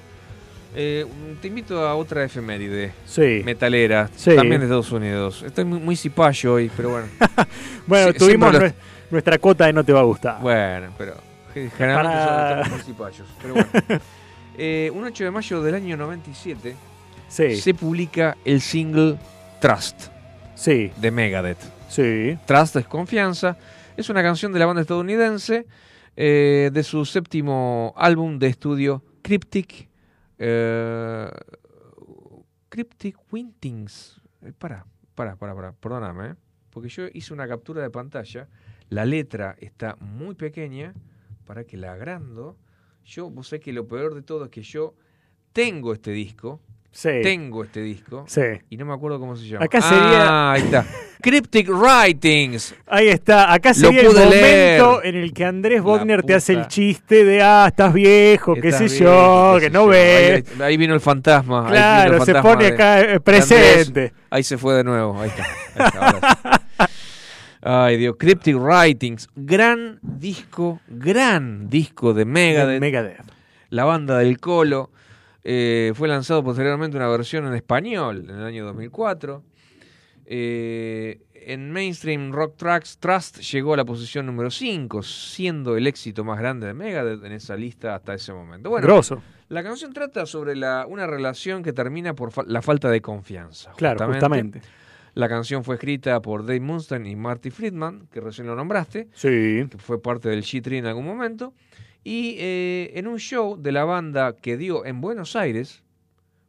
Eh, 0.74 1.06
un- 1.06 1.36
te 1.38 1.48
invito 1.50 1.86
a 1.86 1.96
otra 1.96 2.24
efeméride. 2.24 2.94
Sí. 3.06 3.42
Metalera, 3.44 4.10
Sí. 4.16 4.36
también 4.36 4.62
de 4.62 4.66
Estados 4.68 4.92
Unidos. 4.92 5.44
Estoy 5.46 5.66
muy, 5.66 5.80
muy 5.80 5.96
cipayo 5.96 6.54
hoy, 6.54 6.72
pero 6.76 6.90
bueno. 6.92 7.08
Bueno, 7.88 8.12
Sí, 8.14 8.18
tuvimos 8.20 8.56
nuestra 9.10 9.38
cuota 9.38 9.66
de 9.66 9.74
no 9.74 9.84
te 9.84 9.92
va 9.92 10.00
a 10.00 10.04
gustar. 10.04 10.40
Bueno, 10.40 10.94
pero 10.98 11.16
ge- 11.54 11.70
generalmente 11.78 12.18
Para- 12.26 12.50
son- 12.50 12.60
estamos 12.60 12.70
muy 12.86 12.94
cipayos. 12.94 13.28
Pero 13.42 13.54
bueno. 13.56 13.70
Eh, 14.58 14.92
un 14.94 15.06
8 15.06 15.24
de 15.24 15.32
mayo 15.32 15.64
del 15.64 15.76
año 15.76 15.96
97 15.98 16.76
Sí. 17.30 17.56
se 17.56 17.74
publica 17.74 18.36
el 18.44 18.60
single 18.60 19.18
Trust 19.62 20.08
Sí. 20.56 20.92
de 20.98 21.10
Megadeth. 21.10 21.58
Sí. 21.90 22.38
Trust 22.46 22.76
es 22.76 22.86
confianza. 22.86 23.58
Es 23.96 24.10
una 24.10 24.22
canción 24.22 24.52
de 24.52 24.60
la 24.60 24.66
banda 24.66 24.82
estadounidense 24.82 25.66
eh, 26.18 26.70
de 26.72 26.84
su 26.84 27.06
séptimo 27.06 27.94
álbum 27.98 28.38
de 28.40 28.48
estudio 28.48 29.02
Cryptic. 29.22 29.88
Cryptic 32.70 33.18
Wintings. 33.32 34.22
Eh, 34.42 34.54
para, 34.58 34.86
para, 35.16 35.36
para, 35.36 35.56
para, 35.56 35.74
perdóname. 35.74 36.30
eh, 36.30 36.36
Porque 36.70 36.90
yo 36.90 37.04
hice 37.14 37.34
una 37.34 37.48
captura 37.48 37.82
de 37.82 37.90
pantalla. 37.90 38.48
La 38.90 39.06
letra 39.06 39.56
está 39.60 39.96
muy 40.00 40.36
pequeña. 40.36 40.94
Para 41.46 41.64
que 41.66 41.76
la 41.78 41.94
agrando. 41.94 42.58
Yo, 43.04 43.30
vos 43.30 43.50
sabés 43.50 43.64
que 43.66 43.74
lo 43.74 43.88
peor 43.88 44.16
de 44.16 44.22
todo 44.22 44.46
es 44.46 44.52
que 44.52 44.62
yo 44.62 44.96
tengo 45.54 45.94
este 45.94 46.12
disco. 46.12 46.62
Sí. 46.94 47.10
Tengo 47.24 47.64
este 47.64 47.82
disco. 47.82 48.26
Sí. 48.28 48.42
Y 48.70 48.76
no 48.78 48.86
me 48.86 48.94
acuerdo 48.94 49.18
cómo 49.20 49.36
se 49.38 49.48
llama. 49.48 49.64
Acá 49.66 49.82
sería- 49.82 50.28
Ah, 50.28 50.52
ahí 50.52 50.62
está. 50.64 50.86
Cryptic 51.22 51.70
Writings. 51.70 52.76
Ahí 52.88 53.08
está, 53.08 53.54
acá 53.54 53.74
sería 53.74 54.02
el 54.02 54.08
momento 54.08 54.30
leer. 54.30 54.82
en 55.04 55.16
el 55.16 55.34
que 55.34 55.46
Andrés 55.46 55.78
La 55.84 55.86
Wagner 55.90 56.24
te 56.24 56.34
hace 56.34 56.54
el 56.54 56.68
chiste 56.68 57.24
de, 57.24 57.42
ah, 57.42 57.66
estás 57.68 57.94
viejo, 57.94 58.56
qué 58.56 58.72
sé 58.72 58.86
Estás 58.86 59.00
yo, 59.00 59.58
que 59.60 59.70
no 59.70 59.84
yo. 59.86 59.88
ves. 59.88 60.44
Ahí, 60.56 60.62
ahí 60.64 60.78
vino 60.78 60.94
el 60.96 61.00
fantasma. 61.00 61.66
el 61.68 61.72
Claro, 61.72 62.26
se 62.26 62.34
pone 62.36 62.66
acá 62.68 63.00
eh, 63.02 63.08
de 63.08 63.20
presente. 63.20 63.82
Andrés. 63.88 64.14
Ahí 64.32 64.44
se 64.44 64.58
fue 64.58 64.74
de 64.76 64.84
nuevo. 64.84 65.20
Ahí 65.22 65.30
está. 65.30 65.44
Ahí 65.44 65.86
está, 65.88 66.00
ahora 66.08 66.40
sí. 66.42 66.86
Ay, 67.64 67.98
Dios. 67.98 68.16
Cryptic 68.18 68.56
Writings. 68.58 69.30
Gran 69.36 70.00
disco, 70.02 70.80
gran 70.88 71.70
disco 71.70 72.14
de 72.14 72.26
Megadeth. 72.26 72.82
Megadeth. 72.82 73.22
La 73.70 73.86
banda 73.86 74.18
del 74.18 74.40
Colo. 74.40 74.90
Eh, 75.44 75.92
fue 75.96 76.08
lanzado 76.08 76.44
posteriormente 76.44 76.98
una 76.98 77.08
versión 77.08 77.48
en 77.48 77.54
español 77.56 78.26
en 78.30 78.36
el 78.38 78.44
año 78.44 78.66
2004. 78.66 79.44
Eh, 80.26 81.20
en 81.34 81.72
Mainstream 81.72 82.32
Rock 82.32 82.56
Tracks, 82.56 82.98
Trust 83.00 83.40
llegó 83.40 83.74
a 83.74 83.78
la 83.78 83.86
posición 83.86 84.28
número 84.28 84.52
5, 84.52 85.02
siendo 85.02 85.76
el 85.76 85.88
éxito 85.88 86.24
más 86.24 86.40
grande 86.40 86.68
de 86.68 86.74
Megadeth 86.74 87.24
en 87.26 87.32
esa 87.32 87.56
lista 87.56 87.96
hasta 87.96 88.14
ese 88.14 88.32
momento. 88.32 88.70
Bueno, 88.70 88.86
Grosso. 88.86 89.22
la 89.50 89.64
canción 89.64 89.92
trata 89.92 90.26
sobre 90.28 90.56
la, 90.56 90.86
una 90.88 91.08
relación 91.08 91.64
que 91.64 91.74
termina 91.74 92.14
por 92.14 92.32
fa- 92.32 92.44
la 92.46 92.62
falta 92.62 92.90
de 92.90 93.02
confianza. 93.02 93.72
Claro, 93.76 94.06
justamente. 94.08 94.62
La 95.16 95.28
canción 95.28 95.64
fue 95.64 95.76
escrita 95.76 96.22
por 96.22 96.46
Dave 96.46 96.62
Mustaine 96.62 97.10
y 97.10 97.16
Marty 97.18 97.50
Friedman, 97.50 98.08
que 98.14 98.22
recién 98.22 98.48
lo 98.48 98.56
nombraste, 98.56 99.10
Sí. 99.14 99.68
que 99.70 99.78
fue 99.78 100.02
parte 100.02 100.30
del 100.30 100.44
G3 100.44 100.78
en 100.78 100.86
algún 100.86 101.06
momento. 101.06 101.54
Y 102.04 102.36
eh, 102.40 102.92
en 102.96 103.08
un 103.08 103.18
show 103.20 103.58
de 103.62 103.72
la 103.72 103.84
banda 103.86 104.36
que 104.36 104.58
dio 104.58 104.86
en 104.86 105.02
Buenos 105.02 105.36
Aires, 105.36 105.84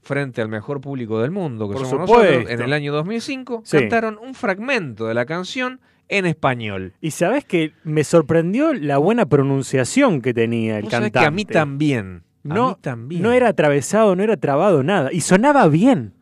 frente 0.01 0.41
al 0.41 0.49
mejor 0.49 0.81
público 0.81 1.21
del 1.21 1.31
mundo, 1.31 1.69
que 1.69 1.75
Por 1.75 1.87
somos 1.87 2.09
supuesto. 2.09 2.33
nosotros, 2.35 2.51
en 2.55 2.61
el 2.63 2.73
año 2.73 2.93
2005, 2.93 3.63
Sí. 3.65 3.77
cantaron 3.79 4.19
un 4.19 4.35
fragmento 4.35 5.07
de 5.07 5.15
la 5.15 5.27
canción 5.27 5.81
en 6.09 6.27
español. 6.27 6.95
Y 7.01 7.13
sabes 7.13 7.45
que 7.45 7.73
me 7.85 8.03
sorprendió 8.05 8.73
la 8.75 8.99
buena 8.99 9.27
pronunciación 9.27 10.21
que 10.23 10.35
tenía 10.35 10.79
el 10.79 10.89
cantante. 10.89 11.19
que 11.21 11.25
a 11.27 11.31
mí 11.31 11.45
también. 11.45 12.23
A 12.45 12.55
No, 12.55 12.69
mí 12.71 12.77
también. 12.81 13.23
no 13.23 13.33
era 13.33 13.49
atravesado, 13.49 14.17
no 14.17 14.23
era 14.25 14.37
trabado 14.37 14.83
nada. 14.83 15.11
Y 15.13 15.21
sonaba 15.21 15.69
bien. 15.69 16.15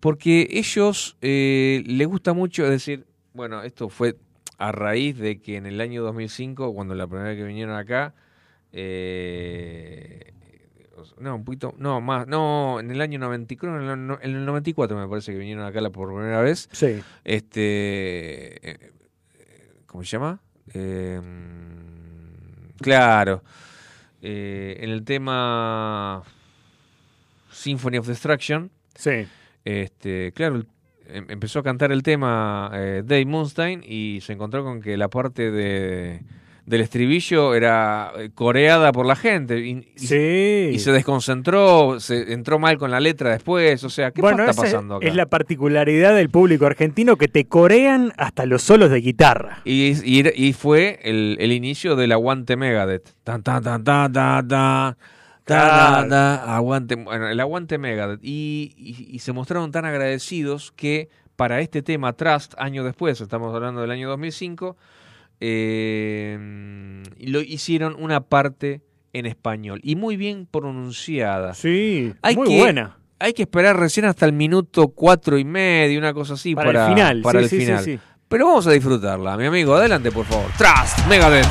Porque 0.00 0.46
ellos 0.50 1.16
eh, 1.22 1.82
les 1.86 2.06
gusta 2.06 2.34
mucho 2.34 2.64
es 2.64 2.70
decir, 2.70 3.06
bueno, 3.32 3.62
esto 3.62 3.88
fue 3.88 4.16
a 4.58 4.70
raíz 4.72 5.16
de 5.18 5.40
que 5.40 5.56
en 5.56 5.66
el 5.66 5.80
año 5.80 6.02
2005, 6.02 6.74
cuando 6.74 6.94
la 6.94 7.06
primera 7.06 7.30
vez 7.30 7.38
que 7.38 7.44
vinieron 7.44 7.74
acá, 7.74 8.14
eh, 8.78 10.32
no, 11.18 11.36
un 11.36 11.44
poquito, 11.44 11.74
no, 11.78 12.00
más, 12.00 12.26
no, 12.26 12.78
en 12.80 12.90
el 12.90 13.00
año 13.00 13.18
90, 13.18 13.56
creo 13.56 13.80
en 13.80 13.88
el, 13.88 14.06
no- 14.06 14.18
en 14.20 14.34
el 14.36 14.44
94 14.44 14.96
me 14.98 15.08
parece 15.08 15.32
que 15.32 15.38
vinieron 15.38 15.64
acá 15.64 15.80
la 15.80 15.90
por 15.90 16.08
primera 16.14 16.40
vez. 16.42 16.68
Sí. 16.72 17.00
Este, 17.24 18.70
eh, 18.70 18.92
¿cómo 19.86 20.04
se 20.04 20.10
llama? 20.10 20.40
Eh, 20.74 21.20
claro, 22.80 23.42
eh, 24.22 24.76
en 24.80 24.90
el 24.90 25.04
tema 25.04 26.22
Symphony 27.50 27.98
of 27.98 28.06
Destruction. 28.06 28.70
Sí. 28.94 29.26
Este, 29.64 30.32
claro, 30.32 30.56
el- 30.56 30.66
em- 31.08 31.26
empezó 31.30 31.60
a 31.60 31.62
cantar 31.62 31.92
el 31.92 32.02
tema 32.02 32.70
eh, 32.74 33.02
Dave 33.04 33.24
Mustaine 33.26 33.82
y 33.86 34.20
se 34.22 34.32
encontró 34.34 34.64
con 34.64 34.80
que 34.80 34.96
la 34.96 35.08
parte 35.08 35.50
de, 35.50 36.20
del 36.66 36.80
estribillo 36.80 37.54
era 37.54 38.12
eh, 38.18 38.30
coreada 38.34 38.90
por 38.92 39.06
la 39.06 39.14
gente 39.16 39.58
y, 39.60 39.86
Sí. 39.94 40.70
y 40.72 40.78
se 40.80 40.90
desconcentró, 40.92 42.00
se 42.00 42.32
entró 42.32 42.58
mal 42.58 42.76
con 42.76 42.90
la 42.90 42.98
letra 43.00 43.30
después, 43.30 43.82
o 43.84 43.88
sea, 43.90 44.10
¿qué 44.10 44.20
bueno, 44.20 44.44
está 44.44 44.62
pasando 44.62 44.96
acá? 44.96 45.06
es 45.06 45.14
la 45.14 45.26
particularidad 45.26 46.14
del 46.16 46.28
público 46.28 46.66
argentino 46.66 47.16
que 47.16 47.28
te 47.28 47.44
corean 47.46 48.12
hasta 48.16 48.46
los 48.46 48.62
solos 48.62 48.90
de 48.90 49.00
guitarra. 49.00 49.60
Y, 49.64 49.92
y- 50.04 50.24
y 50.34 50.52
fue 50.54 50.98
el, 51.04 51.36
el 51.40 51.52
inicio 51.52 51.94
del 51.96 52.10
aguante 52.12 52.56
Megadeth. 52.56 53.14
Tan, 53.22 53.42
tan, 53.42 53.62
tan, 53.62 53.84
tan, 53.84 54.12
tan, 54.12 54.48
tan. 54.48 54.96
Claro. 55.44 56.14
aguante, 56.50 56.96
bueno, 56.96 57.28
el 57.28 57.38
aguante 57.38 57.78
Megadeth. 57.78 58.20
Y, 58.22 58.74
y- 58.76 59.14
y 59.14 59.18
se 59.20 59.32
mostraron 59.32 59.70
tan 59.70 59.84
agradecidos 59.84 60.72
que 60.72 61.08
para 61.36 61.60
este 61.60 61.82
tema, 61.82 62.12
Trust, 62.14 62.54
años 62.58 62.84
después, 62.84 63.20
estamos 63.20 63.54
hablando 63.54 63.80
del 63.82 63.90
año 63.92 64.08
2005, 64.08 64.76
eh, 65.40 67.02
lo 67.20 67.40
hicieron 67.40 67.96
una 67.98 68.20
parte 68.20 68.82
en 69.12 69.26
español. 69.26 69.80
Y 69.82 69.96
muy 69.96 70.16
bien 70.16 70.46
pronunciada. 70.46 71.54
Sí, 71.54 72.12
Hay 72.22 72.36
muy 72.36 72.48
que- 72.48 72.58
buena. 72.58 72.98
Hay 73.18 73.32
que 73.32 73.42
esperar 73.44 73.78
recién 73.78 74.04
hasta 74.04 74.26
el 74.26 74.32
minuto 74.34 74.88
cuatro 74.88 75.38
y 75.38 75.44
medio, 75.44 75.98
una 75.98 76.12
cosa 76.12 76.34
así, 76.34 76.54
Para 76.54 76.66
para, 76.68 76.86
el 76.88 76.94
final, 76.94 77.22
para 77.22 77.38
sí, 77.40 77.44
el 77.44 77.50
sí, 77.50 77.58
final. 77.66 77.84
sí. 77.84 77.98
Pero 78.28 78.44
vamos 78.46 78.66
a 78.66 78.72
disfrutarla, 78.72 79.38
mi 79.38 79.46
amigo. 79.46 79.74
Adelante, 79.74 80.10
por 80.12 80.26
favor. 80.26 80.50
Trust, 80.58 81.06
Megadeth. 81.08 81.46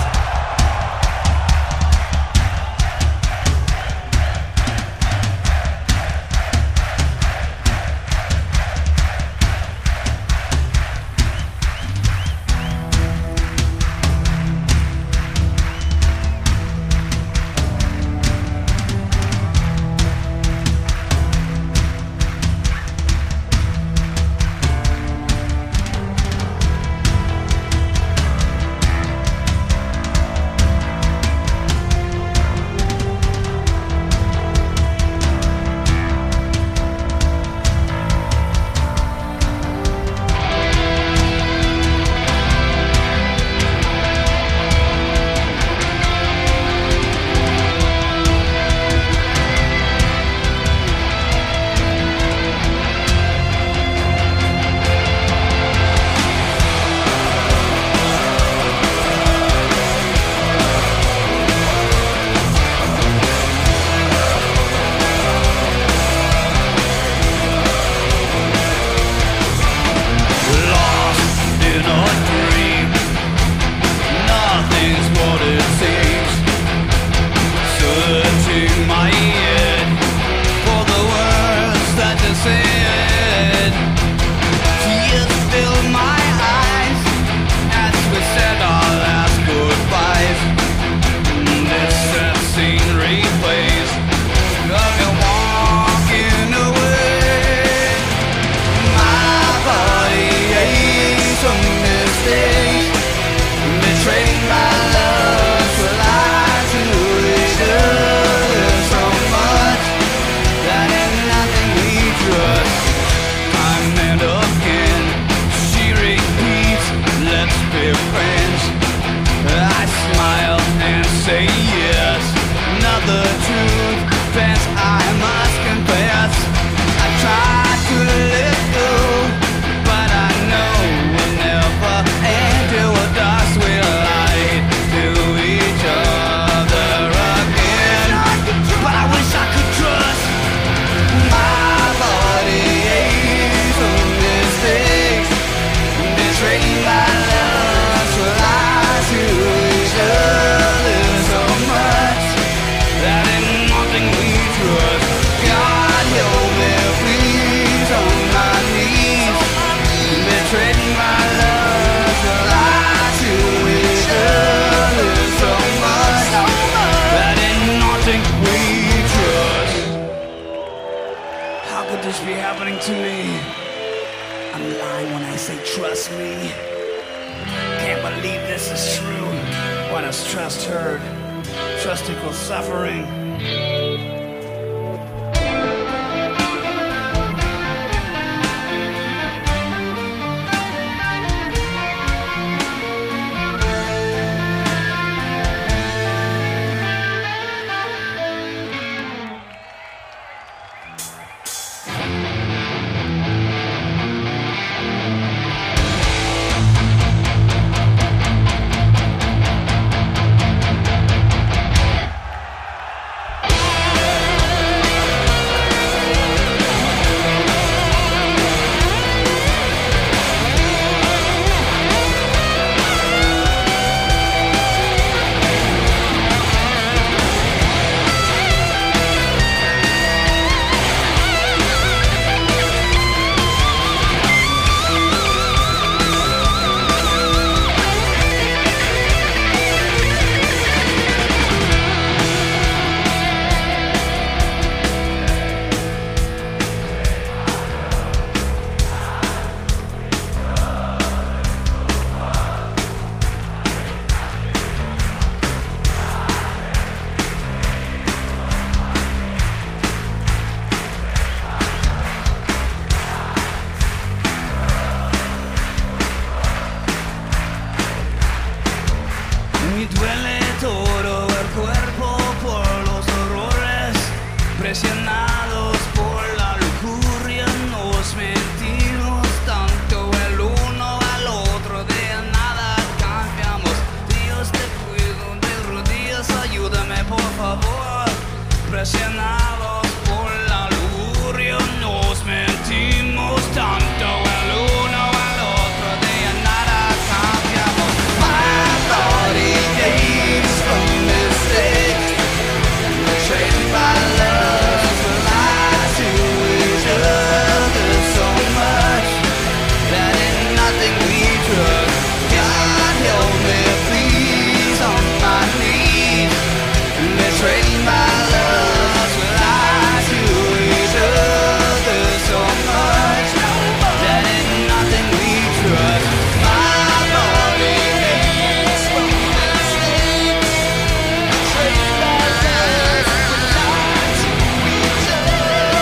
Presionados 288.69 289.74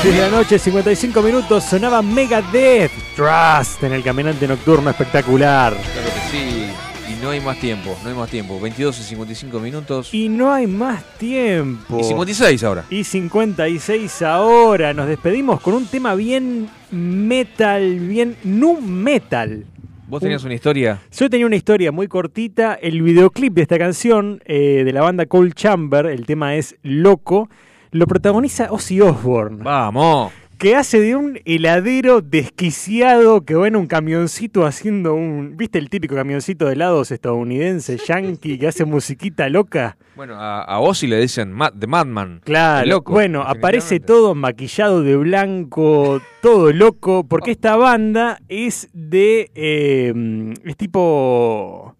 10 0.04 0.16
de 0.18 0.22
la 0.22 0.30
noche, 0.30 0.60
55 0.60 1.22
minutos, 1.22 1.64
sonaba 1.64 2.02
Megadeth, 2.02 2.92
Trust, 3.16 3.82
en 3.84 3.94
el 3.94 4.04
Caminante 4.04 4.46
Nocturno 4.46 4.90
espectacular. 4.90 5.72
Claro 5.72 6.10
que 6.14 6.30
sí. 6.30 6.66
Y 7.10 7.24
no 7.24 7.30
hay 7.30 7.40
más 7.40 7.58
tiempo, 7.58 7.96
no 8.04 8.10
hay 8.10 8.16
más 8.16 8.30
tiempo. 8.30 8.60
22 8.60 9.00
y 9.00 9.04
55 9.04 9.60
minutos. 9.62 10.14
Y 10.14 10.28
no 10.28 10.52
hay 10.52 10.68
más 10.68 11.06
tiempo. 11.18 12.02
Y 12.02 12.04
56 12.04 12.64
ahora. 12.66 12.84
Y 12.90 13.06
56 13.06 14.22
ahora. 14.24 14.94
Nos 14.94 15.08
despedimos 15.08 15.62
con 15.62 15.74
un 15.74 15.86
tema 15.86 16.16
bien 16.16 16.68
metal, 16.92 18.00
bien 18.00 18.36
nu 18.44 18.82
metal. 18.82 19.64
Vos 20.10 20.22
tenías 20.22 20.44
una 20.44 20.54
historia. 20.54 21.00
Yo 21.18 21.30
tenía 21.30 21.46
una 21.46 21.56
historia 21.56 21.94
muy 21.94 22.10
cortita. 22.10 22.74
El 22.74 23.02
videoclip 23.04 23.54
de 23.54 23.62
esta 23.62 23.78
canción 23.78 24.42
eh, 24.44 24.84
de 24.84 24.92
la 24.92 25.02
banda 25.02 25.28
Cold 25.28 25.54
Chamber, 25.54 26.08
el 26.08 26.26
tema 26.26 26.56
es 26.58 26.76
Loco, 26.84 27.48
lo 27.94 28.06
protagoniza 28.08 28.72
Ozzy 28.72 29.00
Osbourne. 29.02 29.64
Vamos. 29.64 30.32
Que 30.58 30.76
hace 30.78 31.00
de 31.02 31.16
un 31.16 31.40
heladero 31.46 32.22
desquiciado 32.22 33.42
que 33.44 33.56
va 33.56 33.68
en 33.68 33.76
un 33.76 33.88
camioncito 33.88 34.66
haciendo 34.66 35.14
un. 35.14 35.58
¿Viste 35.58 35.78
el 35.78 35.90
típico 35.90 36.16
camioncito 36.16 36.68
de 36.68 36.74
helados 36.74 37.12
estadounidense, 37.12 37.98
yankee, 37.98 38.58
que 38.58 38.68
hace 38.68 38.86
musiquita 38.86 39.50
loca? 39.50 39.98
Bueno, 40.16 40.36
a, 40.40 40.62
a 40.62 40.80
Ozzy 40.80 41.08
le 41.08 41.20
dicen 41.20 41.54
The 41.78 41.88
Madman. 41.88 42.42
Claro, 42.46 42.88
loco, 42.88 43.12
bueno, 43.12 43.42
aparece 43.42 44.00
todo 44.00 44.36
maquillado 44.36 45.02
de 45.02 45.18
blanco, 45.18 46.22
todo 46.42 46.72
loco, 46.72 47.26
porque 47.28 47.52
esta 47.52 47.76
banda 47.76 48.40
es 48.48 48.90
de. 48.94 49.52
eh, 49.56 50.54
es 50.64 50.78
tipo. 50.78 51.98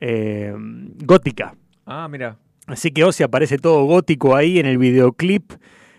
eh, 0.00 0.54
gótica. 1.04 1.54
Ah, 1.86 2.06
mira. 2.08 2.36
Así 2.66 2.90
que 2.90 3.04
Ozzy 3.04 3.22
aparece 3.22 3.58
todo 3.58 3.84
gótico 3.84 4.34
ahí 4.34 4.58
en 4.58 4.66
el 4.66 4.78
videoclip, 4.78 5.52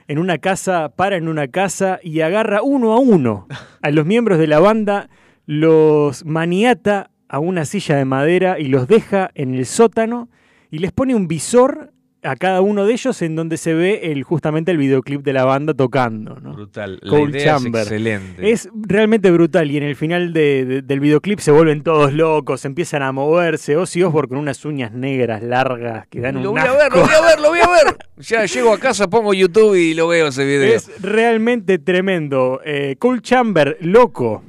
en 0.08 0.20
una 0.20 0.38
casa, 0.38 0.90
para 0.90 1.16
en 1.16 1.28
una 1.28 1.48
casa 1.48 2.00
y 2.04 2.22
agarra 2.22 2.62
uno 2.62 2.94
a 2.94 3.00
uno 3.00 3.48
a 3.82 3.92
los 3.92 4.06
miembros 4.06 4.38
de 4.38 4.48
la 4.48 4.60
banda, 4.60 5.10
los 5.46 6.26
maniata 6.26 7.10
a 7.30 7.40
una 7.40 7.66
silla 7.66 7.96
de 7.96 8.06
madera 8.06 8.60
y 8.60 8.66
los 8.66 8.88
deja 8.88 9.32
en 9.34 9.54
el 9.54 9.66
sótano 9.66 10.30
y 10.70 10.80
les 10.80 10.92
pone 10.92 11.16
un 11.16 11.28
visor 11.28 11.94
a 12.28 12.36
cada 12.36 12.62
uno 12.62 12.86
de 12.86 12.94
ellos 12.94 13.22
en 13.22 13.36
donde 13.36 13.58
se 13.58 13.74
ve 13.74 14.12
el, 14.12 14.24
justamente 14.24 14.72
el 14.72 14.78
videoclip 14.78 15.22
de 15.24 15.34
la 15.34 15.46
banda 15.46 15.74
tocando. 15.74 16.36
¿no? 16.42 16.54
Brutal. 16.54 17.00
La 17.02 17.10
Cold 17.10 17.36
idea 17.36 17.54
Chamber. 17.56 17.82
es 17.82 17.88
excelente. 17.88 18.52
Es 18.52 18.70
realmente 18.76 19.32
brutal 19.32 19.72
y 19.72 19.78
en 19.78 19.84
el 19.84 19.96
final 19.96 20.34
de- 20.34 20.66
de- 20.66 20.82
del 20.82 21.00
videoclip 21.00 21.40
se 21.40 21.52
vuelven 21.52 21.84
todos 21.84 22.14
locos, 22.14 22.66
empiezan 22.66 23.02
a 23.04 23.12
moverse. 23.12 23.76
Ozzy 23.78 24.04
Osbourne 24.04 24.30
con 24.30 24.38
unas 24.38 24.64
uñas 24.66 24.92
negras 24.92 25.42
largas 25.42 26.08
que 26.08 26.20
dan 26.20 26.42
Lo 26.44 26.52
un 26.52 26.58
voy 26.60 26.68
a 26.68 26.74
ver, 26.74 26.92
lo 26.92 27.02
voy 27.02 27.14
a 27.16 27.22
ver, 27.22 27.40
lo 27.40 27.50
voy 27.50 27.60
a 27.60 27.70
ver. 27.70 27.98
Ya 28.20 28.46
llego 28.46 28.74
a 28.74 28.80
casa, 28.80 29.08
pongo 29.08 29.32
YouTube 29.34 29.76
y 29.76 29.94
lo 29.94 30.08
veo 30.08 30.28
ese 30.30 30.44
video. 30.44 30.74
Es 30.76 30.90
realmente 31.04 31.78
tremendo. 31.78 32.60
Eh, 32.66 32.96
Cold 32.98 33.22
Chamber, 33.22 33.78
loco. 33.82 34.44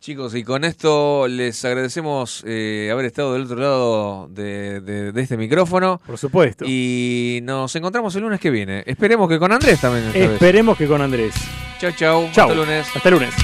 Chicos, 0.00 0.34
y 0.34 0.44
con 0.44 0.64
esto 0.64 1.28
les 1.28 1.62
agradecemos 1.62 2.42
eh, 2.46 2.88
haber 2.90 3.04
estado 3.04 3.34
del 3.34 3.42
otro 3.42 3.56
lado 3.56 4.28
de, 4.30 4.80
de- 4.80 5.12
de 5.12 5.20
este 5.20 5.36
micrófono. 5.36 6.00
Por 6.06 6.16
supuesto. 6.16 6.64
Y 6.66 7.40
nos 7.42 7.76
encontramos 7.76 8.14
el 8.16 8.22
lunes 8.22 8.40
que 8.40 8.48
viene. 8.50 8.82
Esperemos 8.86 9.28
que 9.28 9.38
con 9.38 9.52
Andrés 9.52 9.78
también. 9.78 10.06
esta 10.06 10.18
vez. 10.18 10.30
Esperemos 10.32 10.78
que 10.78 10.86
con 10.86 11.02
Andrés. 11.02 11.34
Chau, 11.78 11.92
chau. 11.92 12.30
Chau. 12.32 12.48
Hasta 12.48 12.52
el 12.52 12.58
lunes. 12.58 12.86
Hasta 12.96 13.08
el 13.10 13.14
lunes. 13.14 13.34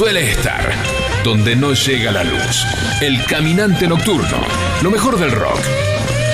Suele 0.00 0.30
estar 0.30 0.72
donde 1.22 1.54
no 1.54 1.74
llega 1.74 2.10
la 2.10 2.24
luz. 2.24 2.64
El 3.02 3.22
caminante 3.26 3.86
nocturno. 3.86 4.38
Lo 4.82 4.90
mejor 4.90 5.18
del 5.18 5.30
rock. 5.30 5.60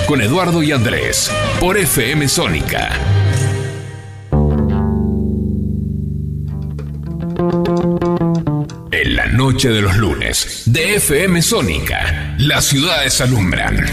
Con 0.07 0.21
Eduardo 0.21 0.63
y 0.63 0.71
Andrés. 0.71 1.33
Por 1.59 1.77
FM 1.77 2.29
Sónica. 2.29 2.97
En 8.93 9.17
la 9.17 9.27
noche 9.33 9.71
de 9.71 9.83
los 9.83 9.97
lunes. 9.97 10.63
De 10.67 10.95
FM 10.95 11.43
Sónica. 11.43 12.37
Las 12.39 12.67
ciudades 12.67 13.21
alumbran. 13.21 13.85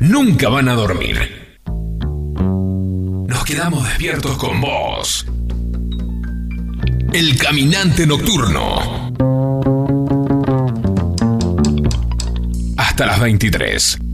Nunca 0.00 0.50
van 0.50 0.68
a 0.68 0.74
dormir. 0.74 1.56
Nos 1.66 3.46
quedamos 3.46 3.84
despiertos 3.84 4.36
con 4.36 4.60
vos. 4.60 5.24
El 7.16 7.34
caminante 7.38 8.06
nocturno. 8.06 9.10
Hasta 12.76 13.06
las 13.06 13.20
23. 13.20 14.05